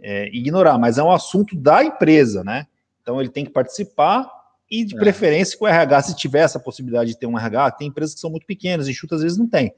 é, 0.00 0.28
ignorar, 0.28 0.78
mas 0.78 0.98
é 0.98 1.02
um 1.02 1.12
assunto 1.12 1.56
da 1.56 1.84
empresa, 1.84 2.42
né? 2.42 2.66
Então, 3.02 3.20
ele 3.20 3.30
tem 3.30 3.44
que 3.44 3.50
participar 3.50 4.30
e, 4.70 4.84
de 4.84 4.94
é. 4.96 4.98
preferência, 4.98 5.58
com 5.58 5.64
o 5.64 5.68
RH, 5.68 6.02
se 6.02 6.16
tiver 6.16 6.40
essa 6.40 6.60
possibilidade 6.60 7.10
de 7.10 7.18
ter 7.18 7.26
um 7.26 7.38
RH, 7.38 7.72
tem 7.72 7.88
empresas 7.88 8.14
que 8.14 8.20
são 8.20 8.30
muito 8.30 8.46
pequenas, 8.46 8.88
enxutas, 8.88 9.18
às 9.18 9.22
vezes 9.22 9.38
não 9.38 9.46
tem, 9.46 9.72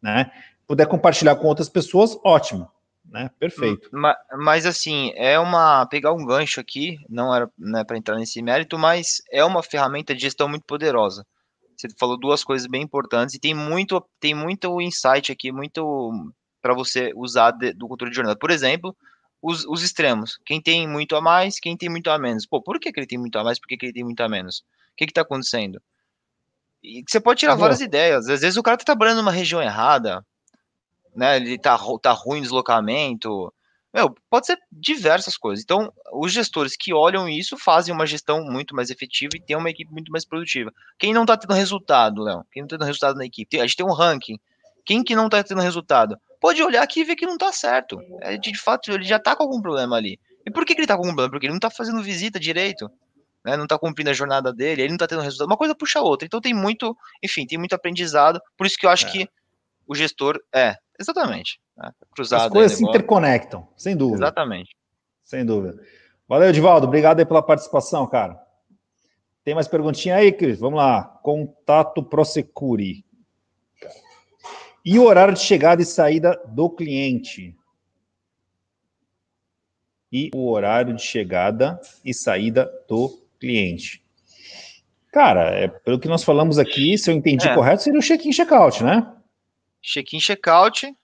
né? 0.00 0.30
Puder 0.66 0.86
compartilhar 0.86 1.36
com 1.36 1.46
outras 1.46 1.68
pessoas, 1.68 2.18
ótimo 2.24 2.68
né? 3.12 3.30
Perfeito. 3.38 3.90
Mas, 3.92 4.16
mas, 4.38 4.66
assim, 4.66 5.12
é 5.14 5.38
uma 5.38 5.86
pegar 5.86 6.12
um 6.12 6.24
gancho 6.24 6.58
aqui, 6.60 6.98
não 7.08 7.34
era 7.34 7.48
né, 7.58 7.84
para 7.84 7.98
entrar 7.98 8.16
nesse 8.16 8.40
mérito, 8.40 8.78
mas 8.78 9.22
é 9.30 9.44
uma 9.44 9.62
ferramenta 9.62 10.14
de 10.14 10.22
gestão 10.22 10.48
muito 10.48 10.64
poderosa. 10.64 11.26
Você 11.82 11.96
falou 11.98 12.16
duas 12.16 12.44
coisas 12.44 12.68
bem 12.68 12.82
importantes 12.82 13.34
e 13.34 13.40
tem 13.40 13.54
muito 13.54 14.04
tem 14.20 14.34
muito 14.34 14.80
insight 14.80 15.32
aqui, 15.32 15.50
muito 15.50 16.32
para 16.60 16.74
você 16.74 17.12
usar 17.16 17.50
de, 17.50 17.72
do 17.72 17.88
controle 17.88 18.10
de 18.10 18.16
jornada. 18.16 18.38
Por 18.38 18.50
exemplo, 18.52 18.96
os, 19.42 19.64
os, 19.66 19.82
extremos. 19.82 20.38
Quem 20.46 20.62
tem 20.62 20.86
muito 20.86 21.16
a 21.16 21.20
mais, 21.20 21.58
quem 21.58 21.76
tem 21.76 21.88
muito 21.88 22.08
a 22.08 22.18
menos. 22.18 22.46
Pô, 22.46 22.62
por 22.62 22.78
que, 22.78 22.92
que 22.92 23.00
ele 23.00 23.06
tem 23.06 23.18
muito 23.18 23.36
a 23.36 23.42
mais, 23.42 23.58
por 23.58 23.66
que, 23.66 23.76
que 23.76 23.86
ele 23.86 23.92
tem 23.92 24.04
muito 24.04 24.20
a 24.20 24.28
menos? 24.28 24.60
O 24.92 24.96
que 24.96 25.04
está 25.04 25.22
acontecendo? 25.22 25.82
E 26.82 27.02
você 27.06 27.20
pode 27.20 27.40
tirar 27.40 27.56
várias 27.56 27.80
ideias. 27.80 28.28
Às 28.28 28.40
vezes 28.40 28.56
o 28.56 28.62
cara 28.62 28.76
está 28.76 28.84
trabalhando 28.84 29.18
numa 29.18 29.32
região 29.32 29.60
errada, 29.60 30.24
né? 31.14 31.36
Ele 31.36 31.58
tá, 31.58 31.76
tá 32.00 32.12
ruim 32.12 32.40
deslocamento. 32.40 33.52
Meu, 33.92 34.14
pode 34.30 34.46
ser 34.46 34.58
diversas 34.70 35.36
coisas. 35.36 35.62
Então, 35.62 35.92
os 36.14 36.32
gestores 36.32 36.74
que 36.76 36.94
olham 36.94 37.28
isso 37.28 37.58
fazem 37.58 37.94
uma 37.94 38.06
gestão 38.06 38.42
muito 38.42 38.74
mais 38.74 38.88
efetiva 38.90 39.32
e 39.36 39.40
tem 39.40 39.56
uma 39.56 39.68
equipe 39.68 39.92
muito 39.92 40.10
mais 40.10 40.24
produtiva. 40.24 40.72
Quem 40.98 41.12
não 41.12 41.26
tá 41.26 41.36
tendo 41.36 41.52
resultado, 41.52 42.22
Léo? 42.22 42.42
Quem 42.50 42.62
não 42.62 42.68
tá 42.68 42.76
tendo 42.78 42.86
resultado 42.86 43.16
na 43.16 43.26
equipe? 43.26 43.60
A 43.60 43.66
gente 43.66 43.76
tem 43.76 43.84
um 43.84 43.92
ranking. 43.92 44.38
Quem 44.84 45.04
que 45.04 45.14
não 45.14 45.28
tá 45.28 45.42
tendo 45.44 45.60
resultado? 45.60 46.16
Pode 46.40 46.62
olhar 46.62 46.82
aqui 46.82 47.00
e 47.00 47.04
ver 47.04 47.16
que 47.16 47.26
não 47.26 47.36
tá 47.36 47.52
certo. 47.52 48.00
É, 48.22 48.36
de 48.38 48.56
fato, 48.58 48.90
ele 48.90 49.04
já 49.04 49.18
tá 49.18 49.36
com 49.36 49.42
algum 49.42 49.60
problema 49.60 49.96
ali. 49.96 50.18
E 50.46 50.50
por 50.50 50.64
que, 50.64 50.74
que 50.74 50.80
ele 50.80 50.86
tá 50.86 50.94
com 50.94 51.02
algum 51.02 51.14
problema? 51.14 51.30
Porque 51.30 51.46
ele 51.46 51.52
não 51.52 51.60
tá 51.60 51.70
fazendo 51.70 52.02
visita 52.02 52.40
direito. 52.40 52.90
Né, 53.44 53.56
não 53.56 53.66
tá 53.66 53.76
cumprindo 53.76 54.08
a 54.08 54.14
jornada 54.14 54.52
dele, 54.52 54.82
ele 54.82 54.90
não 54.92 54.98
tá 54.98 55.06
tendo 55.06 55.20
resultado. 55.20 55.48
Uma 55.48 55.56
coisa 55.56 55.74
puxa 55.74 55.98
a 55.98 56.02
outra. 56.02 56.24
Então 56.24 56.40
tem 56.40 56.54
muito, 56.54 56.96
enfim, 57.22 57.44
tem 57.44 57.58
muito 57.58 57.74
aprendizado. 57.74 58.40
Por 58.56 58.66
isso 58.66 58.76
que 58.76 58.86
eu 58.86 58.90
acho 58.90 59.06
é. 59.06 59.10
que 59.10 59.28
o 59.86 59.94
gestor 59.94 60.38
é 60.54 60.76
Exatamente. 61.02 61.60
Né? 61.76 61.90
Cruzado 62.14 62.44
As 62.44 62.50
coisas 62.50 62.78
se 62.78 62.84
interconectam, 62.84 63.68
sem 63.76 63.96
dúvida. 63.96 64.24
Exatamente. 64.24 64.76
Sem 65.24 65.44
dúvida. 65.44 65.80
Valeu, 66.28 66.48
Edivaldo. 66.48 66.86
Obrigado 66.86 67.18
aí 67.18 67.26
pela 67.26 67.42
participação, 67.42 68.06
cara. 68.06 68.40
Tem 69.44 69.54
mais 69.54 69.66
perguntinha 69.66 70.16
aí, 70.16 70.32
Cris? 70.32 70.60
Vamos 70.60 70.78
lá. 70.78 71.02
Contato 71.22 72.02
Prosecure. 72.02 73.04
E 74.84 74.98
o 74.98 75.04
horário 75.04 75.34
de 75.34 75.40
chegada 75.40 75.82
e 75.82 75.84
saída 75.84 76.40
do 76.48 76.70
cliente? 76.70 77.56
E 80.10 80.30
o 80.34 80.50
horário 80.50 80.94
de 80.94 81.02
chegada 81.02 81.80
e 82.04 82.12
saída 82.12 82.70
do 82.88 83.08
cliente. 83.40 84.04
Cara, 85.12 85.50
é, 85.50 85.68
pelo 85.68 85.98
que 85.98 86.08
nós 86.08 86.24
falamos 86.24 86.58
aqui, 86.58 86.96
se 86.96 87.10
eu 87.10 87.14
entendi 87.14 87.46
é. 87.46 87.54
correto, 87.54 87.82
seria 87.82 87.98
o 87.98 88.02
check-in 88.02 88.32
check-out, 88.32 88.82
né? 88.82 89.12
check-in, 89.82 90.18
check-out. 90.18 90.94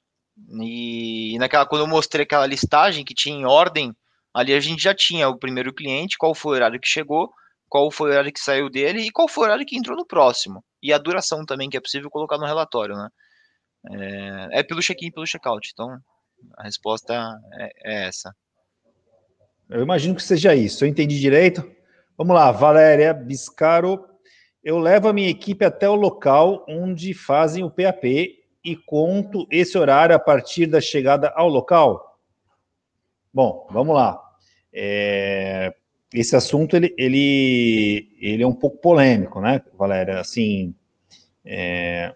E 0.63 1.37
naquela, 1.39 1.67
quando 1.67 1.83
eu 1.83 1.87
mostrei 1.87 2.25
aquela 2.25 2.47
listagem 2.47 3.05
que 3.05 3.15
tinha 3.15 3.37
em 3.37 3.45
ordem, 3.45 3.95
ali 4.33 4.55
a 4.55 4.61
gente 4.61 4.83
já 4.83 4.95
tinha 4.95 5.29
o 5.29 5.39
primeiro 5.39 5.73
cliente, 5.73 6.17
qual 6.19 6.35
foi 6.35 6.53
o 6.53 6.55
horário 6.55 6.81
que 6.81 6.89
chegou, 6.89 7.31
qual 7.69 7.91
foi 7.91 8.11
o 8.11 8.13
horário 8.13 8.33
que 8.33 8.41
saiu 8.41 8.71
dele 8.71 9.03
e 9.03 9.11
qual 9.11 9.29
foi 9.29 9.43
o 9.43 9.47
horário 9.47 9.67
que 9.67 9.77
entrou 9.77 9.97
no 9.97 10.07
próximo. 10.07 10.65
E 10.83 10.93
a 10.93 10.99
duração 10.99 11.45
também, 11.45 11.69
que 11.69 11.77
é 11.77 11.81
possível 11.81 12.09
colocar 12.11 12.39
no 12.39 12.47
relatório, 12.47 12.97
né? 12.97 13.09
É, 13.91 14.61
é 14.61 14.63
pelo 14.63 14.81
check-in 14.81 15.11
pelo 15.11 15.27
check-out. 15.27 15.69
Então, 15.73 15.99
a 16.57 16.65
resposta 16.65 17.15
é, 17.55 17.71
é, 17.85 18.09
essa. 18.09 18.35
Eu 19.69 19.83
imagino 19.83 20.15
que 20.15 20.23
seja 20.23 20.55
isso. 20.55 20.85
Eu 20.85 20.89
entendi 20.89 21.19
direito. 21.19 21.69
Vamos 22.17 22.35
lá, 22.35 22.51
Valéria 22.51 23.13
Biscaro 23.13 24.09
eu 24.63 24.79
levo 24.79 25.09
a 25.09 25.13
minha 25.13 25.31
equipe 25.31 25.65
até 25.65 25.89
o 25.89 25.95
local 25.95 26.65
onde 26.69 27.15
fazem 27.15 27.65
o 27.65 27.71
PAP 27.71 28.05
e 28.69 28.77
conto 28.77 29.47
esse 29.51 29.79
horário 29.79 30.15
a 30.15 30.19
partir 30.19 30.67
da 30.67 30.81
chegada 30.81 31.33
ao 31.35 31.49
local? 31.49 32.19
Bom, 33.33 33.67
vamos 33.71 33.95
lá. 33.95 34.23
É, 34.71 35.75
esse 36.13 36.37
assunto 36.37 36.77
ele, 36.77 36.95
ele, 36.99 38.15
ele 38.21 38.43
é 38.43 38.47
um 38.47 38.53
pouco 38.53 38.77
polêmico, 38.77 39.41
né, 39.41 39.63
Valéria? 39.75 40.21
Assim, 40.21 40.75
é, 41.45 42.15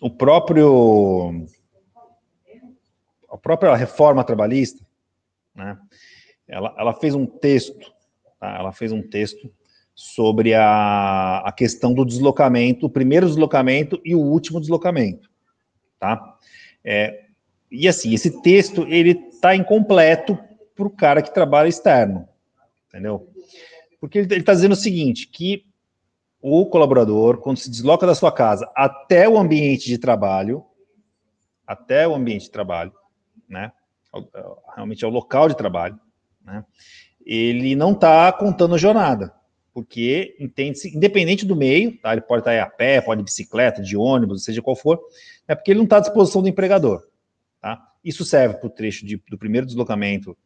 o 0.00 0.08
próprio 0.08 1.44
a 3.30 3.36
própria 3.36 3.74
reforma 3.74 4.24
trabalhista, 4.24 4.84
né, 5.54 5.78
ela, 6.48 6.74
ela 6.78 6.94
fez 6.94 7.14
um 7.14 7.26
texto, 7.26 7.92
tá? 8.38 8.56
ela 8.58 8.72
fez 8.72 8.92
um 8.92 9.02
texto 9.02 9.52
sobre 9.94 10.54
a, 10.54 11.38
a 11.38 11.52
questão 11.52 11.92
do 11.92 12.04
deslocamento, 12.04 12.86
o 12.86 12.90
primeiro 12.90 13.26
deslocamento 13.26 14.00
e 14.04 14.14
o 14.14 14.20
último 14.20 14.60
deslocamento, 14.60 15.30
tá? 16.02 16.36
É, 16.84 17.26
e 17.70 17.86
assim, 17.86 18.12
esse 18.12 18.42
texto, 18.42 18.84
ele 18.88 19.12
está 19.12 19.54
incompleto 19.54 20.36
para 20.74 20.86
o 20.86 20.90
cara 20.90 21.22
que 21.22 21.32
trabalha 21.32 21.68
externo, 21.68 22.28
entendeu? 22.88 23.30
Porque 24.00 24.18
ele 24.18 24.34
está 24.34 24.52
dizendo 24.52 24.72
o 24.72 24.76
seguinte, 24.76 25.28
que 25.28 25.64
o 26.40 26.66
colaborador, 26.66 27.38
quando 27.38 27.58
se 27.58 27.70
desloca 27.70 28.04
da 28.04 28.16
sua 28.16 28.32
casa 28.32 28.68
até 28.74 29.28
o 29.28 29.38
ambiente 29.38 29.86
de 29.86 29.96
trabalho, 29.96 30.64
até 31.64 32.06
o 32.08 32.16
ambiente 32.16 32.46
de 32.46 32.50
trabalho, 32.50 32.92
né? 33.48 33.70
Realmente 34.74 35.04
é 35.04 35.06
o 35.08 35.12
local 35.12 35.48
de 35.48 35.56
trabalho, 35.56 35.98
né? 36.44 36.64
Ele 37.24 37.76
não 37.76 37.92
está 37.92 38.32
contando 38.32 38.76
jornada, 38.76 39.32
porque 39.72 40.36
entende-se, 40.38 40.94
independente 40.94 41.46
do 41.46 41.56
meio, 41.56 41.96
tá? 41.98 42.12
Ele 42.12 42.20
pode 42.20 42.40
estar 42.40 42.60
a 42.60 42.66
pé, 42.66 43.00
pode 43.00 43.20
de 43.20 43.24
bicicleta, 43.24 43.82
de 43.82 43.96
ônibus, 43.96 44.44
seja 44.44 44.60
qual 44.60 44.76
for, 44.76 45.00
é 45.48 45.54
porque 45.54 45.70
ele 45.70 45.78
não 45.78 45.84
está 45.84 45.96
à 45.96 46.00
disposição 46.00 46.42
do 46.42 46.48
empregador, 46.48 47.06
tá? 47.60 47.80
Isso 48.04 48.24
serve 48.24 48.56
para 48.56 48.66
o 48.66 48.70
trecho 48.70 49.06
de, 49.06 49.22
do 49.28 49.38
primeiro 49.38 49.66
deslocamento 49.66 50.36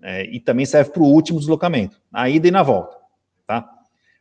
é, 0.00 0.24
e 0.26 0.38
também 0.38 0.64
serve 0.64 0.90
para 0.90 1.02
o 1.02 1.06
último 1.06 1.38
deslocamento, 1.38 2.00
na 2.10 2.28
ida 2.28 2.46
e 2.46 2.52
na 2.52 2.62
volta, 2.62 2.96
tá? 3.46 3.68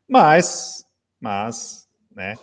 Mas, 0.07 0.85
mas, 1.19 1.87
né? 2.15 2.35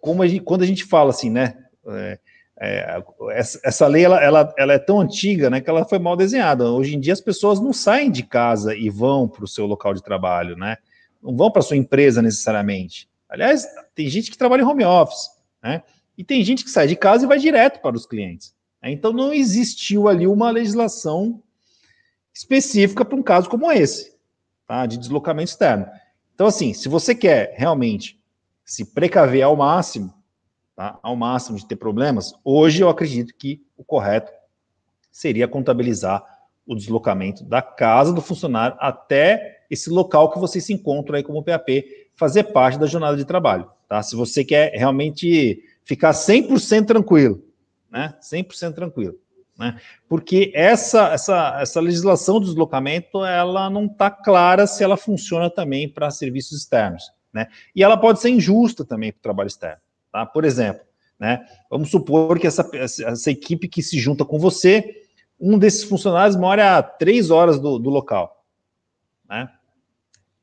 Como 0.00 0.22
a 0.22 0.26
gente, 0.26 0.42
quando 0.42 0.62
a 0.62 0.66
gente 0.66 0.84
fala 0.84 1.10
assim, 1.10 1.30
né? 1.30 1.56
É, 1.86 2.18
é, 2.60 3.02
essa, 3.32 3.60
essa, 3.64 3.86
lei 3.86 4.04
ela, 4.04 4.22
ela, 4.22 4.54
ela, 4.56 4.72
é 4.74 4.78
tão 4.78 5.00
antiga, 5.00 5.50
né, 5.50 5.60
que 5.60 5.68
ela 5.68 5.84
foi 5.84 5.98
mal 5.98 6.16
desenhada. 6.16 6.70
Hoje 6.70 6.94
em 6.94 7.00
dia 7.00 7.12
as 7.12 7.20
pessoas 7.20 7.60
não 7.60 7.72
saem 7.72 8.10
de 8.10 8.22
casa 8.22 8.76
e 8.76 8.88
vão 8.88 9.26
para 9.26 9.44
o 9.44 9.48
seu 9.48 9.66
local 9.66 9.92
de 9.92 10.02
trabalho, 10.02 10.56
né? 10.56 10.76
Não 11.24 11.34
vão 11.34 11.50
para 11.50 11.62
sua 11.62 11.78
empresa 11.78 12.20
necessariamente. 12.20 13.08
Aliás, 13.26 13.66
tem 13.94 14.06
gente 14.08 14.30
que 14.30 14.36
trabalha 14.36 14.60
em 14.60 14.66
home 14.66 14.84
office, 14.84 15.30
né? 15.62 15.82
E 16.18 16.22
tem 16.22 16.44
gente 16.44 16.62
que 16.62 16.70
sai 16.70 16.86
de 16.86 16.94
casa 16.94 17.24
e 17.24 17.26
vai 17.26 17.38
direto 17.38 17.80
para 17.80 17.96
os 17.96 18.06
clientes. 18.06 18.54
Né? 18.82 18.92
Então 18.92 19.10
não 19.12 19.32
existiu 19.32 20.06
ali 20.06 20.26
uma 20.26 20.50
legislação 20.50 21.42
específica 22.32 23.04
para 23.04 23.16
um 23.16 23.22
caso 23.22 23.48
como 23.48 23.72
esse, 23.72 24.14
tá? 24.66 24.84
De 24.84 24.98
deslocamento 24.98 25.50
externo. 25.50 25.86
Então, 26.34 26.46
assim, 26.46 26.74
se 26.74 26.88
você 26.88 27.14
quer 27.14 27.54
realmente 27.56 28.20
se 28.64 28.84
precaver 28.84 29.42
ao 29.42 29.56
máximo, 29.56 30.12
tá? 30.76 30.98
Ao 31.02 31.16
máximo 31.16 31.56
de 31.56 31.66
ter 31.66 31.76
problemas, 31.76 32.34
hoje 32.44 32.82
eu 32.82 32.88
acredito 32.90 33.34
que 33.34 33.64
o 33.76 33.84
correto 33.84 34.30
seria 35.10 35.48
contabilizar 35.48 36.22
o 36.66 36.74
deslocamento 36.74 37.44
da 37.44 37.62
casa 37.62 38.12
do 38.12 38.20
funcionário 38.20 38.76
até 38.80 39.53
esse 39.70 39.90
local 39.90 40.30
que 40.30 40.38
você 40.38 40.60
se 40.60 40.72
encontra 40.72 41.16
aí 41.16 41.22
como 41.22 41.42
PAP, 41.42 41.84
fazer 42.14 42.44
parte 42.44 42.78
da 42.78 42.86
jornada 42.86 43.16
de 43.16 43.24
trabalho, 43.24 43.70
tá? 43.88 44.02
Se 44.02 44.16
você 44.16 44.44
quer 44.44 44.72
realmente 44.72 45.62
ficar 45.84 46.12
100% 46.12 46.86
tranquilo, 46.86 47.44
né? 47.90 48.14
100% 48.20 48.74
tranquilo 48.74 49.18
né? 49.58 49.78
Porque 50.08 50.50
essa, 50.54 51.08
essa, 51.08 51.58
essa 51.60 51.80
legislação 51.80 52.40
do 52.40 52.46
deslocamento 52.46 53.24
ela 53.24 53.70
não 53.70 53.86
está 53.86 54.10
clara 54.10 54.66
se 54.66 54.82
ela 54.82 54.96
funciona 54.96 55.48
também 55.48 55.88
para 55.88 56.10
serviços 56.10 56.58
externos, 56.58 57.12
né? 57.32 57.46
E 57.74 57.82
ela 57.82 57.96
pode 57.96 58.20
ser 58.20 58.30
injusta 58.30 58.84
também 58.84 59.12
para 59.12 59.18
o 59.18 59.22
trabalho 59.22 59.46
externo, 59.46 59.80
tá? 60.12 60.26
Por 60.26 60.44
exemplo, 60.44 60.82
né? 61.18 61.44
Vamos 61.70 61.90
supor 61.90 62.38
que 62.38 62.46
essa, 62.46 62.68
essa 62.74 63.30
equipe 63.30 63.68
que 63.68 63.82
se 63.82 63.98
junta 63.98 64.24
com 64.24 64.38
você, 64.38 65.02
um 65.40 65.58
desses 65.58 65.84
funcionários 65.84 66.36
mora 66.36 66.78
a 66.78 66.82
três 66.82 67.30
horas 67.30 67.58
do, 67.58 67.78
do 67.78 67.90
local, 67.90 68.43
né? 69.28 69.48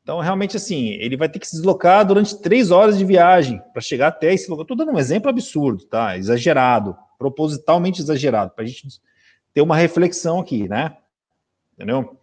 Então, 0.03 0.19
realmente, 0.19 0.57
assim, 0.57 0.89
ele 0.89 1.15
vai 1.15 1.29
ter 1.29 1.39
que 1.39 1.47
se 1.47 1.55
deslocar 1.55 2.05
durante 2.05 2.41
três 2.41 2.71
horas 2.71 2.97
de 2.97 3.05
viagem 3.05 3.61
para 3.71 3.81
chegar 3.81 4.07
até 4.07 4.33
esse 4.33 4.49
local. 4.49 4.63
Estou 4.63 4.77
dando 4.77 4.91
um 4.91 4.99
exemplo 4.99 5.29
absurdo, 5.29 5.85
tá? 5.85 6.17
Exagerado, 6.17 6.97
propositalmente 7.17 8.01
exagerado, 8.01 8.51
para 8.51 8.63
a 8.63 8.67
gente 8.67 8.87
ter 9.53 9.61
uma 9.61 9.75
reflexão 9.75 10.39
aqui, 10.39 10.67
né? 10.67 10.97
Entendeu? 11.73 12.17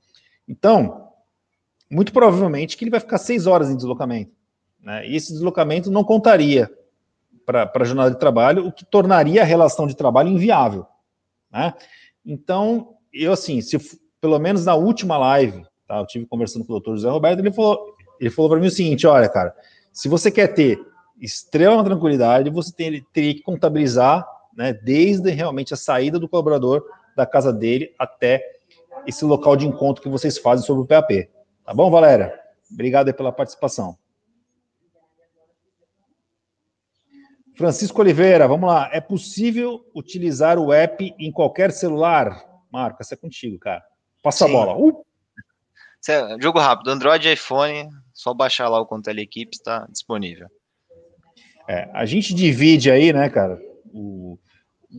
Então, 0.46 1.08
muito 1.90 2.12
provavelmente 2.12 2.76
que 2.76 2.84
ele 2.84 2.90
vai 2.90 3.00
ficar 3.00 3.18
seis 3.18 3.46
horas 3.46 3.70
em 3.70 3.76
deslocamento. 3.76 4.32
Né? 4.80 5.08
E 5.08 5.16
esse 5.16 5.32
deslocamento 5.32 5.90
não 5.90 6.04
contaria 6.04 6.70
para 7.46 7.70
a 7.72 7.84
jornada 7.84 8.10
de 8.10 8.18
trabalho, 8.18 8.66
o 8.66 8.72
que 8.72 8.84
tornaria 8.84 9.42
a 9.42 9.44
relação 9.44 9.86
de 9.86 9.96
trabalho 9.96 10.28
inviável. 10.28 10.86
Né? 11.50 11.72
Então, 12.24 12.96
eu 13.12 13.32
assim, 13.32 13.60
se 13.60 13.78
pelo 14.20 14.38
menos 14.38 14.64
na 14.64 14.74
última 14.74 15.16
live, 15.16 15.64
tá, 15.88 15.98
eu 15.98 16.06
tive 16.06 16.26
conversando 16.26 16.64
com 16.64 16.72
o 16.72 16.76
doutor 16.76 16.96
José 16.96 17.08
Roberto, 17.08 17.40
ele 17.40 17.50
falou, 17.50 17.96
ele 18.20 18.30
falou 18.30 18.50
para 18.50 18.60
mim 18.60 18.66
o 18.66 18.70
seguinte: 18.70 19.06
olha, 19.06 19.28
cara, 19.28 19.54
se 19.92 20.08
você 20.08 20.30
quer 20.30 20.48
ter 20.48 20.78
extrema 21.20 21.82
tranquilidade, 21.82 22.50
você 22.50 22.72
tem, 22.72 23.04
teria 23.12 23.34
que 23.34 23.42
contabilizar 23.42 24.26
né, 24.56 24.72
desde 24.72 25.30
realmente 25.30 25.74
a 25.74 25.76
saída 25.76 26.18
do 26.18 26.28
colaborador 26.28 26.84
da 27.16 27.26
casa 27.26 27.52
dele 27.52 27.92
até 27.98 28.44
esse 29.06 29.24
local 29.24 29.56
de 29.56 29.66
encontro 29.66 30.02
que 30.02 30.08
vocês 30.08 30.38
fazem 30.38 30.64
sobre 30.64 30.82
o 30.82 30.86
PAP. 30.86 31.28
Tá 31.64 31.74
bom, 31.74 31.90
Valéria? 31.90 32.38
Obrigado 32.70 33.12
pela 33.14 33.32
participação. 33.32 33.96
Francisco 37.56 38.00
Oliveira, 38.00 38.46
vamos 38.46 38.68
lá. 38.68 38.88
É 38.92 39.00
possível 39.00 39.84
utilizar 39.92 40.58
o 40.58 40.72
app 40.72 41.12
em 41.18 41.32
qualquer 41.32 41.72
celular? 41.72 42.46
Marco, 42.70 42.98
essa 43.00 43.14
é 43.14 43.16
contigo, 43.16 43.58
cara. 43.58 43.82
Passa 44.22 44.46
Sim. 44.46 44.50
a 44.50 44.56
bola. 44.56 44.78
Uh! 44.78 45.04
Jogo 46.40 46.58
rápido, 46.58 46.90
Android 46.90 47.28
e 47.28 47.32
iPhone, 47.32 47.88
só 48.12 48.32
baixar 48.32 48.68
lá 48.68 48.80
o 48.80 48.86
Contele 48.86 49.22
Equipe, 49.22 49.56
está 49.56 49.86
disponível. 49.90 50.48
É, 51.68 51.90
a 51.92 52.06
gente 52.06 52.34
divide 52.34 52.90
aí, 52.90 53.12
né, 53.12 53.28
cara, 53.28 53.60
o, 53.92 54.38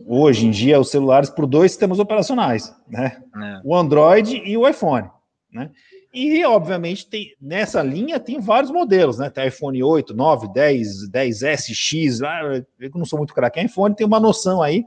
hoje 0.06 0.46
em 0.46 0.50
dia 0.50 0.78
os 0.78 0.90
celulares 0.90 1.28
por 1.28 1.46
dois 1.46 1.72
sistemas 1.72 1.98
operacionais, 1.98 2.72
né? 2.88 3.20
É. 3.34 3.60
O 3.64 3.74
Android 3.74 4.36
e 4.36 4.56
o 4.56 4.68
iPhone, 4.68 5.10
né? 5.52 5.70
E, 6.12 6.44
obviamente, 6.44 7.06
tem, 7.06 7.36
nessa 7.40 7.82
linha 7.82 8.18
tem 8.18 8.40
vários 8.40 8.72
modelos, 8.72 9.18
né? 9.18 9.30
Tem 9.30 9.46
iPhone 9.46 9.80
8, 9.80 10.12
9, 10.12 10.52
10, 10.52 11.08
10S, 11.08 11.72
X. 11.72 12.20
Ah, 12.20 12.40
eu 12.80 12.90
não 12.96 13.04
sou 13.04 13.16
muito 13.16 13.32
craque 13.32 13.60
em 13.60 13.66
iPhone, 13.66 13.94
tem 13.94 14.06
uma 14.06 14.18
noção 14.18 14.60
aí. 14.60 14.84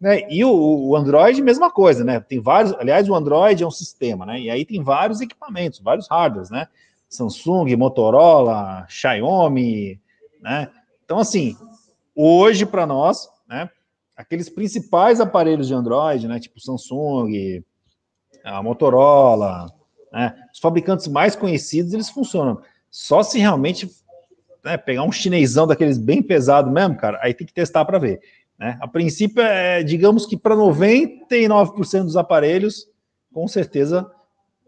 Né? 0.00 0.22
E 0.28 0.44
o, 0.44 0.88
o, 0.88 0.96
Android, 0.96 1.40
mesma 1.40 1.70
coisa, 1.70 2.04
né? 2.04 2.20
Tem 2.20 2.40
vários. 2.40 2.72
Aliás, 2.74 3.08
o 3.08 3.14
Android 3.14 3.62
é 3.62 3.66
um 3.66 3.70
sistema, 3.70 4.26
né? 4.26 4.40
E 4.40 4.50
aí 4.50 4.64
tem 4.64 4.82
vários 4.82 5.20
equipamentos, 5.20 5.80
vários 5.80 6.08
hardwares, 6.08 6.50
né? 6.50 6.68
Samsung, 7.08 7.74
Motorola, 7.76 8.84
Xiaomi, 8.88 10.00
né? 10.40 10.70
Então, 11.04 11.18
assim, 11.18 11.56
hoje 12.14 12.66
para 12.66 12.86
nós, 12.86 13.28
né? 13.48 13.70
aqueles 14.16 14.48
principais 14.48 15.20
aparelhos 15.20 15.66
de 15.66 15.74
Android, 15.74 16.28
né, 16.28 16.38
tipo 16.38 16.60
Samsung, 16.60 17.62
a 18.44 18.62
Motorola, 18.62 19.72
né, 20.12 20.34
os 20.52 20.60
fabricantes 20.60 21.08
mais 21.08 21.34
conhecidos, 21.34 21.92
eles 21.92 22.10
funcionam. 22.10 22.60
Só 22.90 23.22
se 23.22 23.38
realmente 23.38 23.90
né, 24.64 24.76
pegar 24.76 25.02
um 25.02 25.12
chinesão 25.12 25.66
daqueles 25.66 25.98
bem 25.98 26.22
pesado 26.22 26.70
mesmo, 26.70 26.96
cara, 26.96 27.18
aí 27.22 27.34
tem 27.34 27.46
que 27.46 27.52
testar 27.52 27.84
para 27.84 27.98
ver. 27.98 28.20
Né? 28.64 28.78
A 28.80 28.88
princípio, 28.88 29.42
é, 29.42 29.82
digamos 29.82 30.24
que 30.24 30.38
para 30.38 30.56
99% 30.56 32.04
dos 32.04 32.16
aparelhos, 32.16 32.86
com 33.30 33.46
certeza 33.46 34.10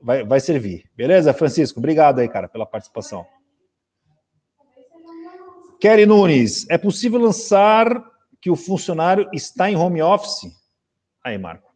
vai, 0.02 0.22
vai 0.22 0.38
servir. 0.38 0.84
Beleza, 0.94 1.32
Francisco? 1.32 1.78
Obrigado 1.78 2.18
aí, 2.18 2.28
cara, 2.28 2.46
pela 2.46 2.66
participação. 2.66 3.26
Kelly 5.80 6.04
Nunes, 6.04 6.68
é 6.68 6.76
possível 6.76 7.18
lançar 7.18 7.88
que 8.38 8.50
o 8.50 8.56
funcionário 8.56 9.30
está 9.32 9.70
em 9.70 9.76
home 9.76 10.02
office? 10.02 10.52
Aí, 11.24 11.38
Marco. 11.38 11.72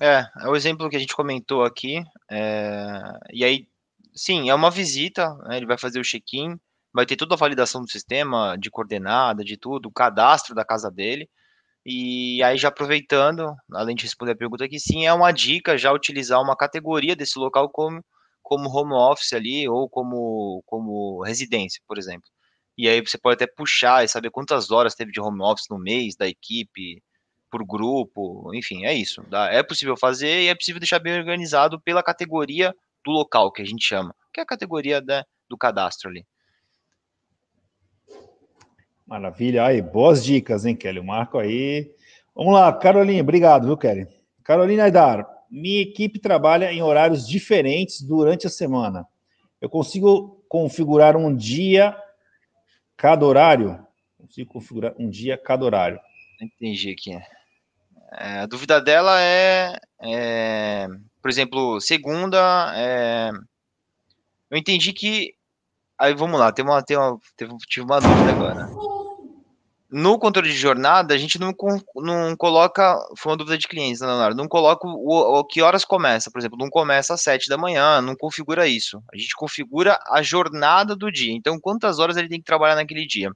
É, 0.00 0.24
é 0.42 0.46
o 0.46 0.54
exemplo 0.54 0.88
que 0.88 0.94
a 0.94 1.00
gente 1.00 1.16
comentou 1.16 1.64
aqui. 1.64 2.00
É, 2.30 3.02
e 3.32 3.44
aí, 3.44 3.66
sim, 4.14 4.48
é 4.48 4.54
uma 4.54 4.70
visita, 4.70 5.34
né, 5.48 5.56
ele 5.56 5.66
vai 5.66 5.76
fazer 5.76 5.98
o 5.98 6.04
check-in, 6.04 6.56
vai 6.94 7.04
ter 7.04 7.16
toda 7.16 7.34
a 7.34 7.38
validação 7.38 7.82
do 7.82 7.90
sistema, 7.90 8.56
de 8.56 8.70
coordenada, 8.70 9.42
de 9.42 9.56
tudo, 9.56 9.88
o 9.88 9.92
cadastro 9.92 10.54
da 10.54 10.64
casa 10.64 10.88
dele. 10.88 11.28
E 11.92 12.40
aí, 12.44 12.56
já 12.56 12.68
aproveitando, 12.68 13.52
além 13.72 13.96
de 13.96 14.04
responder 14.04 14.30
a 14.30 14.36
pergunta 14.36 14.64
aqui, 14.64 14.78
sim, 14.78 15.06
é 15.06 15.12
uma 15.12 15.32
dica 15.32 15.76
já 15.76 15.92
utilizar 15.92 16.40
uma 16.40 16.56
categoria 16.56 17.16
desse 17.16 17.36
local 17.36 17.68
como, 17.68 18.00
como 18.40 18.68
home 18.70 18.92
office 18.94 19.32
ali, 19.32 19.68
ou 19.68 19.88
como, 19.88 20.62
como 20.66 21.20
residência, 21.24 21.82
por 21.88 21.98
exemplo. 21.98 22.28
E 22.78 22.88
aí 22.88 23.00
você 23.00 23.18
pode 23.18 23.34
até 23.34 23.52
puxar 23.52 24.04
e 24.04 24.08
saber 24.08 24.30
quantas 24.30 24.70
horas 24.70 24.94
teve 24.94 25.10
de 25.10 25.20
home 25.20 25.42
office 25.42 25.66
no 25.68 25.80
mês 25.80 26.14
da 26.16 26.28
equipe, 26.28 27.02
por 27.50 27.66
grupo, 27.66 28.54
enfim, 28.54 28.84
é 28.84 28.94
isso. 28.94 29.20
É 29.50 29.60
possível 29.60 29.96
fazer 29.96 30.42
e 30.44 30.48
é 30.48 30.54
possível 30.54 30.78
deixar 30.78 31.00
bem 31.00 31.18
organizado 31.18 31.80
pela 31.80 32.04
categoria 32.04 32.72
do 33.04 33.10
local, 33.10 33.50
que 33.50 33.62
a 33.62 33.66
gente 33.66 33.84
chama, 33.84 34.14
que 34.32 34.38
é 34.38 34.44
a 34.44 34.46
categoria 34.46 35.02
do 35.48 35.58
cadastro 35.58 36.08
ali. 36.08 36.24
Maravilha, 39.10 39.64
aí, 39.64 39.82
boas 39.82 40.24
dicas, 40.24 40.64
hein, 40.64 40.76
Kelly? 40.76 41.00
O 41.00 41.04
Marco 41.04 41.36
aí. 41.36 41.92
Vamos 42.32 42.54
lá, 42.54 42.72
Carolina, 42.72 43.20
obrigado, 43.20 43.66
viu, 43.66 43.76
Kelly? 43.76 44.06
Carolina 44.44 44.84
Aidar, 44.84 45.28
minha 45.50 45.82
equipe 45.82 46.20
trabalha 46.20 46.72
em 46.72 46.80
horários 46.80 47.26
diferentes 47.26 48.02
durante 48.02 48.46
a 48.46 48.50
semana. 48.50 49.04
Eu 49.60 49.68
consigo 49.68 50.44
configurar 50.48 51.16
um 51.16 51.34
dia 51.34 51.96
cada 52.96 53.26
horário? 53.26 53.84
Consigo 54.16 54.52
configurar 54.52 54.94
um 54.96 55.10
dia 55.10 55.36
cada 55.36 55.64
horário. 55.64 55.98
Entendi 56.40 56.92
aqui. 56.92 57.12
É, 58.12 58.38
a 58.38 58.46
dúvida 58.46 58.80
dela 58.80 59.20
é, 59.20 59.76
é, 60.00 60.86
por 61.20 61.28
exemplo, 61.28 61.80
segunda. 61.80 62.72
É, 62.76 63.32
eu 64.48 64.56
entendi 64.56 64.92
que. 64.92 65.34
Aí 65.98 66.14
vamos 66.14 66.38
lá, 66.38 66.52
tem 66.52 66.64
uma, 66.64 66.80
tem 66.80 66.96
uma, 66.96 67.18
tive 67.68 67.84
uma 67.84 68.00
dúvida 68.00 68.30
agora 68.30 68.99
no 69.90 70.18
controle 70.18 70.48
de 70.48 70.56
jornada, 70.56 71.12
a 71.12 71.18
gente 71.18 71.38
não, 71.38 71.52
não 71.96 72.36
coloca, 72.36 72.96
foi 73.18 73.32
uma 73.32 73.36
dúvida 73.36 73.58
de 73.58 73.66
clientes, 73.66 74.00
né, 74.00 74.06
Leonardo, 74.06 74.36
não 74.36 74.46
coloca 74.46 74.86
o, 74.86 75.38
o, 75.38 75.44
que 75.44 75.60
horas 75.60 75.84
começa, 75.84 76.30
por 76.30 76.38
exemplo, 76.38 76.56
não 76.58 76.70
começa 76.70 77.14
às 77.14 77.22
7 77.22 77.48
da 77.48 77.58
manhã, 77.58 78.00
não 78.00 78.14
configura 78.14 78.68
isso. 78.68 79.02
A 79.12 79.16
gente 79.16 79.34
configura 79.34 79.98
a 80.08 80.22
jornada 80.22 80.94
do 80.94 81.10
dia, 81.10 81.32
então 81.32 81.58
quantas 81.58 81.98
horas 81.98 82.16
ele 82.16 82.28
tem 82.28 82.38
que 82.38 82.44
trabalhar 82.44 82.76
naquele 82.76 83.04
dia. 83.04 83.32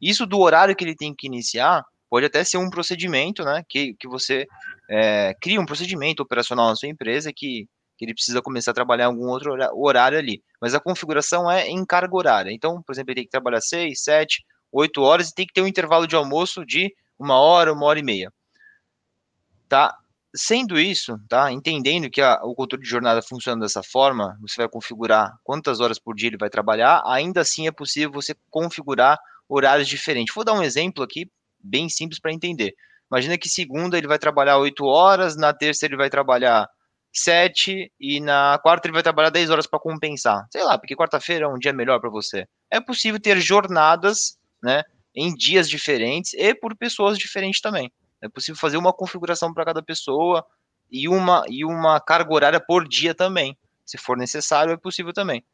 Isso 0.00 0.26
do 0.26 0.38
horário 0.38 0.76
que 0.76 0.84
ele 0.84 0.94
tem 0.94 1.14
que 1.14 1.26
iniciar, 1.26 1.82
pode 2.10 2.26
até 2.26 2.44
ser 2.44 2.58
um 2.58 2.68
procedimento, 2.68 3.42
né, 3.42 3.64
que, 3.66 3.94
que 3.94 4.06
você 4.06 4.46
é, 4.90 5.34
cria 5.40 5.60
um 5.60 5.66
procedimento 5.66 6.22
operacional 6.22 6.68
na 6.68 6.76
sua 6.76 6.88
empresa 6.88 7.32
que, 7.34 7.66
que 7.96 8.04
ele 8.04 8.14
precisa 8.14 8.42
começar 8.42 8.72
a 8.72 8.74
trabalhar 8.74 9.04
em 9.04 9.08
algum 9.08 9.28
outro 9.28 9.54
horário 9.74 10.18
ali. 10.18 10.42
Mas 10.60 10.74
a 10.74 10.80
configuração 10.80 11.50
é 11.50 11.68
em 11.68 11.84
carga 11.86 12.16
horária. 12.16 12.52
Então, 12.52 12.82
por 12.82 12.92
exemplo, 12.92 13.12
ele 13.12 13.20
tem 13.20 13.24
que 13.24 13.30
trabalhar 13.30 13.60
6, 13.60 14.02
7, 14.02 14.44
8 14.72 15.02
horas 15.02 15.28
e 15.28 15.34
tem 15.34 15.46
que 15.46 15.52
ter 15.52 15.62
um 15.62 15.66
intervalo 15.66 16.06
de 16.06 16.16
almoço 16.16 16.64
de 16.64 16.94
uma 17.18 17.38
hora, 17.38 17.72
uma 17.72 17.86
hora 17.86 17.98
e 17.98 18.02
meia. 18.02 18.32
Tá? 19.68 19.94
Sendo 20.34 20.78
isso, 20.78 21.18
tá? 21.28 21.50
Entendendo 21.50 22.08
que 22.08 22.20
a, 22.20 22.40
o 22.42 22.54
controle 22.54 22.82
de 22.82 22.88
jornada 22.88 23.20
funciona 23.20 23.60
dessa 23.60 23.82
forma, 23.82 24.38
você 24.40 24.56
vai 24.56 24.68
configurar 24.68 25.32
quantas 25.42 25.80
horas 25.80 25.98
por 25.98 26.14
dia 26.14 26.28
ele 26.28 26.36
vai 26.38 26.48
trabalhar, 26.48 27.02
ainda 27.04 27.40
assim 27.40 27.66
é 27.66 27.72
possível 27.72 28.12
você 28.12 28.34
configurar 28.48 29.18
horários 29.48 29.88
diferentes. 29.88 30.34
Vou 30.34 30.44
dar 30.44 30.52
um 30.52 30.62
exemplo 30.62 31.02
aqui, 31.02 31.28
bem 31.58 31.88
simples 31.88 32.20
para 32.20 32.32
entender. 32.32 32.74
Imagina 33.10 33.36
que 33.36 33.48
segunda 33.48 33.98
ele 33.98 34.06
vai 34.06 34.18
trabalhar 34.18 34.58
8 34.58 34.84
horas, 34.84 35.36
na 35.36 35.52
terça 35.52 35.84
ele 35.84 35.96
vai 35.96 36.08
trabalhar 36.08 36.68
7 37.12 37.92
e 37.98 38.20
na 38.20 38.58
quarta 38.62 38.86
ele 38.86 38.94
vai 38.94 39.02
trabalhar 39.02 39.30
10 39.30 39.50
horas 39.50 39.66
para 39.66 39.80
compensar. 39.80 40.46
Sei 40.50 40.62
lá, 40.62 40.78
porque 40.78 40.94
quarta-feira 40.94 41.46
é 41.46 41.48
um 41.48 41.58
dia 41.58 41.72
melhor 41.72 42.00
para 42.00 42.08
você. 42.08 42.46
É 42.70 42.80
possível 42.80 43.20
ter 43.20 43.40
jornadas 43.40 44.38
né, 44.62 44.82
em 45.14 45.34
dias 45.34 45.68
diferentes 45.68 46.34
e 46.34 46.54
por 46.54 46.76
pessoas 46.76 47.18
diferentes 47.18 47.60
também. 47.60 47.92
É 48.22 48.28
possível 48.28 48.60
fazer 48.60 48.76
uma 48.76 48.92
configuração 48.92 49.52
para 49.52 49.64
cada 49.64 49.82
pessoa 49.82 50.44
e 50.90 51.08
uma, 51.08 51.44
e 51.48 51.64
uma 51.64 52.00
carga 52.00 52.32
horária 52.32 52.60
por 52.60 52.86
dia 52.86 53.14
também. 53.14 53.56
Se 53.84 53.96
for 53.96 54.16
necessário, 54.16 54.72
é 54.72 54.76
possível 54.76 55.12
também. 55.12 55.44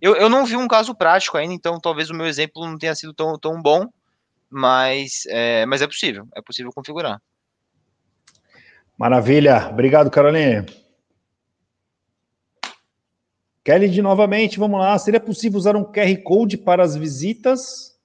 Eu, 0.00 0.14
eu 0.14 0.28
não 0.28 0.44
vi 0.44 0.56
um 0.56 0.68
caso 0.68 0.94
prático 0.94 1.36
ainda, 1.36 1.54
então 1.54 1.80
talvez 1.80 2.10
o 2.10 2.14
meu 2.14 2.26
exemplo 2.26 2.66
não 2.66 2.78
tenha 2.78 2.94
sido 2.94 3.14
tão, 3.14 3.38
tão 3.38 3.60
bom, 3.60 3.88
mas 4.48 5.22
é, 5.28 5.64
mas 5.66 5.82
é 5.82 5.86
possível, 5.86 6.28
é 6.34 6.42
possível 6.42 6.70
configurar. 6.72 7.20
Maravilha, 8.96 9.68
obrigado, 9.68 10.10
Carolina. 10.10 10.64
Kelly, 13.64 13.88
de 13.88 14.00
novamente, 14.00 14.58
vamos 14.58 14.78
lá. 14.78 14.96
Seria 14.96 15.18
possível 15.18 15.58
usar 15.58 15.74
um 15.74 15.84
QR 15.84 16.22
Code 16.22 16.56
para 16.56 16.84
as 16.84 16.94
visitas? 16.94 17.95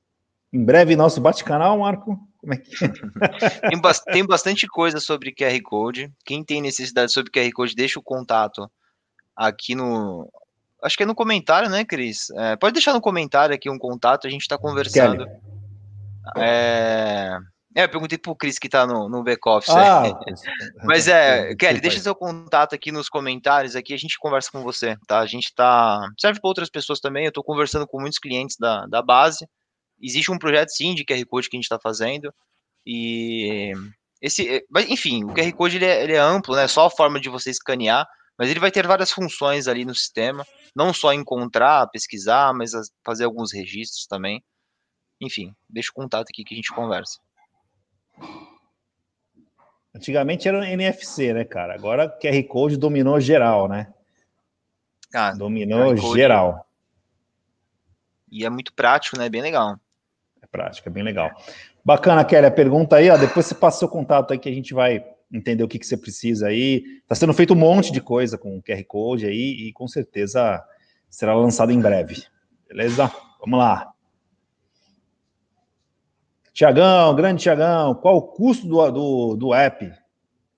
Em 0.53 0.63
breve, 0.63 0.95
nosso 0.97 1.21
bate-canal, 1.21 1.77
Marco. 1.79 2.19
Como 2.37 2.53
é 2.53 2.57
que 2.57 2.83
é? 2.83 2.89
tem, 3.69 3.79
ba 3.79 3.93
tem 3.93 4.25
bastante 4.25 4.67
coisa 4.67 4.99
sobre 4.99 5.33
QR 5.33 5.57
Code. 5.63 6.11
Quem 6.25 6.43
tem 6.43 6.61
necessidade 6.61 7.13
sobre 7.13 7.31
QR 7.31 7.49
Code, 7.53 7.75
deixa 7.75 7.99
o 7.99 8.03
contato 8.03 8.69
aqui 9.35 9.75
no. 9.75 10.29
Acho 10.83 10.97
que 10.97 11.03
é 11.03 11.05
no 11.05 11.15
comentário, 11.15 11.69
né, 11.69 11.85
Cris? 11.85 12.29
É, 12.31 12.55
pode 12.57 12.73
deixar 12.73 12.93
no 12.93 12.99
comentário 12.99 13.55
aqui 13.55 13.69
um 13.69 13.77
contato, 13.77 14.27
a 14.27 14.29
gente 14.29 14.41
está 14.41 14.57
conversando. 14.57 15.25
É... 16.35 17.37
é, 17.75 17.83
eu 17.83 17.89
perguntei 17.89 18.17
pro 18.17 18.35
Cris 18.35 18.59
que 18.59 18.67
está 18.67 18.85
no, 18.85 19.07
no 19.07 19.23
back-office. 19.23 19.73
Ah, 19.73 20.19
Mas 20.83 21.07
é, 21.07 21.53
Kelly, 21.55 21.79
deixa 21.79 21.99
seu 21.99 22.15
contato 22.15 22.75
aqui 22.75 22.91
nos 22.91 23.07
comentários, 23.07 23.75
aqui 23.75 23.93
a 23.93 23.97
gente 23.97 24.17
conversa 24.19 24.49
com 24.51 24.63
você, 24.63 24.97
tá? 25.07 25.19
A 25.19 25.25
gente 25.27 25.53
tá. 25.55 26.01
Serve 26.19 26.41
para 26.41 26.49
outras 26.49 26.69
pessoas 26.69 26.99
também. 26.99 27.23
Eu 27.25 27.29
estou 27.29 27.43
conversando 27.43 27.87
com 27.87 28.01
muitos 28.01 28.19
clientes 28.19 28.57
da, 28.59 28.85
da 28.87 29.01
base 29.01 29.47
existe 30.01 30.31
um 30.31 30.39
projeto 30.39 30.69
sim 30.69 30.95
de 30.95 31.05
QR 31.05 31.23
Code 31.25 31.49
que 31.49 31.55
a 31.55 31.59
gente 31.59 31.65
está 31.65 31.79
fazendo. 31.79 32.33
E 32.85 33.73
esse, 34.21 34.47
eh, 34.47 34.65
mas 34.69 34.89
enfim, 34.89 35.23
o 35.23 35.33
QR 35.33 35.51
Code 35.53 35.77
ele 35.77 35.85
é, 35.85 36.03
ele 36.03 36.13
é, 36.13 36.19
amplo, 36.19 36.55
né? 36.55 36.67
Só 36.67 36.87
a 36.87 36.91
forma 36.91 37.19
de 37.19 37.29
você 37.29 37.49
escanear, 37.49 38.07
mas 38.37 38.49
ele 38.49 38.59
vai 38.59 38.71
ter 38.71 38.87
várias 38.87 39.11
funções 39.11 39.67
ali 39.67 39.85
no 39.85 39.93
sistema, 39.93 40.45
não 40.75 40.93
só 40.93 41.13
encontrar, 41.13 41.87
pesquisar, 41.87 42.53
mas 42.53 42.71
fazer 43.05 43.25
alguns 43.25 43.53
registros 43.53 44.07
também. 44.07 44.43
Enfim, 45.19 45.55
deixa 45.69 45.91
o 45.91 45.93
contato 45.93 46.29
aqui 46.29 46.43
que 46.43 46.53
a 46.53 46.57
gente 46.57 46.73
conversa. 46.73 47.19
Antigamente 49.93 50.47
era 50.47 50.67
NFC, 50.69 51.33
né, 51.33 51.43
cara? 51.43 51.75
Agora 51.75 52.09
QR 52.09 52.43
Code 52.47 52.77
dominou 52.77 53.19
geral, 53.19 53.67
né? 53.67 53.93
Ah, 55.13 55.33
dominou 55.33 55.95
geral. 56.15 56.65
E 58.31 58.45
é 58.45 58.49
muito 58.49 58.73
prático, 58.73 59.17
né? 59.17 59.29
Bem 59.29 59.41
legal 59.41 59.77
prática, 60.47 60.89
bem 60.89 61.03
legal. 61.03 61.29
Bacana, 61.83 62.25
Kelly, 62.25 62.45
a 62.45 62.51
pergunta 62.51 62.95
aí, 62.95 63.09
ó, 63.09 63.17
depois 63.17 63.45
você 63.45 63.55
passa 63.55 63.79
seu 63.79 63.87
contato 63.87 64.31
aí 64.31 64.39
que 64.39 64.49
a 64.49 64.53
gente 64.53 64.73
vai 64.73 65.03
entender 65.31 65.63
o 65.63 65.67
que, 65.67 65.79
que 65.79 65.85
você 65.85 65.97
precisa 65.97 66.47
aí. 66.47 66.83
Está 67.01 67.15
sendo 67.15 67.33
feito 67.33 67.53
um 67.53 67.57
monte 67.57 67.91
de 67.91 68.01
coisa 68.01 68.37
com 68.37 68.57
o 68.57 68.61
QR 68.61 68.83
Code 68.85 69.25
aí 69.25 69.67
e 69.67 69.73
com 69.73 69.87
certeza 69.87 70.63
será 71.09 71.33
lançado 71.33 71.71
em 71.71 71.79
breve. 71.79 72.21
Beleza? 72.67 73.09
Vamos 73.39 73.59
lá. 73.59 73.89
Tiagão, 76.53 77.15
grande 77.15 77.43
Tiagão, 77.43 77.95
qual 77.95 78.17
o 78.17 78.23
custo 78.23 78.67
do, 78.67 78.91
do, 78.91 79.37
do 79.37 79.53
app? 79.53 79.89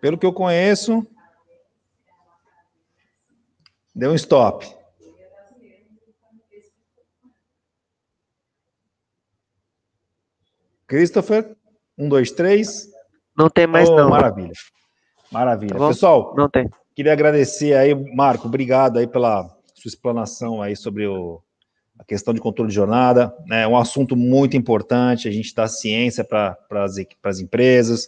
Pelo 0.01 0.18
que 0.18 0.26
eu 0.26 0.34
conheço, 0.34 1.07
deu 3.95 4.11
um 4.11 4.16
stop. 4.16 4.68
Christopher, 10.86 11.55
um, 11.97 12.09
dois, 12.09 12.32
três. 12.32 12.91
Não 13.36 13.49
tem 13.49 13.66
mais, 13.66 13.89
oh, 13.89 13.95
não. 13.95 14.09
Maravilha. 14.09 14.51
Maravilha. 15.34 15.75
Tá 15.75 15.88
Pessoal, 15.88 16.34
não 16.38 16.47
tem. 16.47 16.69
Queria 16.95 17.11
agradecer 17.11 17.73
aí, 17.73 17.95
Marco, 18.15 18.47
obrigado 18.47 18.99
aí 18.99 19.07
pela 19.07 19.49
sua 19.73 19.89
explanação 19.89 20.61
aí 20.61 20.75
sobre 20.75 21.07
o, 21.07 21.41
a 21.97 22.03
questão 22.03 22.34
de 22.36 22.39
controle 22.39 22.69
de 22.69 22.75
jornada. 22.75 23.34
É 23.45 23.49
né, 23.49 23.67
um 23.67 23.75
assunto 23.75 24.15
muito 24.15 24.55
importante, 24.55 25.27
a 25.27 25.31
gente 25.31 25.53
dá 25.55 25.67
ciência 25.67 26.23
para 26.23 26.55
as 27.23 27.39
empresas. 27.39 28.07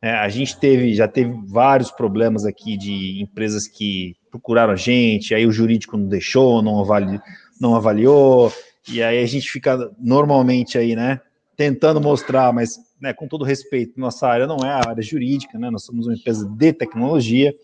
É, 0.00 0.12
a 0.12 0.28
gente 0.28 0.60
teve, 0.60 0.94
já 0.94 1.08
teve 1.08 1.34
vários 1.46 1.90
problemas 1.90 2.44
aqui 2.44 2.76
de 2.76 3.20
empresas 3.20 3.66
que 3.66 4.14
procuraram 4.30 4.74
a 4.74 4.76
gente, 4.76 5.34
aí 5.34 5.46
o 5.46 5.50
jurídico 5.50 5.96
não 5.96 6.06
deixou, 6.06 6.62
não, 6.62 6.78
avali, 6.78 7.18
não 7.60 7.74
avaliou, 7.74 8.52
e 8.88 9.02
aí 9.02 9.20
a 9.20 9.26
gente 9.26 9.50
fica 9.50 9.90
normalmente 9.98 10.78
aí, 10.78 10.94
né, 10.94 11.20
tentando 11.56 12.00
mostrar, 12.00 12.52
mas 12.52 12.78
né, 13.00 13.12
com 13.12 13.28
todo 13.28 13.44
respeito, 13.44 13.98
nossa 13.98 14.26
área 14.26 14.46
não 14.46 14.58
é 14.58 14.70
a 14.70 14.88
área 14.88 15.02
jurídica, 15.02 15.58
né, 15.58 15.70
nós 15.70 15.84
somos 15.84 16.06
uma 16.06 16.14
empresa 16.14 16.48
de 16.48 16.72
tecnologia, 16.72 17.54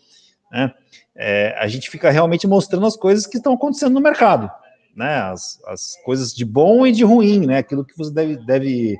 né, 0.50 0.72
é, 1.16 1.56
a 1.58 1.66
gente 1.68 1.90
fica 1.90 2.10
realmente 2.10 2.46
mostrando 2.46 2.86
as 2.86 2.96
coisas 2.96 3.26
que 3.26 3.36
estão 3.36 3.54
acontecendo 3.54 3.94
no 3.94 4.00
mercado, 4.00 4.50
né, 4.94 5.16
as, 5.22 5.60
as 5.66 5.96
coisas 6.04 6.34
de 6.34 6.44
bom 6.44 6.86
e 6.86 6.92
de 6.92 7.04
ruim, 7.04 7.46
né, 7.46 7.58
aquilo 7.58 7.84
que 7.84 7.96
você 7.96 8.12
deve, 8.12 8.36
deve 8.44 8.96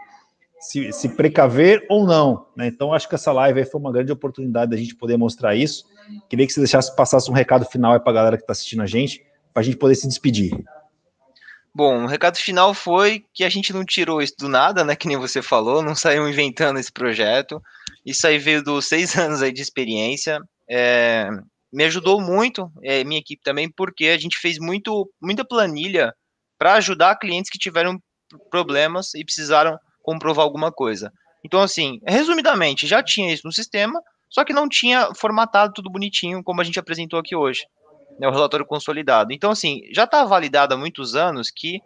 se, 0.65 0.91
se 0.93 1.09
precaver 1.11 1.85
ou 1.89 2.07
não. 2.07 2.47
Né? 2.57 2.67
Então, 2.67 2.93
acho 2.93 3.09
que 3.09 3.15
essa 3.15 3.33
live 3.33 3.65
foi 3.67 3.81
uma 3.81 3.93
grande 3.93 4.11
oportunidade 4.11 4.71
da 4.71 4.77
gente 4.77 4.95
poder 4.95 5.17
mostrar 5.17 5.55
isso. 5.55 5.85
Queria 6.29 6.47
que 6.47 6.53
você 6.53 6.61
deixasse 6.61 6.95
passasse 6.97 7.31
um 7.31 7.35
recado 7.35 7.65
final 7.67 7.99
para 8.01 8.11
a 8.11 8.15
galera 8.15 8.37
que 8.37 8.43
está 8.43 8.53
assistindo 8.53 8.83
a 8.83 8.87
gente, 8.87 9.25
para 9.53 9.61
a 9.61 9.65
gente 9.65 9.77
poder 9.77 9.95
se 9.95 10.09
despedir. 10.09 10.53
Bom, 11.77 12.05
o 12.05 12.07
recado 12.07 12.37
final 12.37 12.73
foi 12.73 13.25
que 13.35 13.43
a 13.43 13.49
gente 13.49 13.73
não 13.73 13.85
tirou 13.85 14.23
isso 14.23 14.35
do 14.39 14.49
nada, 14.49 14.85
né? 14.85 14.95
Que 14.95 15.09
nem 15.09 15.17
você 15.17 15.43
falou, 15.43 15.83
não 15.83 15.95
saiu 15.95 16.29
inventando 16.29 16.79
esse 16.79 16.93
projeto. 16.93 17.61
Isso 18.07 18.27
aí 18.27 18.39
veio 18.39 18.63
dos 18.63 18.87
seis 18.87 19.15
anos 19.19 19.43
aí 19.43 19.53
de 19.53 19.61
experiência. 19.61 20.39
É, 20.71 21.29
me 21.73 21.83
ajudou 21.85 22.21
muito, 22.21 22.71
é, 22.85 23.03
minha 23.03 23.19
equipe 23.19 23.43
também, 23.43 23.69
porque 23.69 24.07
a 24.07 24.19
gente 24.19 24.39
fez 24.39 24.59
muito, 24.59 25.11
muita 25.21 25.45
planilha 25.45 26.15
para 26.57 26.75
ajudar 26.75 27.19
clientes 27.19 27.51
que 27.51 27.59
tiveram 27.59 27.99
problemas 28.51 29.13
e 29.15 29.25
precisaram 29.25 29.77
comprovar 30.01 30.45
alguma 30.45 30.71
coisa. 30.71 31.13
Então, 31.45 31.61
assim, 31.61 31.99
resumidamente, 32.07 32.87
já 32.87 33.03
tinha 33.03 33.33
isso 33.33 33.43
no 33.45 33.53
sistema, 33.53 34.01
só 34.31 34.45
que 34.45 34.53
não 34.53 34.69
tinha 34.69 35.09
formatado 35.15 35.73
tudo 35.75 35.91
bonitinho, 35.91 36.43
como 36.43 36.61
a 36.61 36.65
gente 36.65 36.79
apresentou 36.79 37.19
aqui 37.19 37.35
hoje, 37.35 37.65
né, 38.19 38.29
o 38.29 38.31
relatório 38.31 38.67
consolidado. 38.67 39.33
Então, 39.33 39.51
assim, 39.51 39.81
já 39.93 40.05
está 40.05 40.25
validado 40.25 40.75
há 40.75 40.77
muitos 40.77 41.15
anos 41.15 41.51
que, 41.51 41.81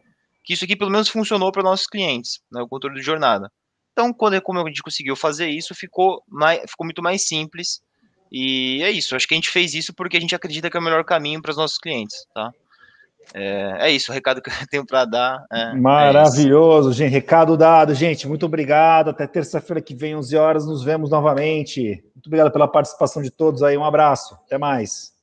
que 0.45 0.55
isso 0.55 0.64
aqui 0.64 0.76
pelo 0.76 0.91
menos 0.91 1.09
funcionou 1.09 1.53
para 1.53 1.62
nossos 1.62 1.87
clientes, 1.87 2.41
né, 2.51 2.62
o 2.62 2.68
controle 2.68 2.97
de 2.97 3.07
jornada. 3.07 3.51
Então, 3.93 4.12
quando 4.12 4.41
como 4.41 4.61
a 4.61 4.66
gente 4.66 4.83
conseguiu 4.83 5.16
fazer 5.16 5.49
isso, 5.49 5.74
ficou, 5.74 6.22
mais, 6.29 6.61
ficou 6.70 6.85
muito 6.85 7.03
mais 7.03 7.26
simples. 7.26 7.81
E 8.31 8.81
é 8.83 8.91
isso. 8.91 9.16
Acho 9.16 9.26
que 9.26 9.35
a 9.35 9.37
gente 9.37 9.51
fez 9.51 9.74
isso 9.74 9.93
porque 9.93 10.16
a 10.16 10.20
gente 10.20 10.35
acredita 10.35 10.70
que 10.70 10.76
é 10.76 10.81
o 10.81 10.83
melhor 10.83 11.05
caminho 11.05 11.43
para 11.43 11.51
os 11.51 11.57
nossos 11.57 11.79
clientes, 11.79 12.16
tá? 12.33 12.53
É, 13.35 13.89
é, 13.89 13.91
isso, 13.91 14.11
o 14.11 14.14
recado 14.14 14.41
que 14.41 14.49
eu 14.49 14.55
tenho 14.70 14.87
para 14.87 15.05
dar. 15.05 15.45
É, 15.53 15.62
é 15.62 15.74
Maravilhoso, 15.74 16.91
é 16.91 16.95
gente. 16.95 17.11
Recado 17.11 17.57
dado, 17.57 17.95
gente. 17.95 18.26
Muito 18.26 18.47
obrigado. 18.47 19.11
Até 19.11 19.26
terça-feira 19.26 19.83
que 19.83 19.95
vem, 19.95 20.16
11 20.16 20.37
horas, 20.37 20.66
nos 20.66 20.83
vemos 20.83 21.11
novamente. 21.11 22.03
Muito 22.14 22.26
obrigado 22.26 22.53
pela 22.53 22.68
participação 22.68 23.22
de 23.22 23.31
todos 23.31 23.62
aí. 23.62 23.76
Um 23.76 23.85
abraço. 23.85 24.35
Até 24.47 24.57
mais. 24.59 25.18